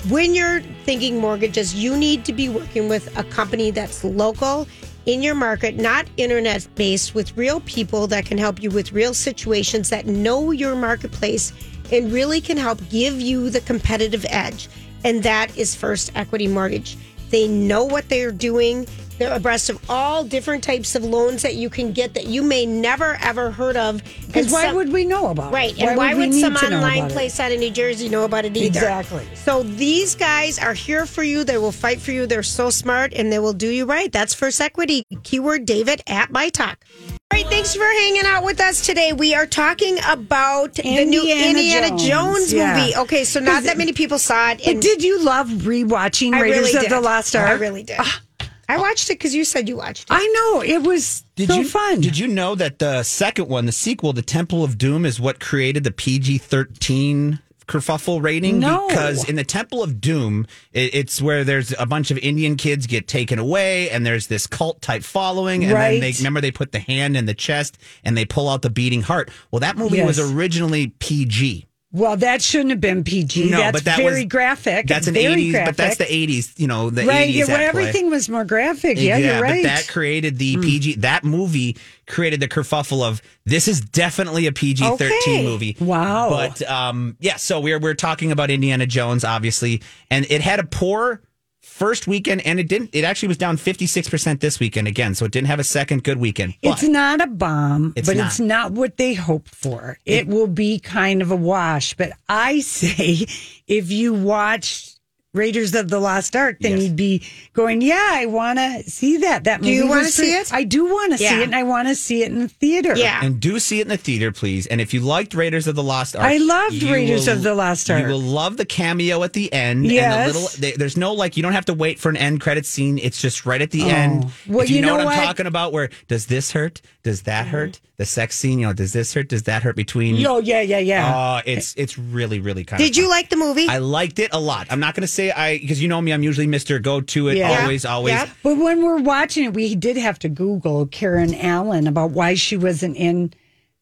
when 0.10 0.36
you're 0.36 0.62
thinking 0.86 1.20
mortgages, 1.20 1.74
you 1.74 1.98
need 1.98 2.24
to 2.26 2.34
be 2.34 2.50
working 2.50 2.88
with 2.88 3.18
a 3.18 3.24
company 3.24 3.72
that's 3.72 4.04
local 4.04 4.68
in 5.06 5.22
your 5.22 5.36
market, 5.36 5.76
not 5.76 6.06
internet 6.18 6.68
based, 6.76 7.14
with 7.14 7.36
real 7.38 7.60
people 7.62 8.08
that 8.08 8.26
can 8.26 8.38
help 8.38 8.62
you 8.62 8.70
with 8.70 8.94
real 8.94 9.14
situations 9.14 9.90
that 9.90 10.06
know 10.06 10.52
your 10.52 10.76
marketplace 10.76 11.52
and 11.92 12.12
really 12.12 12.42
can 12.42 12.58
help 12.58 12.80
give 12.90 13.20
you 13.20 13.50
the 13.50 13.62
competitive 13.62 14.26
edge. 14.30 14.70
And 15.04 15.22
that 15.24 15.58
is 15.58 15.76
First 15.76 16.12
Equity 16.16 16.48
Mortgage. 16.48 16.98
They 17.30 17.48
know 17.48 17.84
what 17.84 18.08
they're 18.10 18.32
doing. 18.32 18.88
They're 19.20 19.34
abreast 19.34 19.70
of 19.70 19.80
all 19.90 20.24
different 20.24 20.64
types 20.64 20.96
of 20.96 21.04
loans 21.04 21.42
that 21.44 21.56
you 21.56 21.70
can 21.70 21.92
get 21.94 22.14
that 22.16 22.28
you 22.28 22.44
may 22.44 22.66
never 22.66 23.18
ever 23.22 23.52
heard 23.52 23.78
of. 23.78 24.04
Because 24.28 24.46
And 24.46 24.52
why 24.52 24.66
some- 24.68 24.76
would 24.76 24.92
we 24.92 25.06
know 25.06 25.28
about 25.28 25.52
it? 25.52 25.56
Right. 25.56 25.80
And 25.80 25.96
why, 25.98 26.14
would, 26.14 26.30
need 26.30 26.42
some 26.42 26.56
online 26.56 27.06
it? 27.06 27.12
place 27.12 27.40
out 27.40 27.52
of 27.52 27.60
New 27.60 27.70
Jersey 27.72 28.10
know 28.10 28.26
about 28.26 28.46
it 28.46 28.58
either? 28.58 28.68
Exactly. 28.68 29.26
So 29.36 29.64
these 29.64 30.16
guys 30.16 30.58
are 30.60 30.74
here 30.74 31.06
for 31.06 31.24
you. 31.24 31.44
They 31.44 31.58
will 31.58 31.72
fight 31.72 32.00
for 32.02 32.12
you. 32.12 32.26
They're 32.26 32.44
so 32.44 32.70
smart 32.70 33.14
and 33.14 33.32
they 33.32 33.40
will 33.40 33.54
do 33.54 33.68
you 33.70 33.86
right. 33.86 34.12
That's 34.12 34.34
First 34.34 34.60
Equity. 34.60 35.04
Keyword 35.24 35.66
David 35.66 36.02
at 36.08 36.32
My 36.32 36.50
Talk. 36.50 36.84
All 37.32 37.40
right, 37.40 37.48
thanks 37.48 37.74
for 37.76 37.84
hanging 37.84 38.26
out 38.26 38.44
with 38.44 38.60
us 38.62 38.86
today. 38.86 39.12
We 39.12 39.34
are 39.34 39.48
talking 39.48 39.98
about 40.08 40.76
the 40.76 40.84
new 41.06 41.22
Indiana 41.22 41.50
Indiana 41.50 41.88
Jones, 41.90 42.08
Jones, 42.08 42.54
yeah. 42.54 42.78
movie. 42.78 42.96
Okay, 42.96 43.24
so 43.24 43.40
not 43.40 43.64
that 43.64 43.76
many 43.78 43.92
people 43.92 44.20
saw 44.20 44.52
it. 44.52 44.62
But 44.64 44.82
did 44.82 45.02
you 45.04 45.20
love 45.24 45.48
rewatching 45.48 46.32
Raiders 46.40 46.60
really 46.60 46.76
of 46.76 46.82
did. 46.84 46.92
the 46.92 47.02
Lost 47.02 47.36
Ark? 47.36 47.50
I 47.50 47.54
really 47.54 47.82
did. 47.84 47.96
Ah, 48.00 48.22
I 48.70 48.78
watched 48.78 49.10
it 49.10 49.14
because 49.20 49.36
you 49.36 49.44
said 49.44 49.68
you 49.68 49.78
watched 49.78 50.04
it. 50.10 50.14
I 50.14 50.26
know 50.36 50.62
it 50.62 50.82
was 50.84 51.24
Did 51.36 51.50
so 51.50 51.56
you 51.56 51.68
fun. 51.68 52.02
Did 52.02 52.18
you 52.18 52.28
know 52.28 52.56
that 52.56 52.80
the 52.80 53.04
second 53.04 53.48
one, 53.50 53.66
the 53.66 53.72
sequel, 53.72 54.14
The 54.14 54.22
Temple 54.22 54.64
of 54.64 54.78
Doom, 54.78 55.06
is 55.06 55.20
what 55.20 55.40
created 55.40 55.84
the 55.84 55.92
PG 55.92 56.38
thirteen 56.40 57.40
kerfuffle 57.68 58.22
rating? 58.22 58.60
No. 58.60 58.88
because 58.90 59.28
in 59.28 59.36
the 59.36 59.44
Temple 59.44 59.82
of 59.84 60.00
Doom, 60.02 60.46
it, 60.74 60.94
it's 60.96 61.22
where 61.22 61.44
there's 61.44 61.74
a 61.80 61.86
bunch 61.86 62.12
of 62.12 62.18
Indian 62.20 62.56
kids 62.56 62.88
get 62.88 63.08
taken 63.08 63.40
away, 63.40 63.90
and 63.90 64.06
there's 64.06 64.28
this 64.28 64.48
cult 64.48 64.82
type 64.82 65.04
following, 65.04 65.64
and 65.64 65.74
Right. 65.74 65.92
then 65.92 66.02
they 66.02 66.12
remember 66.18 66.42
they 66.42 66.52
put 66.52 66.72
the 66.72 66.80
hand 66.80 67.16
in 67.18 67.26
the 67.26 67.34
chest 67.34 67.78
and 68.04 68.18
they 68.18 68.26
pull 68.26 68.50
out 68.50 68.62
the 68.62 68.70
beating 68.70 69.02
heart. 69.02 69.30
Well, 69.52 69.60
that 69.62 69.78
movie 69.78 70.02
was 70.04 70.20
originally 70.20 70.88
PG. 71.00 71.68
Well, 71.96 72.18
that 72.18 72.42
shouldn't 72.42 72.72
have 72.72 72.82
been 72.82 73.04
PG. 73.04 73.52
No, 73.52 73.58
that's 73.58 73.72
but 73.72 73.84
that 73.86 73.98
very 73.98 74.24
was- 74.24 74.26
graphic. 74.26 74.88
That's 74.88 75.06
an 75.06 75.14
very 75.14 75.34
eighties, 75.34 75.52
graphic. 75.52 75.76
but 75.76 75.78
that's 75.78 75.98
the 75.98 76.12
eighties. 76.12 76.52
You 76.58 76.66
know, 76.66 76.90
the 76.90 77.06
right. 77.06 77.28
eighties. 77.30 77.48
yeah, 77.48 77.54
well, 77.56 77.62
everything 77.70 78.10
was 78.10 78.28
more 78.28 78.44
graphic. 78.46 78.98
Yeah, 79.00 79.18
you're 79.18 79.40
right. 79.40 79.62
But 79.64 79.70
that 79.70 79.88
created 79.88 80.40
the 80.40 80.58
PG. 80.58 80.96
That 80.96 81.24
movie 81.24 81.78
created 82.08 82.40
the 82.40 82.48
kerfuffle 82.48 83.04
of 83.08 83.22
this 83.46 83.68
is 83.68 83.80
definitely 83.80 84.48
a 84.48 84.52
PG 84.52 84.84
thirteen 84.98 85.12
Okay. 85.22 85.44
movie. 85.44 85.78
Wow. 85.80 86.30
But 86.32 86.68
um, 86.68 87.16
yeah, 87.20 87.36
so 87.36 87.60
we're 87.60 87.80
we're 87.80 87.94
talking 87.94 88.32
about 88.32 88.50
Indiana 88.50 88.88
Jones, 88.88 89.24
obviously, 89.24 89.84
and 90.10 90.26
it 90.32 90.42
had 90.42 90.60
a 90.60 90.64
poor 90.66 91.22
first 91.64 92.08
weekend, 92.08 92.46
and 92.46 92.60
it 92.60 92.68
didn't. 92.68 92.92
It 92.94 93.04
actually 93.04 93.30
was 93.30 93.38
down 93.38 93.58
fifty 93.58 93.88
six 93.88 94.10
percent 94.10 94.42
this 94.42 94.60
weekend 94.60 94.88
again, 94.88 95.16
so 95.16 95.26
it 95.26 95.32
didn't 95.32 95.48
have 95.48 95.60
a 95.60 95.64
second 95.64 96.04
good 96.04 96.18
weekend. 96.18 96.54
It's 96.62 96.84
not 96.84 97.22
a 97.22 97.28
bomb, 97.28 97.94
It's 97.96 98.08
but 98.08 98.18
not. 98.18 98.28
it's 98.28 98.40
not 98.40 98.72
what 98.72 98.98
they 98.98 99.14
hoped 99.14 99.56
for. 99.56 99.98
It, 100.06 100.28
will 100.28 100.48
be 100.48 100.80
kind 100.80 101.22
of 101.22 101.32
a 101.32 101.36
wash. 101.36 101.96
But 101.96 102.12
I 102.30 102.60
say, 102.62 103.26
if 103.68 103.92
you 103.92 104.14
watched 104.14 104.93
Raiders 105.34 105.74
of 105.74 105.90
the 105.90 106.00
Lost 106.00 106.36
Ark, 106.36 106.58
then 106.62 106.74
Yes. 106.74 106.84
you'd 106.84 106.96
be 106.96 107.24
going, 107.54 107.82
"Yeah, 107.82 108.08
I 108.12 108.28
want 108.28 108.60
to 108.60 108.84
see 108.90 109.18
that." 109.18 109.46
That 109.46 109.62
Do 109.64 109.70
you 109.70 109.88
wanna 109.88 110.06
see 110.10 110.32
it? 110.36 110.54
I 110.54 110.64
do 110.64 110.86
want 110.86 111.12
to 111.14 111.18
see 111.18 111.26
it, 111.26 111.44
and 111.44 111.56
I 111.56 111.64
want 111.64 111.88
to 111.88 111.96
see 111.96 112.22
it 112.22 112.32
in 112.32 112.40
the 112.40 112.48
theater. 112.48 112.94
Yeah. 112.96 113.20
And 113.24 113.40
do 113.40 113.58
see 113.60 113.80
it 113.80 113.84
in 113.84 113.88
the 113.88 113.98
theater, 113.98 114.32
please. 114.32 114.68
And 114.68 114.80
if 114.80 114.94
you 114.94 115.00
liked 115.00 115.34
Raiders 115.34 115.66
of 115.66 115.76
the 115.76 115.82
Lost 115.82 116.16
Ark, 116.16 116.26
I 116.26 116.38
loved 116.38 116.84
Raiders 116.84 117.26
will- 117.26 117.34
of 117.34 117.44
the 117.44 117.56
Lost 117.56 117.90
Ark. 117.90 118.02
You 118.04 118.10
will 118.10 118.22
love 118.22 118.58
the 118.58 118.66
cameo 118.66 119.24
at 119.24 119.34
the 119.34 119.52
end. 119.52 119.88
Yes. 119.88 120.06
And 120.06 120.36
the 120.36 120.40
little, 120.40 120.50
they, 120.60 120.72
there's 120.74 120.98
no 120.98 121.14
like, 121.14 121.36
you 121.36 121.42
don't 121.42 121.54
have 121.54 121.66
to 121.66 121.74
wait 121.74 122.00
for 122.00 122.10
an 122.10 122.18
end 122.18 122.40
credit 122.40 122.66
scene. 122.68 123.00
It's 123.00 123.20
just 123.20 123.46
right 123.46 123.62
at 123.62 123.72
the 123.72 123.84
Oh. 123.86 123.88
end. 123.88 124.26
Well, 124.48 124.60
if 124.62 124.70
you, 124.70 124.76
you 124.78 124.82
know, 124.84 124.90
know 124.90 124.98
what, 124.98 125.06
what? 125.06 125.18
I'm 125.18 125.26
talking 125.26 125.48
about, 125.48 125.74
where 125.74 125.90
does 126.08 126.28
this 126.28 126.52
hurt? 126.52 126.82
Does 127.04 127.24
that 127.24 127.48
hurt? 127.48 127.82
The 127.98 128.06
sex 128.06 128.38
scene, 128.38 128.60
you 128.60 128.68
know, 128.68 128.72
does 128.74 128.94
this 128.94 129.14
hurt? 129.14 129.28
Does 129.28 129.44
that 129.44 129.62
hurt 129.62 129.76
between? 129.76 130.16
Yo, 130.16 130.40
yeah, 130.40 130.62
yeah, 130.62 130.80
yeah. 130.80 131.14
Uh, 131.16 131.42
it's 131.46 131.76
it's 131.76 131.98
really 131.98 132.40
really 132.40 132.64
kind 132.64 132.82
Did 132.82 132.92
of. 132.92 132.98
you 132.98 133.10
like 133.10 133.30
the 133.30 133.36
movie? 133.36 133.68
I 133.68 133.80
liked 133.80 134.20
it 134.20 134.30
a 134.34 134.40
lot. 134.40 134.68
I'm 134.70 134.80
not 134.80 134.96
going 134.96 135.02
to 135.02 135.08
say 135.08 135.30
I 135.32 135.58
because 135.58 135.82
you 135.82 135.90
know 135.90 136.02
me. 136.02 136.14
I'm 136.14 136.24
usually 136.24 136.48
Mister 136.48 136.80
Go 136.80 137.02
to 137.02 137.28
it. 137.28 137.36
Yeah. 137.38 137.62
Always, 137.62 137.84
always. 137.86 138.14
Yep. 138.14 138.30
But 138.42 138.58
when 138.58 138.84
we're 138.86 139.02
watching 139.02 139.44
it, 139.44 139.54
we 139.54 139.76
did 139.76 139.98
have 139.98 140.18
to 140.20 140.30
Google 140.30 140.86
Karen 140.88 141.36
Allen 141.36 141.88
about 141.88 142.12
why 142.12 142.36
she 142.36 142.56
wasn't 142.56 142.96
in 142.96 143.34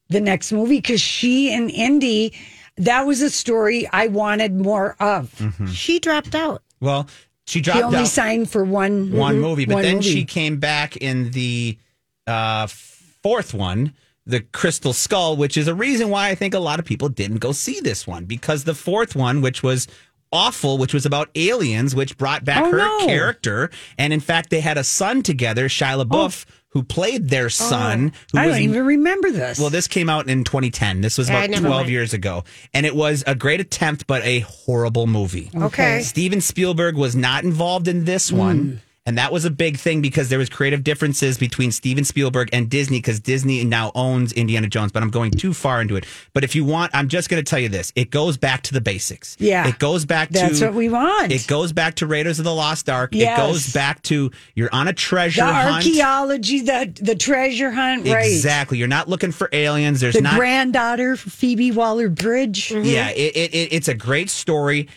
the 0.09 0.19
next 0.19 0.51
movie 0.51 0.78
because 0.78 0.99
she 0.99 1.53
and 1.53 1.69
Indy, 1.69 2.34
that 2.78 3.03
was 3.05 3.22
a 3.22 3.30
story 3.30 3.88
I 3.93 4.07
wanted 4.07 4.55
more 4.55 4.95
of. 4.99 5.32
she 5.72 5.99
dropped 5.99 6.34
out. 6.34 6.63
Well, 6.80 7.07
she 7.45 7.61
dropped 7.61 7.78
She 7.78 7.82
dropped 7.82 7.86
only 7.93 7.99
out. 7.99 8.07
signed 8.07 8.49
for 8.49 8.65
one 8.65 9.11
one 9.13 9.39
movie, 9.39 9.65
but 9.65 9.76
one 9.76 9.84
then 9.84 9.95
movie. 9.97 10.09
she 10.09 10.26
came 10.26 10.57
back 10.57 10.97
in 10.97 11.30
the 11.32 11.78
uh, 12.28 12.67
fourth 13.24 13.53
one, 13.53 13.93
the 14.26 14.41
Crystal 14.41 14.93
Skull, 14.93 15.36
which 15.36 15.57
is 15.57 15.67
a 15.67 15.74
reason 15.76 16.09
why 16.09 16.30
I 16.30 16.36
think 16.36 16.53
a 16.53 16.59
lot 16.59 16.80
of 16.80 16.86
people 16.86 17.09
didn't 17.09 17.38
go 17.38 17.51
see 17.51 17.80
this 17.80 18.05
one 18.07 18.26
because 18.26 18.63
the 18.63 18.76
fourth 18.76 19.15
one, 19.15 19.41
which 19.41 19.63
was 19.63 19.88
awful, 20.32 20.78
which 20.78 20.93
was 20.93 21.05
about 21.05 21.30
aliens, 21.36 21.93
which 21.95 22.17
brought 22.17 22.45
back 22.45 22.63
Oh, 22.63 22.72
her 22.72 22.78
no. 22.78 23.05
character, 23.05 23.69
and 23.97 24.13
in 24.13 24.19
fact, 24.19 24.49
they 24.49 24.61
had 24.61 24.78
a 24.78 24.84
son 24.84 25.24
together, 25.24 25.67
Shia 25.67 25.97
oh. 25.99 26.05
LaBeouf. 26.05 26.45
Who 26.74 26.84
played 26.84 27.28
their 27.28 27.47
oh. 27.47 27.49
son? 27.49 28.13
who 28.32 28.38
Oh. 28.38 28.41
I 28.41 28.45
was 28.47 28.55
don't 28.55 28.63
even 28.63 28.86
remember 28.86 29.30
this. 29.30 29.59
well, 29.59 29.69
this 29.69 29.89
came 29.89 30.09
out 30.09 30.30
in 30.30 30.45
2010. 30.45 31.01
This 31.01 31.17
was 31.17 31.28
about 31.28 31.49
12 31.51 31.63
went. 31.63 31.89
years 31.89 32.13
ago. 32.13 32.45
And 32.74 32.86
it 32.86 32.95
was 32.95 33.26
a 33.28 33.36
great 33.36 33.59
attempt, 33.59 34.07
but 34.07 34.24
a 34.24 34.39
horrible 34.39 35.05
movie. 35.05 35.51
Okay. 35.53 35.99
Steven 36.01 36.39
Spielberg 36.39 36.95
was 36.95 37.13
not 37.13 37.43
involved 37.43 37.89
in 37.89 38.05
this 38.05 38.32
one. 38.32 38.57
Hmm. 38.59 38.76
And 39.07 39.17
that 39.17 39.31
was 39.31 39.45
a 39.45 39.49
big 39.49 39.77
thing 39.77 39.99
because 40.03 40.29
there 40.29 40.37
was 40.37 40.47
creative 40.47 40.83
differences 40.83 41.35
between 41.39 41.71
Steven 41.71 42.03
Spielberg 42.03 42.49
and 42.53 42.69
Disney 42.69 42.99
because 42.99 43.19
Disney 43.19 43.63
now 43.63 43.91
owns 43.95 44.31
Indiana 44.31 44.67
Jones. 44.67 44.91
But 44.91 45.01
I'm 45.01 45.09
going 45.09 45.31
too 45.31 45.53
far 45.55 45.81
into 45.81 45.95
it. 45.95 46.05
But 46.33 46.43
if 46.43 46.53
you 46.55 46.63
want, 46.63 46.91
I'm 46.93 47.07
just 47.07 47.27
going 47.27 47.43
to 47.43 47.49
tell 47.49 47.57
you 47.57 47.67
this: 47.67 47.91
it 47.95 48.11
goes 48.11 48.37
back 48.37 48.61
to 48.63 48.73
the 48.73 48.81
basics. 48.81 49.35
Yeah. 49.39 49.67
it 49.67 49.79
goes 49.79 50.05
back 50.05 50.27
to 50.29 50.33
That's 50.33 50.61
what 50.61 50.75
we 50.75 50.87
want. 50.87 51.31
It 51.31 51.47
goes 51.47 51.73
back 51.73 51.95
to 51.95 52.05
Raiders 52.05 52.37
of 52.37 52.45
the 52.45 52.53
Lost 52.53 52.89
Ark. 52.91 53.09
Yes. 53.13 53.39
It 53.39 53.41
goes 53.41 53.73
back 53.73 54.03
to 54.03 54.29
you're 54.53 54.69
on 54.71 54.87
a 54.87 54.93
treasure 54.93 55.45
the 55.45 55.51
hunt. 55.51 55.77
archaeology, 55.77 56.61
the 56.61 56.93
the 57.01 57.15
treasure 57.15 57.71
hunt, 57.71 58.07
right? 58.07 58.27
Exactly. 58.31 58.77
You're 58.77 58.87
not 58.87 59.09
looking 59.09 59.31
for 59.31 59.49
aliens. 59.51 60.01
There's 60.01 60.13
The 60.13 60.21
not 60.21 60.35
granddaughter, 60.35 61.15
Phoebe 61.15 61.71
Waller 61.71 62.09
Bridge. 62.09 62.71
Yeah, 62.71 63.09
it, 63.09 63.35
it, 63.35 63.53
it, 63.55 63.73
it's 63.73 63.87
a 63.87 63.95
great 63.95 64.29
story. 64.29 64.89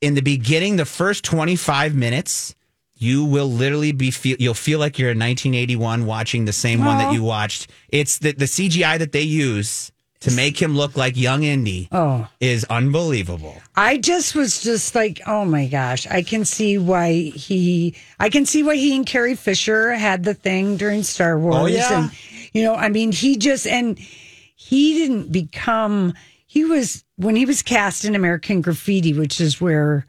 In 0.00 0.14
the 0.14 0.22
beginning, 0.22 0.76
the 0.76 0.84
first 0.84 1.24
25 1.24 1.96
minutes, 1.96 2.54
you 2.98 3.24
will 3.24 3.50
literally 3.50 3.92
be 3.92 4.10
feel 4.10 4.36
you'll 4.38 4.54
feel 4.54 4.78
like 4.78 4.98
you're 4.98 5.10
in 5.10 5.18
1981 5.18 6.04
watching 6.06 6.44
the 6.44 6.52
same 6.52 6.84
one 6.84 6.98
that 6.98 7.12
you 7.12 7.22
watched. 7.22 7.70
It's 7.88 8.18
the 8.18 8.32
the 8.32 8.44
CGI 8.46 8.98
that 8.98 9.12
they 9.12 9.22
use 9.22 9.90
to 10.20 10.32
make 10.32 10.60
him 10.60 10.76
look 10.76 10.96
like 10.96 11.16
young 11.16 11.44
Indy 11.44 11.88
Oh. 11.92 12.26
is 12.40 12.64
unbelievable. 12.64 13.56
I 13.76 13.98
just 13.98 14.34
was 14.34 14.60
just 14.62 14.96
like, 14.96 15.20
oh 15.28 15.44
my 15.44 15.68
gosh, 15.68 16.08
I 16.08 16.22
can 16.22 16.44
see 16.44 16.76
why 16.76 17.12
he, 17.12 17.94
I 18.18 18.28
can 18.28 18.44
see 18.44 18.64
why 18.64 18.74
he 18.74 18.96
and 18.96 19.06
Carrie 19.06 19.36
Fisher 19.36 19.92
had 19.92 20.24
the 20.24 20.34
thing 20.34 20.76
during 20.76 21.04
Star 21.04 21.38
oh, 21.38 21.40
Wars. 21.40 21.56
Oh, 21.62 21.66
yeah. 21.66 22.02
And, 22.02 22.10
you 22.52 22.64
know, 22.64 22.74
I 22.74 22.88
mean, 22.88 23.12
he 23.12 23.36
just, 23.36 23.64
and 23.64 23.96
he 23.96 24.94
didn't 24.94 25.30
become, 25.30 26.14
he 26.46 26.64
was, 26.64 27.04
when 27.14 27.36
he 27.36 27.46
was 27.46 27.62
cast 27.62 28.04
in 28.04 28.16
American 28.16 28.60
Graffiti, 28.60 29.12
which 29.16 29.40
is 29.40 29.60
where 29.60 30.00
he- 30.00 30.07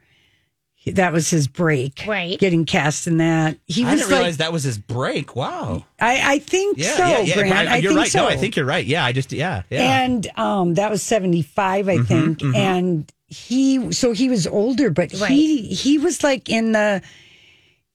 that 0.86 1.12
was 1.12 1.28
his 1.30 1.46
break. 1.46 2.04
Right. 2.06 2.38
Getting 2.38 2.64
cast 2.64 3.06
in 3.06 3.18
that. 3.18 3.58
He 3.66 3.84
I 3.84 3.90
was 3.92 4.00
didn't 4.00 4.10
like, 4.12 4.18
realize 4.18 4.36
that 4.38 4.52
was 4.52 4.62
his 4.64 4.78
break. 4.78 5.36
Wow. 5.36 5.84
I, 6.00 6.34
I 6.34 6.38
think 6.38 6.78
Yeah, 6.78 6.96
so, 6.96 7.06
yeah, 7.06 7.18
yeah. 7.20 7.34
Grant. 7.34 7.52
I- 7.68 7.74
I 7.74 7.76
you're 7.78 7.90
think 7.92 7.98
right. 8.00 8.10
so. 8.10 8.20
No, 8.20 8.28
I 8.28 8.36
think 8.36 8.56
you're 8.56 8.64
right. 8.64 8.84
Yeah, 8.86 9.04
I 9.04 9.12
just 9.12 9.32
yeah, 9.32 9.62
yeah. 9.70 10.02
And 10.02 10.26
um, 10.38 10.74
that 10.74 10.90
was 10.90 11.02
75, 11.02 11.88
I 11.88 11.98
think. 11.98 12.42
And 12.42 13.12
he, 13.26 13.92
so 13.92 14.12
he 14.12 14.28
was 14.28 14.46
older, 14.46 14.90
but 14.90 15.12
he, 15.12 15.62
he 15.66 15.98
was 15.98 16.24
like 16.24 16.48
in 16.48 16.72
the 16.72 17.02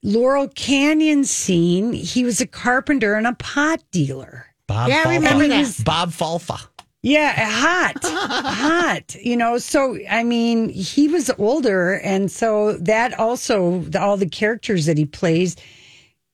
Laurel 0.04 0.48
Canyon 0.50 1.24
scene. 1.26 1.92
He 1.94 2.24
was 2.24 2.40
a 2.40 2.48
carpenter 2.48 3.16
and 3.16 3.26
a 3.26 3.34
pot 3.34 3.82
dealer. 3.92 4.46
Bob 4.68 4.90
Yeah, 4.90 5.04
I 5.06 5.16
remember 5.16 5.48
that. 5.48 5.82
Bob 5.84 6.10
Falfa. 6.12 6.68
Yeah, 7.08 7.34
hot, 7.52 8.00
hot. 8.04 9.16
You 9.16 9.38
know, 9.38 9.58
so 9.60 9.98
I 10.10 10.24
mean, 10.24 10.70
he 10.70 11.08
was 11.08 11.30
older, 11.38 11.94
and 12.04 12.32
so 12.32 12.74
that 12.78 13.20
also 13.20 13.82
the, 13.82 14.02
all 14.02 14.18
the 14.18 14.28
characters 14.30 14.88
that 14.88 14.98
he 14.98 15.06
plays. 15.06 15.56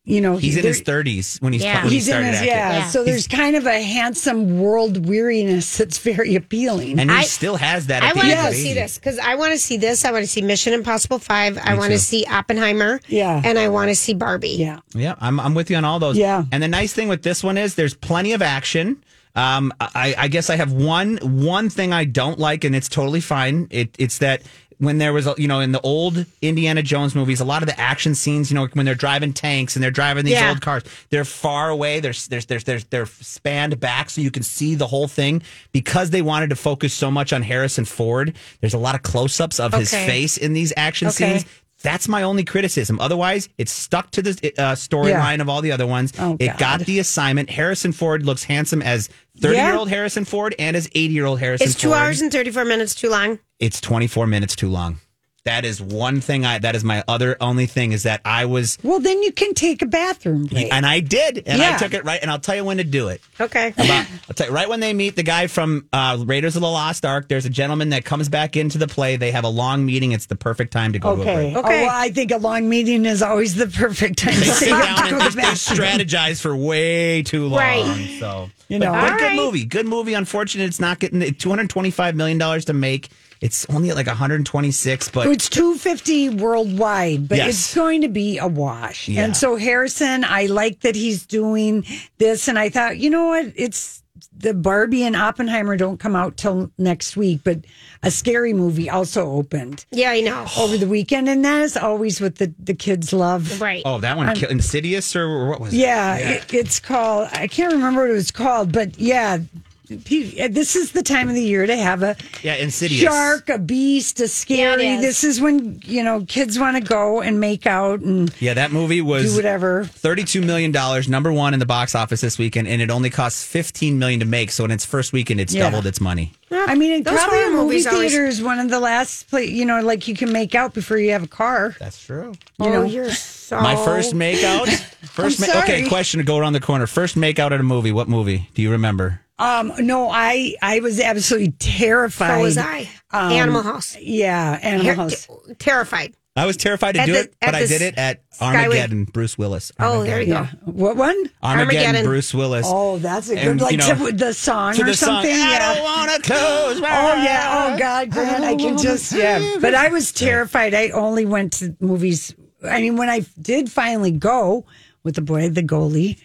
You 0.03 0.19
know, 0.19 0.38
He's 0.38 0.57
in 0.57 0.63
his 0.63 0.82
30s 0.82 1.39
when 1.43 1.53
he's 1.53 1.61
Yeah. 1.63 1.84
when 1.84 1.89
he 1.89 1.95
He's 1.97 2.07
in 2.07 2.24
his 2.24 2.36
acting. 2.38 2.47
yeah. 2.47 2.78
Yeah. 2.80 2.88
So 2.88 3.03
there's 3.03 3.28
kind 3.28 3.55
of 3.55 3.67
a 3.67 3.84
handsome 3.84 4.59
world 4.59 5.07
weariness 5.07 5.78
that's 5.78 5.99
very 5.99 6.34
appealing. 6.36 6.99
And 6.99 7.11
he 7.11 7.17
I- 7.17 7.22
still 7.24 7.55
has 7.55 7.86
that. 7.88 8.01
I 8.01 8.07
At 8.07 8.13
the 8.13 8.17
want 8.17 8.30
to 8.30 8.34
age 8.36 8.41
go 8.41 8.47
of 8.49 8.55
see 8.55 8.74
this 8.74 8.97
because 8.97 9.19
I 9.19 9.36
want 9.36 9.51
to 9.51 9.59
see 9.59 9.78
this. 9.78 10.03
I 10.03 10.11
want 10.11 10.24
to 10.24 10.28
see 10.28 10.41
Mission 10.41 10.74
Impossible 10.74 11.19
Five. 11.19 11.59
I 11.63 11.76
want 11.76 11.91
to 11.91 11.99
see 11.99 12.26
Oppenheimer. 12.26 12.99
Yeah. 13.09 13.41
and 13.45 13.59
I 13.59 13.69
want 13.69 13.89
to 13.89 13.95
see 13.95 14.15
Barbie. 14.15 14.49
yeah. 14.57 14.80
Yeah, 14.95 15.13
I'm 15.19 15.39
I'm 15.39 15.53
with 15.53 15.69
you 15.69 15.76
on 15.78 15.86
all 15.86 15.99
those. 15.99 16.17
Yeah. 16.17 16.45
And 16.51 16.63
the 16.63 16.67
nice 16.67 16.93
thing 16.93 17.07
with 17.07 17.22
this 17.22 17.43
one 17.43 17.59
is 17.59 17.76
there's 17.76 17.93
plenty 17.93 18.34
of 18.34 18.41
action. 18.41 19.03
Um, 19.36 19.71
I, 19.79 20.15
I 20.17 20.27
guess 20.27 20.49
I 20.49 20.55
have 20.55 20.71
one 20.73 21.17
one 21.21 21.69
thing 21.69 21.93
I 21.93 22.05
don't 22.05 22.39
like, 22.39 22.63
and 22.63 22.75
it's 22.75 22.89
totally 22.89 23.21
fine. 23.21 23.67
It 23.69 23.95
it's 23.97 24.17
that 24.19 24.41
when 24.77 24.97
there 24.97 25.13
was 25.13 25.27
a- 25.27 25.36
you 25.38 25.47
know 25.47 25.59
in 25.59 25.71
the 25.73 25.79
old 25.82 26.25
Indiana 26.41 26.82
Jones 26.82 27.13
movies, 27.13 27.39
a 27.39 27.45
lot 27.45 27.61
of 27.61 27.67
the 27.67 27.79
action 27.79 28.15
scenes, 28.15 28.49
you 28.49 28.55
know, 28.55 28.65
when 28.73 28.86
they're 28.86 28.95
driving 28.95 29.32
tanks 29.32 29.75
and 29.75 29.84
they're 29.84 29.91
driving 29.91 30.25
these 30.25 30.34
Yeah. 30.34 30.49
old 30.49 30.61
cars, 30.61 30.82
they're 31.11 31.23
far 31.23 31.69
away. 31.69 31.99
They're 31.99 32.13
there's 32.29 32.45
there's 32.47 32.63
there's 32.63 32.84
they're 32.86 33.05
spanned 33.05 33.79
back 33.79 34.09
so 34.09 34.21
you 34.21 34.32
can 34.32 34.43
see 34.43 34.73
the 34.75 34.88
whole 34.88 35.07
thing 35.07 35.43
because 35.71 36.09
they 36.09 36.21
wanted 36.23 36.49
to 36.49 36.55
focus 36.55 36.93
so 36.93 37.11
much 37.11 37.32
on 37.32 37.43
Harrison 37.43 37.86
Ford. 37.86 38.34
There's 38.59 38.73
a 38.73 38.79
lot 38.79 38.95
of 38.95 39.03
close 39.03 39.39
ups 39.39 39.59
of 39.59 39.71
his 39.73 39.91
face 39.91 40.36
in 40.36 40.53
these 40.53 40.73
action 40.75 41.07
Okay. 41.09 41.39
scenes. 41.39 41.45
That's 41.82 42.07
my 42.07 42.23
only 42.23 42.43
criticism. 42.43 42.99
Otherwise, 42.99 43.49
it's 43.57 43.71
stuck 43.71 44.11
to 44.11 44.21
the 44.21 44.32
uh, 44.57 44.73
storyline 44.75 45.41
of 45.41 45.49
all 45.49 45.61
the 45.61 45.71
other 45.71 45.88
ones. 45.88 46.13
Oh, 46.19 46.38
it 46.39 46.47
God. 46.47 46.57
got 46.59 46.79
the 46.82 46.99
assignment. 46.99 47.49
Harrison 47.49 47.91
Ford 47.91 48.25
looks 48.25 48.43
handsome 48.43 48.82
as 48.82 49.09
30 49.39 49.57
year 49.57 49.73
old 49.75 49.89
Harrison 49.89 50.25
Ford 50.25 50.53
and 50.59 50.75
as 50.75 50.88
80 50.93 51.13
year 51.13 51.25
old 51.25 51.39
Harrison 51.39 51.65
It's 51.67 51.75
two 51.75 51.89
Ford. 51.89 51.99
hours 51.99 52.21
and 52.21 52.32
thirty 52.32 52.51
four 52.51 52.65
minutes 52.65 52.93
too 52.95 53.09
long? 53.09 53.39
it's 53.59 53.79
24 53.82 54.25
minutes 54.27 54.55
too 54.55 54.69
long. 54.69 54.99
That 55.44 55.66
is 55.66 55.82
one 55.82 56.22
thing 56.22 56.46
I, 56.46 56.60
that 56.60 56.76
is 56.76 56.84
my 56.84 57.04
other 57.08 57.36
only 57.42 57.66
thing 57.66 57.94
is 57.94 58.04
that 58.04 58.22
I 58.24 58.46
was, 58.46 58.78
Well, 58.84 59.00
then 59.00 59.24
you 59.24 59.32
can 59.32 59.56
take 59.56 59.82
a 59.82 59.88
bathroom 59.88 60.46
break. 60.46 60.72
and 60.72 60.86
I 60.86 61.00
did, 61.00 61.42
and 61.48 61.60
I 61.60 61.78
took 61.80 61.96
it 61.96 62.06
right, 62.06 62.22
and 62.22 62.30
I'll 62.30 62.38
tell 62.38 62.56
you 62.56 62.64
when 62.64 62.78
to 62.78 62.84
do 62.84 63.08
it. 63.08 63.22
Okay. 63.39 63.70
About, 63.70 64.06
I'll 64.30 64.36
tell 64.36 64.48
you, 64.50 64.54
right 64.54 64.70
when 64.70 64.82
they 64.82 64.94
meet 64.94 65.16
the 65.16 65.24
guy 65.24 65.48
from 65.48 65.88
uh, 65.92 66.18
Raiders 66.24 66.56
of 66.56 66.62
the 66.62 66.70
Lost 66.70 67.06
Ark, 67.06 67.28
there's 67.28 67.48
a 67.48 67.50
gentleman 67.50 67.89
that 67.89 68.06
comes 68.06 68.30
back 68.30 68.56
into 68.56 68.78
the 68.78 68.88
play. 68.88 69.16
They 69.16 69.32
have 69.32 69.44
a 69.44 69.50
long 69.50 69.84
meeting. 69.84 70.12
It's 70.12 70.28
the 70.28 70.36
perfect 70.36 70.74
time 70.74 70.94
to 70.94 71.00
go 71.00 71.16
to 71.16 71.22
a 71.22 71.24
Okay. 71.24 71.52
break. 71.54 71.58
Oh, 71.58 71.68
well, 71.68 71.89
I 71.92 72.12
think 72.12 72.30
a 72.32 72.38
long 72.38 72.70
meeting 72.70 73.06
is 73.08 73.24
always 73.24 73.56
the 73.56 73.66
perfect 73.66 74.20
time 74.20 74.36
They 74.36 74.42
to 74.42 74.52
sit 74.52 74.66
sit 74.66 74.70
down 74.70 74.96
to 74.96 75.02
and 75.02 75.10
go 75.12 75.18
they, 75.18 75.30
to 75.30 75.36
the 75.38 75.42
they 75.42 75.48
strategize 75.48 76.39
for 76.39 76.56
way 76.56 77.24
too 77.24 77.48
long. 77.48 77.58
Right. 77.60 78.18
So 78.20 78.52
You 78.68 78.78
but, 78.78 78.86
know. 78.86 78.92
but 78.92 79.04
All 79.14 79.18
good 79.18 79.24
right. 79.26 79.36
movie. 79.36 79.66
Good 79.66 79.88
movie. 79.88 80.14
Unfortunate, 80.14 80.66
it's 80.66 80.80
not 80.80 81.00
getting 81.00 81.34
two 81.34 81.50
hundred 81.50 81.72
twenty-five 81.72 82.16
million 82.16 82.38
dollars 82.38 82.66
to 82.66 82.74
make. 82.74 83.10
It's 83.42 83.66
only 83.70 83.89
at 83.89 83.96
like 83.96 84.06
one 84.08 84.16
hundred 84.16 84.46
twenty-six, 84.46 85.10
but 85.10 85.28
It's 85.28 85.50
250 85.50 86.30
worldwide, 86.30 87.28
but 87.28 87.38
Yes. 87.39 87.50
it's 87.50 87.76
going 87.76 88.02
to 88.02 88.08
be 88.10 88.38
a 88.38 88.48
wash. 88.48 89.08
Yeah. 89.08 89.24
And 89.26 89.36
so 89.36 89.56
Harrison, 89.56 90.24
I 90.24 90.46
like 90.46 90.82
that 90.82 90.96
he's 90.96 91.26
doing 91.26 91.84
this. 92.20 92.48
And 92.48 92.60
I 92.60 92.70
thought, 92.70 92.98
you 93.00 93.10
know 93.10 93.26
what? 93.28 93.52
It's 93.56 94.04
the 94.38 94.54
Barbie 94.54 95.04
and 95.04 95.16
Oppenheimer 95.16 95.76
don't 95.76 96.00
come 96.00 96.16
out 96.16 96.38
till 96.38 96.72
next 96.78 97.18
week, 97.18 97.42
but 97.44 97.60
a 98.04 98.12
scary 98.12 98.54
movie 98.54 98.89
also 98.89 99.26
opened 99.32 99.86
Yeah, 99.92 100.12
I 100.12 100.22
know. 100.22 100.46
over 100.58 100.78
the 100.78 100.88
weekend. 100.88 101.28
And 101.28 101.44
that 101.44 101.62
is 101.64 101.76
always 101.76 102.22
what 102.22 102.36
the, 102.36 102.54
the 102.60 102.74
kids 102.76 103.12
love. 103.14 103.60
Right. 103.60 103.82
oh, 103.86 104.00
that 104.00 104.18
one, 104.18 104.36
Kill- 104.36 104.50
Insidious 104.52 105.16
or 105.16 105.50
what 105.50 105.60
was 105.60 105.74
Yeah, 105.74 106.16
it? 106.18 106.44
It, 106.44 106.54
it's 106.54 106.80
called. 106.80 107.30
I 107.32 107.48
can't 107.48 107.74
remember 107.74 108.02
what 108.02 108.12
it 108.12 108.14
was 108.14 108.30
called, 108.32 108.72
but 108.72 109.00
yeah, 109.00 109.38
pe- 109.38 109.44
Uh, 109.92 110.48
this 110.50 110.76
is 110.76 110.94
the 110.94 111.04
time 111.04 111.28
of 111.28 111.36
the 111.36 111.44
year 111.44 111.66
to 111.66 111.76
have 111.76 112.02
a 112.04 112.16
Yeah, 112.42 112.56
Insidious. 112.56 113.02
shark, 113.02 113.50
a 113.50 113.58
beast, 113.58 114.20
a 114.22 114.28
scary. 114.28 114.84
Yeah, 114.86 114.94
it 114.94 114.96
is. 115.00 115.02
this 115.02 115.24
is 115.24 115.42
when 115.42 115.82
you 115.86 116.04
know 116.04 116.24
kids 116.28 116.58
want 116.58 116.78
to 116.78 116.84
go 116.84 117.22
and 117.22 117.39
make 117.39 117.66
out 117.68 118.00
and 118.00 118.34
Yeah, 118.39 118.54
that 118.54 118.72
movie 118.72 118.98
do 118.98 119.06
was 119.06 119.36
whatever. 119.36 119.84
thirty-two 119.86 120.42
million 120.42 120.72
dollars, 120.72 121.10
number 121.10 121.32
one 121.34 121.54
in 121.54 121.60
the 121.60 121.66
box 121.66 121.94
office 121.96 122.22
this 122.22 122.38
weekend, 122.39 122.68
and 122.68 122.82
it 122.82 122.89
only 122.89 123.10
costs 123.10 123.44
fifteen 123.44 124.00
million 124.00 124.20
to 124.22 124.26
make. 124.26 124.52
So 124.52 124.64
in 124.66 124.72
its 124.72 124.86
first 124.86 125.12
weekend, 125.14 125.42
it's 125.42 125.54
Yeah. 125.54 125.64
doubled 125.64 125.86
its 125.86 126.00
money. 126.00 126.32
I 126.54 126.76
mean, 126.76 126.92
it 126.92 127.06
Those 127.06 127.18
probably 127.18 127.44
a 127.44 127.50
movie 127.50 127.64
movies 127.64 127.88
always- 127.88 128.12
theater 128.12 128.26
is 128.26 128.42
one 128.42 128.60
of 128.60 128.70
the 128.70 128.80
last 128.80 129.30
place. 129.30 129.50
You 129.50 129.66
know, 129.66 129.82
like 129.82 130.08
you 130.08 130.16
can 130.16 130.32
make 130.32 130.54
out 130.56 130.74
before 130.74 130.98
you 130.98 131.12
have 131.12 131.24
a 131.24 131.28
car. 131.28 131.76
That's 131.80 132.02
true. 132.04 132.34
You 132.60 132.66
oh, 132.68 132.70
know, 132.74 132.84
you're 132.84 133.10
so 133.52 133.62
My 133.62 133.76
first 133.76 134.14
makeout. 134.14 134.68
First, 135.12 135.41
ma- 135.41 135.47
sorry. 135.47 135.64
okay. 135.64 135.88
Question 135.89 136.20
to 136.20 136.24
go 136.24 136.38
around 136.38 136.54
the 136.54 136.62
corner. 136.62 136.88
First 136.88 137.18
makeout 137.18 137.52
at 137.52 137.60
a 137.60 137.64
movie. 137.64 137.91
What 137.91 138.08
movie 138.08 138.49
do 138.54 138.62
you 138.62 138.72
remember? 138.72 139.20
um, 139.39 139.74
no, 139.80 140.10
I 140.10 140.56
I 140.62 140.80
was 140.80 140.99
absolutely 141.02 141.52
terrified. 141.60 142.38
So 142.38 142.41
was 142.41 142.58
I. 142.58 142.89
Um, 143.12 143.32
Animal 143.34 143.62
House. 143.64 143.97
Yeah, 143.99 144.58
Animal 144.62 144.86
Ter- 144.86 144.95
House. 144.95 145.28
terrified. 145.60 146.14
I 146.38 146.45
was 146.45 146.56
terrified 146.56 146.93
to 146.93 147.02
At 147.02 147.08
do 147.08 147.12
the- 147.12 147.20
it, 147.20 147.36
but 147.41 147.54
I 147.56 147.62
the 147.64 147.68
did 147.68 147.82
it 147.82 147.97
at 147.97 148.22
Skyway. 148.32 148.56
Armageddon. 148.64 149.04
Bruce 149.04 149.38
Willis. 149.38 149.74
Oh, 149.82 150.04
there 150.06 150.22
you 150.22 150.28
go. 150.28 150.32
Yeah. 150.34 150.47
What 150.64 150.95
one? 150.95 151.10
Armageddon, 151.43 151.78
Armageddon. 151.78 152.06
Bruce 152.06 152.34
Willis. 152.34 152.66
Oh, 152.70 152.99
that's 152.99 153.28
a 153.30 153.36
good 153.36 153.47
And, 153.47 153.60
like 153.62 153.72
you 153.74 153.78
know, 153.80 154.06
to 154.08 154.12
the 154.14 154.34
song 154.34 154.74
to 154.76 154.84
or 154.84 154.86
the 154.86 154.93
song. 154.93 155.16
something. 155.24 155.34
I 155.34 155.38
yeah. 155.52 155.74
don't 155.76 155.84
want 155.84 156.24
to 156.24 156.32
close 156.32 156.80
my 156.80 156.88
Oh 156.89 157.22
yeah. 157.22 157.74
Oh. 157.74 157.78
God, 157.78 158.12
Grant, 158.12 158.45
I 158.45 158.56
can 158.56 158.78
just 158.78 159.12
yeah. 159.12 159.58
But 159.60 159.76
I 159.76 159.89
was 159.89 160.14
terrified. 160.14 160.74
I 160.74 160.91
only 160.91 161.26
went 161.26 161.52
to 161.54 161.76
movies. 161.82 162.34
I 162.64 162.82
mean, 162.82 162.97
when 162.97 163.09
I 163.09 163.26
did 163.41 163.72
finally 163.72 164.12
go 164.12 164.66
with 165.03 165.16
the 165.16 165.22
boy, 165.22 165.49
the 165.49 165.64
goalie. 165.64 166.20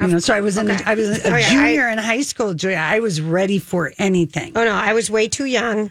You 0.00 0.06
know, 0.06 0.18
so 0.20 0.32
I 0.34 0.40
was 0.40 0.56
in. 0.56 0.70
Okay. 0.70 0.84
I 0.86 0.94
was 0.94 1.24
a 1.24 1.32
Oh, 1.32 1.36
yeah, 1.36 1.50
junior 1.50 1.88
in 1.88 1.98
high 1.98 2.20
school. 2.20 2.54
Joy. 2.54 2.74
I 2.74 3.00
was 3.00 3.20
ready 3.20 3.58
for 3.58 3.92
anything. 3.98 4.52
Oh 4.54 4.64
no, 4.64 4.72
I 4.72 4.92
was 4.92 5.10
way 5.10 5.26
too 5.28 5.46
young. 5.46 5.90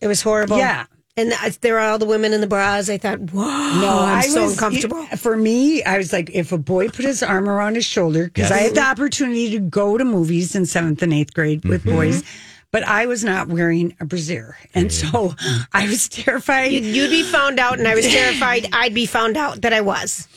It 0.00 0.06
was 0.08 0.22
horrible. 0.22 0.58
Yeah. 0.58 0.86
And 1.16 1.32
there 1.62 1.74
were 1.74 1.80
all 1.80 1.98
the 1.98 2.06
women 2.06 2.32
in 2.32 2.40
the 2.40 2.46
bras. 2.46 2.88
I 2.88 2.96
thought, 2.98 3.18
whoa, 3.32 3.42
No, 3.42 3.98
I'm 4.00 4.18
I 4.18 4.22
so 4.22 4.42
was 4.44 4.52
uncomfortable. 4.52 5.04
For 5.16 5.36
me, 5.36 5.82
I 5.82 5.98
was 5.98 6.12
like, 6.12 6.30
if 6.32 6.52
a 6.52 6.58
boy 6.58 6.88
put 6.88 7.04
his 7.04 7.24
arm 7.24 7.48
around 7.48 7.74
his 7.74 7.84
shoulder, 7.84 8.24
because 8.26 8.52
I 8.52 8.58
had 8.58 8.76
the 8.76 8.82
opportunity 8.82 9.50
to 9.50 9.58
go 9.58 9.98
to 9.98 10.04
movies 10.04 10.54
in 10.54 10.64
seventh 10.64 11.02
and 11.02 11.12
eighth 11.12 11.34
grade 11.34 11.64
with 11.64 11.82
Mm-hmm. 11.84 11.96
boys, 11.96 12.22
but 12.70 12.82
I 12.82 13.06
was 13.06 13.24
not 13.24 13.48
wearing 13.48 13.96
a 14.00 14.04
brassiere, 14.04 14.56
and 14.74 14.92
so 14.92 15.34
I 15.72 15.86
was 15.86 16.08
terrified. 16.08 16.72
You'd, 16.72 16.84
you'd 16.84 17.10
be 17.10 17.22
found 17.22 17.58
out, 17.58 17.78
and 17.78 17.88
I 17.88 17.94
was 17.94 18.06
terrified 18.08 18.68
I'd 18.72 18.94
be 18.94 19.06
found 19.06 19.36
out 19.36 19.62
that 19.62 19.72
I 19.72 19.80
was. 19.80 20.28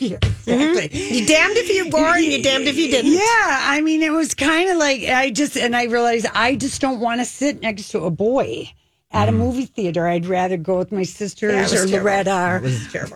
Exactly. 0.48 0.90
Mm-hmm. 0.90 1.14
You 1.14 1.28
damned 1.28 1.58
if 1.58 1.70
you 1.70 1.90
wore, 1.90 2.16
and 2.16 2.26
you 2.26 2.42
damned 2.42 2.68
if 2.68 2.78
you 2.78 2.90
didn't. 2.90 3.12
Yeah, 3.12 3.20
I 3.22 3.82
mean, 3.82 4.02
it 4.02 4.12
was 4.12 4.34
kind 4.34 4.70
of 4.70 4.78
like 4.78 5.04
I 5.04 5.30
just, 5.32 5.58
and 5.58 5.76
I 5.76 5.86
realized 5.86 6.26
I 6.34 6.56
just 6.56 6.82
don't 6.82 7.00
want 7.00 7.22
to 7.22 7.26
sit 7.26 7.62
next 7.62 7.90
to 7.90 8.06
a 8.06 8.12
boy 8.12 8.72
at 9.14 9.30
a 9.30 9.32
movie 9.32 9.66
theater. 9.66 10.08
I'd 10.08 10.26
rather 10.26 10.58
go 10.58 10.78
with 10.78 10.92
my 10.92 11.04
sisters 11.04 11.74
or 11.74 11.88
terrible. 11.88 11.98
Loretta 11.98 12.62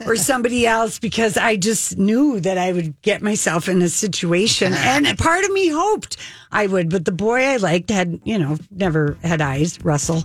or, 0.06 0.12
or 0.12 0.16
somebody 0.16 0.68
else 0.68 1.00
because 1.00 1.38
I 1.38 1.56
just 1.56 1.98
knew 1.98 2.40
that 2.42 2.58
I 2.58 2.72
would 2.72 3.02
get 3.02 3.22
myself 3.22 3.70
in 3.70 3.82
a 3.82 3.90
situation. 3.90 4.74
and 4.76 5.18
part 5.18 5.44
of 5.44 5.52
me 5.52 5.70
hoped 5.70 6.18
I 6.52 6.68
would, 6.68 6.90
but 6.90 7.06
the 7.06 7.12
boy 7.12 7.44
I 7.44 7.58
liked 7.58 7.90
had, 7.90 8.20
you 8.24 8.38
know, 8.38 8.58
never 8.72 9.18
had 9.24 9.42
eyes, 9.42 9.80
Russell, 9.84 10.24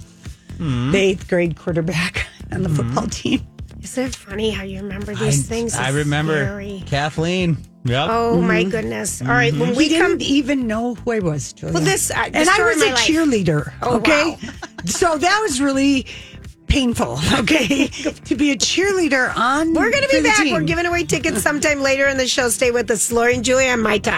the 0.59 0.99
eighth 0.99 1.29
grade 1.29 1.57
quarterback 1.57 2.27
on 2.53 2.63
the 2.63 2.69
football 2.69 3.07
team. 3.07 3.47
Isn't 3.83 4.05
it 4.07 4.15
funny 4.15 4.51
how 4.51 4.63
you 4.65 4.79
remember 4.83 5.15
these 5.15 5.47
things? 5.47 5.75
I 5.75 5.91
remember 5.91 6.45
scary. 6.45 6.83
Kathleen. 6.87 7.57
Yep. 7.85 8.09
Oh 8.11 8.41
my 8.43 8.63
goodness! 8.65 9.23
All 9.23 9.29
right, 9.29 9.55
when 9.55 9.71
we 9.71 9.89
We 9.89 9.97
come, 9.99 10.19
didn't 10.19 10.31
even 10.31 10.67
know 10.67 10.97
who 10.97 11.13
I 11.13 11.19
was. 11.21 11.55
Julia. 11.55 11.73
Well, 11.75 11.83
this- 11.83 12.11
uh, 12.11 12.29
and 12.35 12.49
I 12.49 12.63
was 12.63 12.77
a 12.83 12.87
life. 12.91 12.99
cheerleader. 12.99 13.73
Oh, 13.83 13.97
okay, 13.97 14.33
wow. 14.43 14.51
so 14.85 15.17
that 15.17 15.39
was 15.43 15.63
really 15.63 16.05
painful. 16.67 17.19
Okay, 17.41 17.87
to 17.89 18.35
be 18.37 18.51
a 18.53 18.57
cheerleader 18.57 19.35
on. 19.35 19.73
we're 19.73 19.91
going 19.91 20.03
to 20.05 20.09
be 20.11 20.23
back. 20.23 20.45
We're 20.53 20.61
giving 20.61 20.85
away 20.85 21.05
tickets 21.05 21.41
sometime 21.43 21.81
later 21.81 22.07
in 22.07 22.19
the 22.19 22.29
show. 22.29 22.51
Stay 22.51 22.71
with 22.71 22.91
us, 22.91 23.11
Lori 23.11 23.35
and 23.37 23.45
Julie 23.45 23.69
on 23.71 23.81
My 23.81 23.97
Talk. 23.99 24.15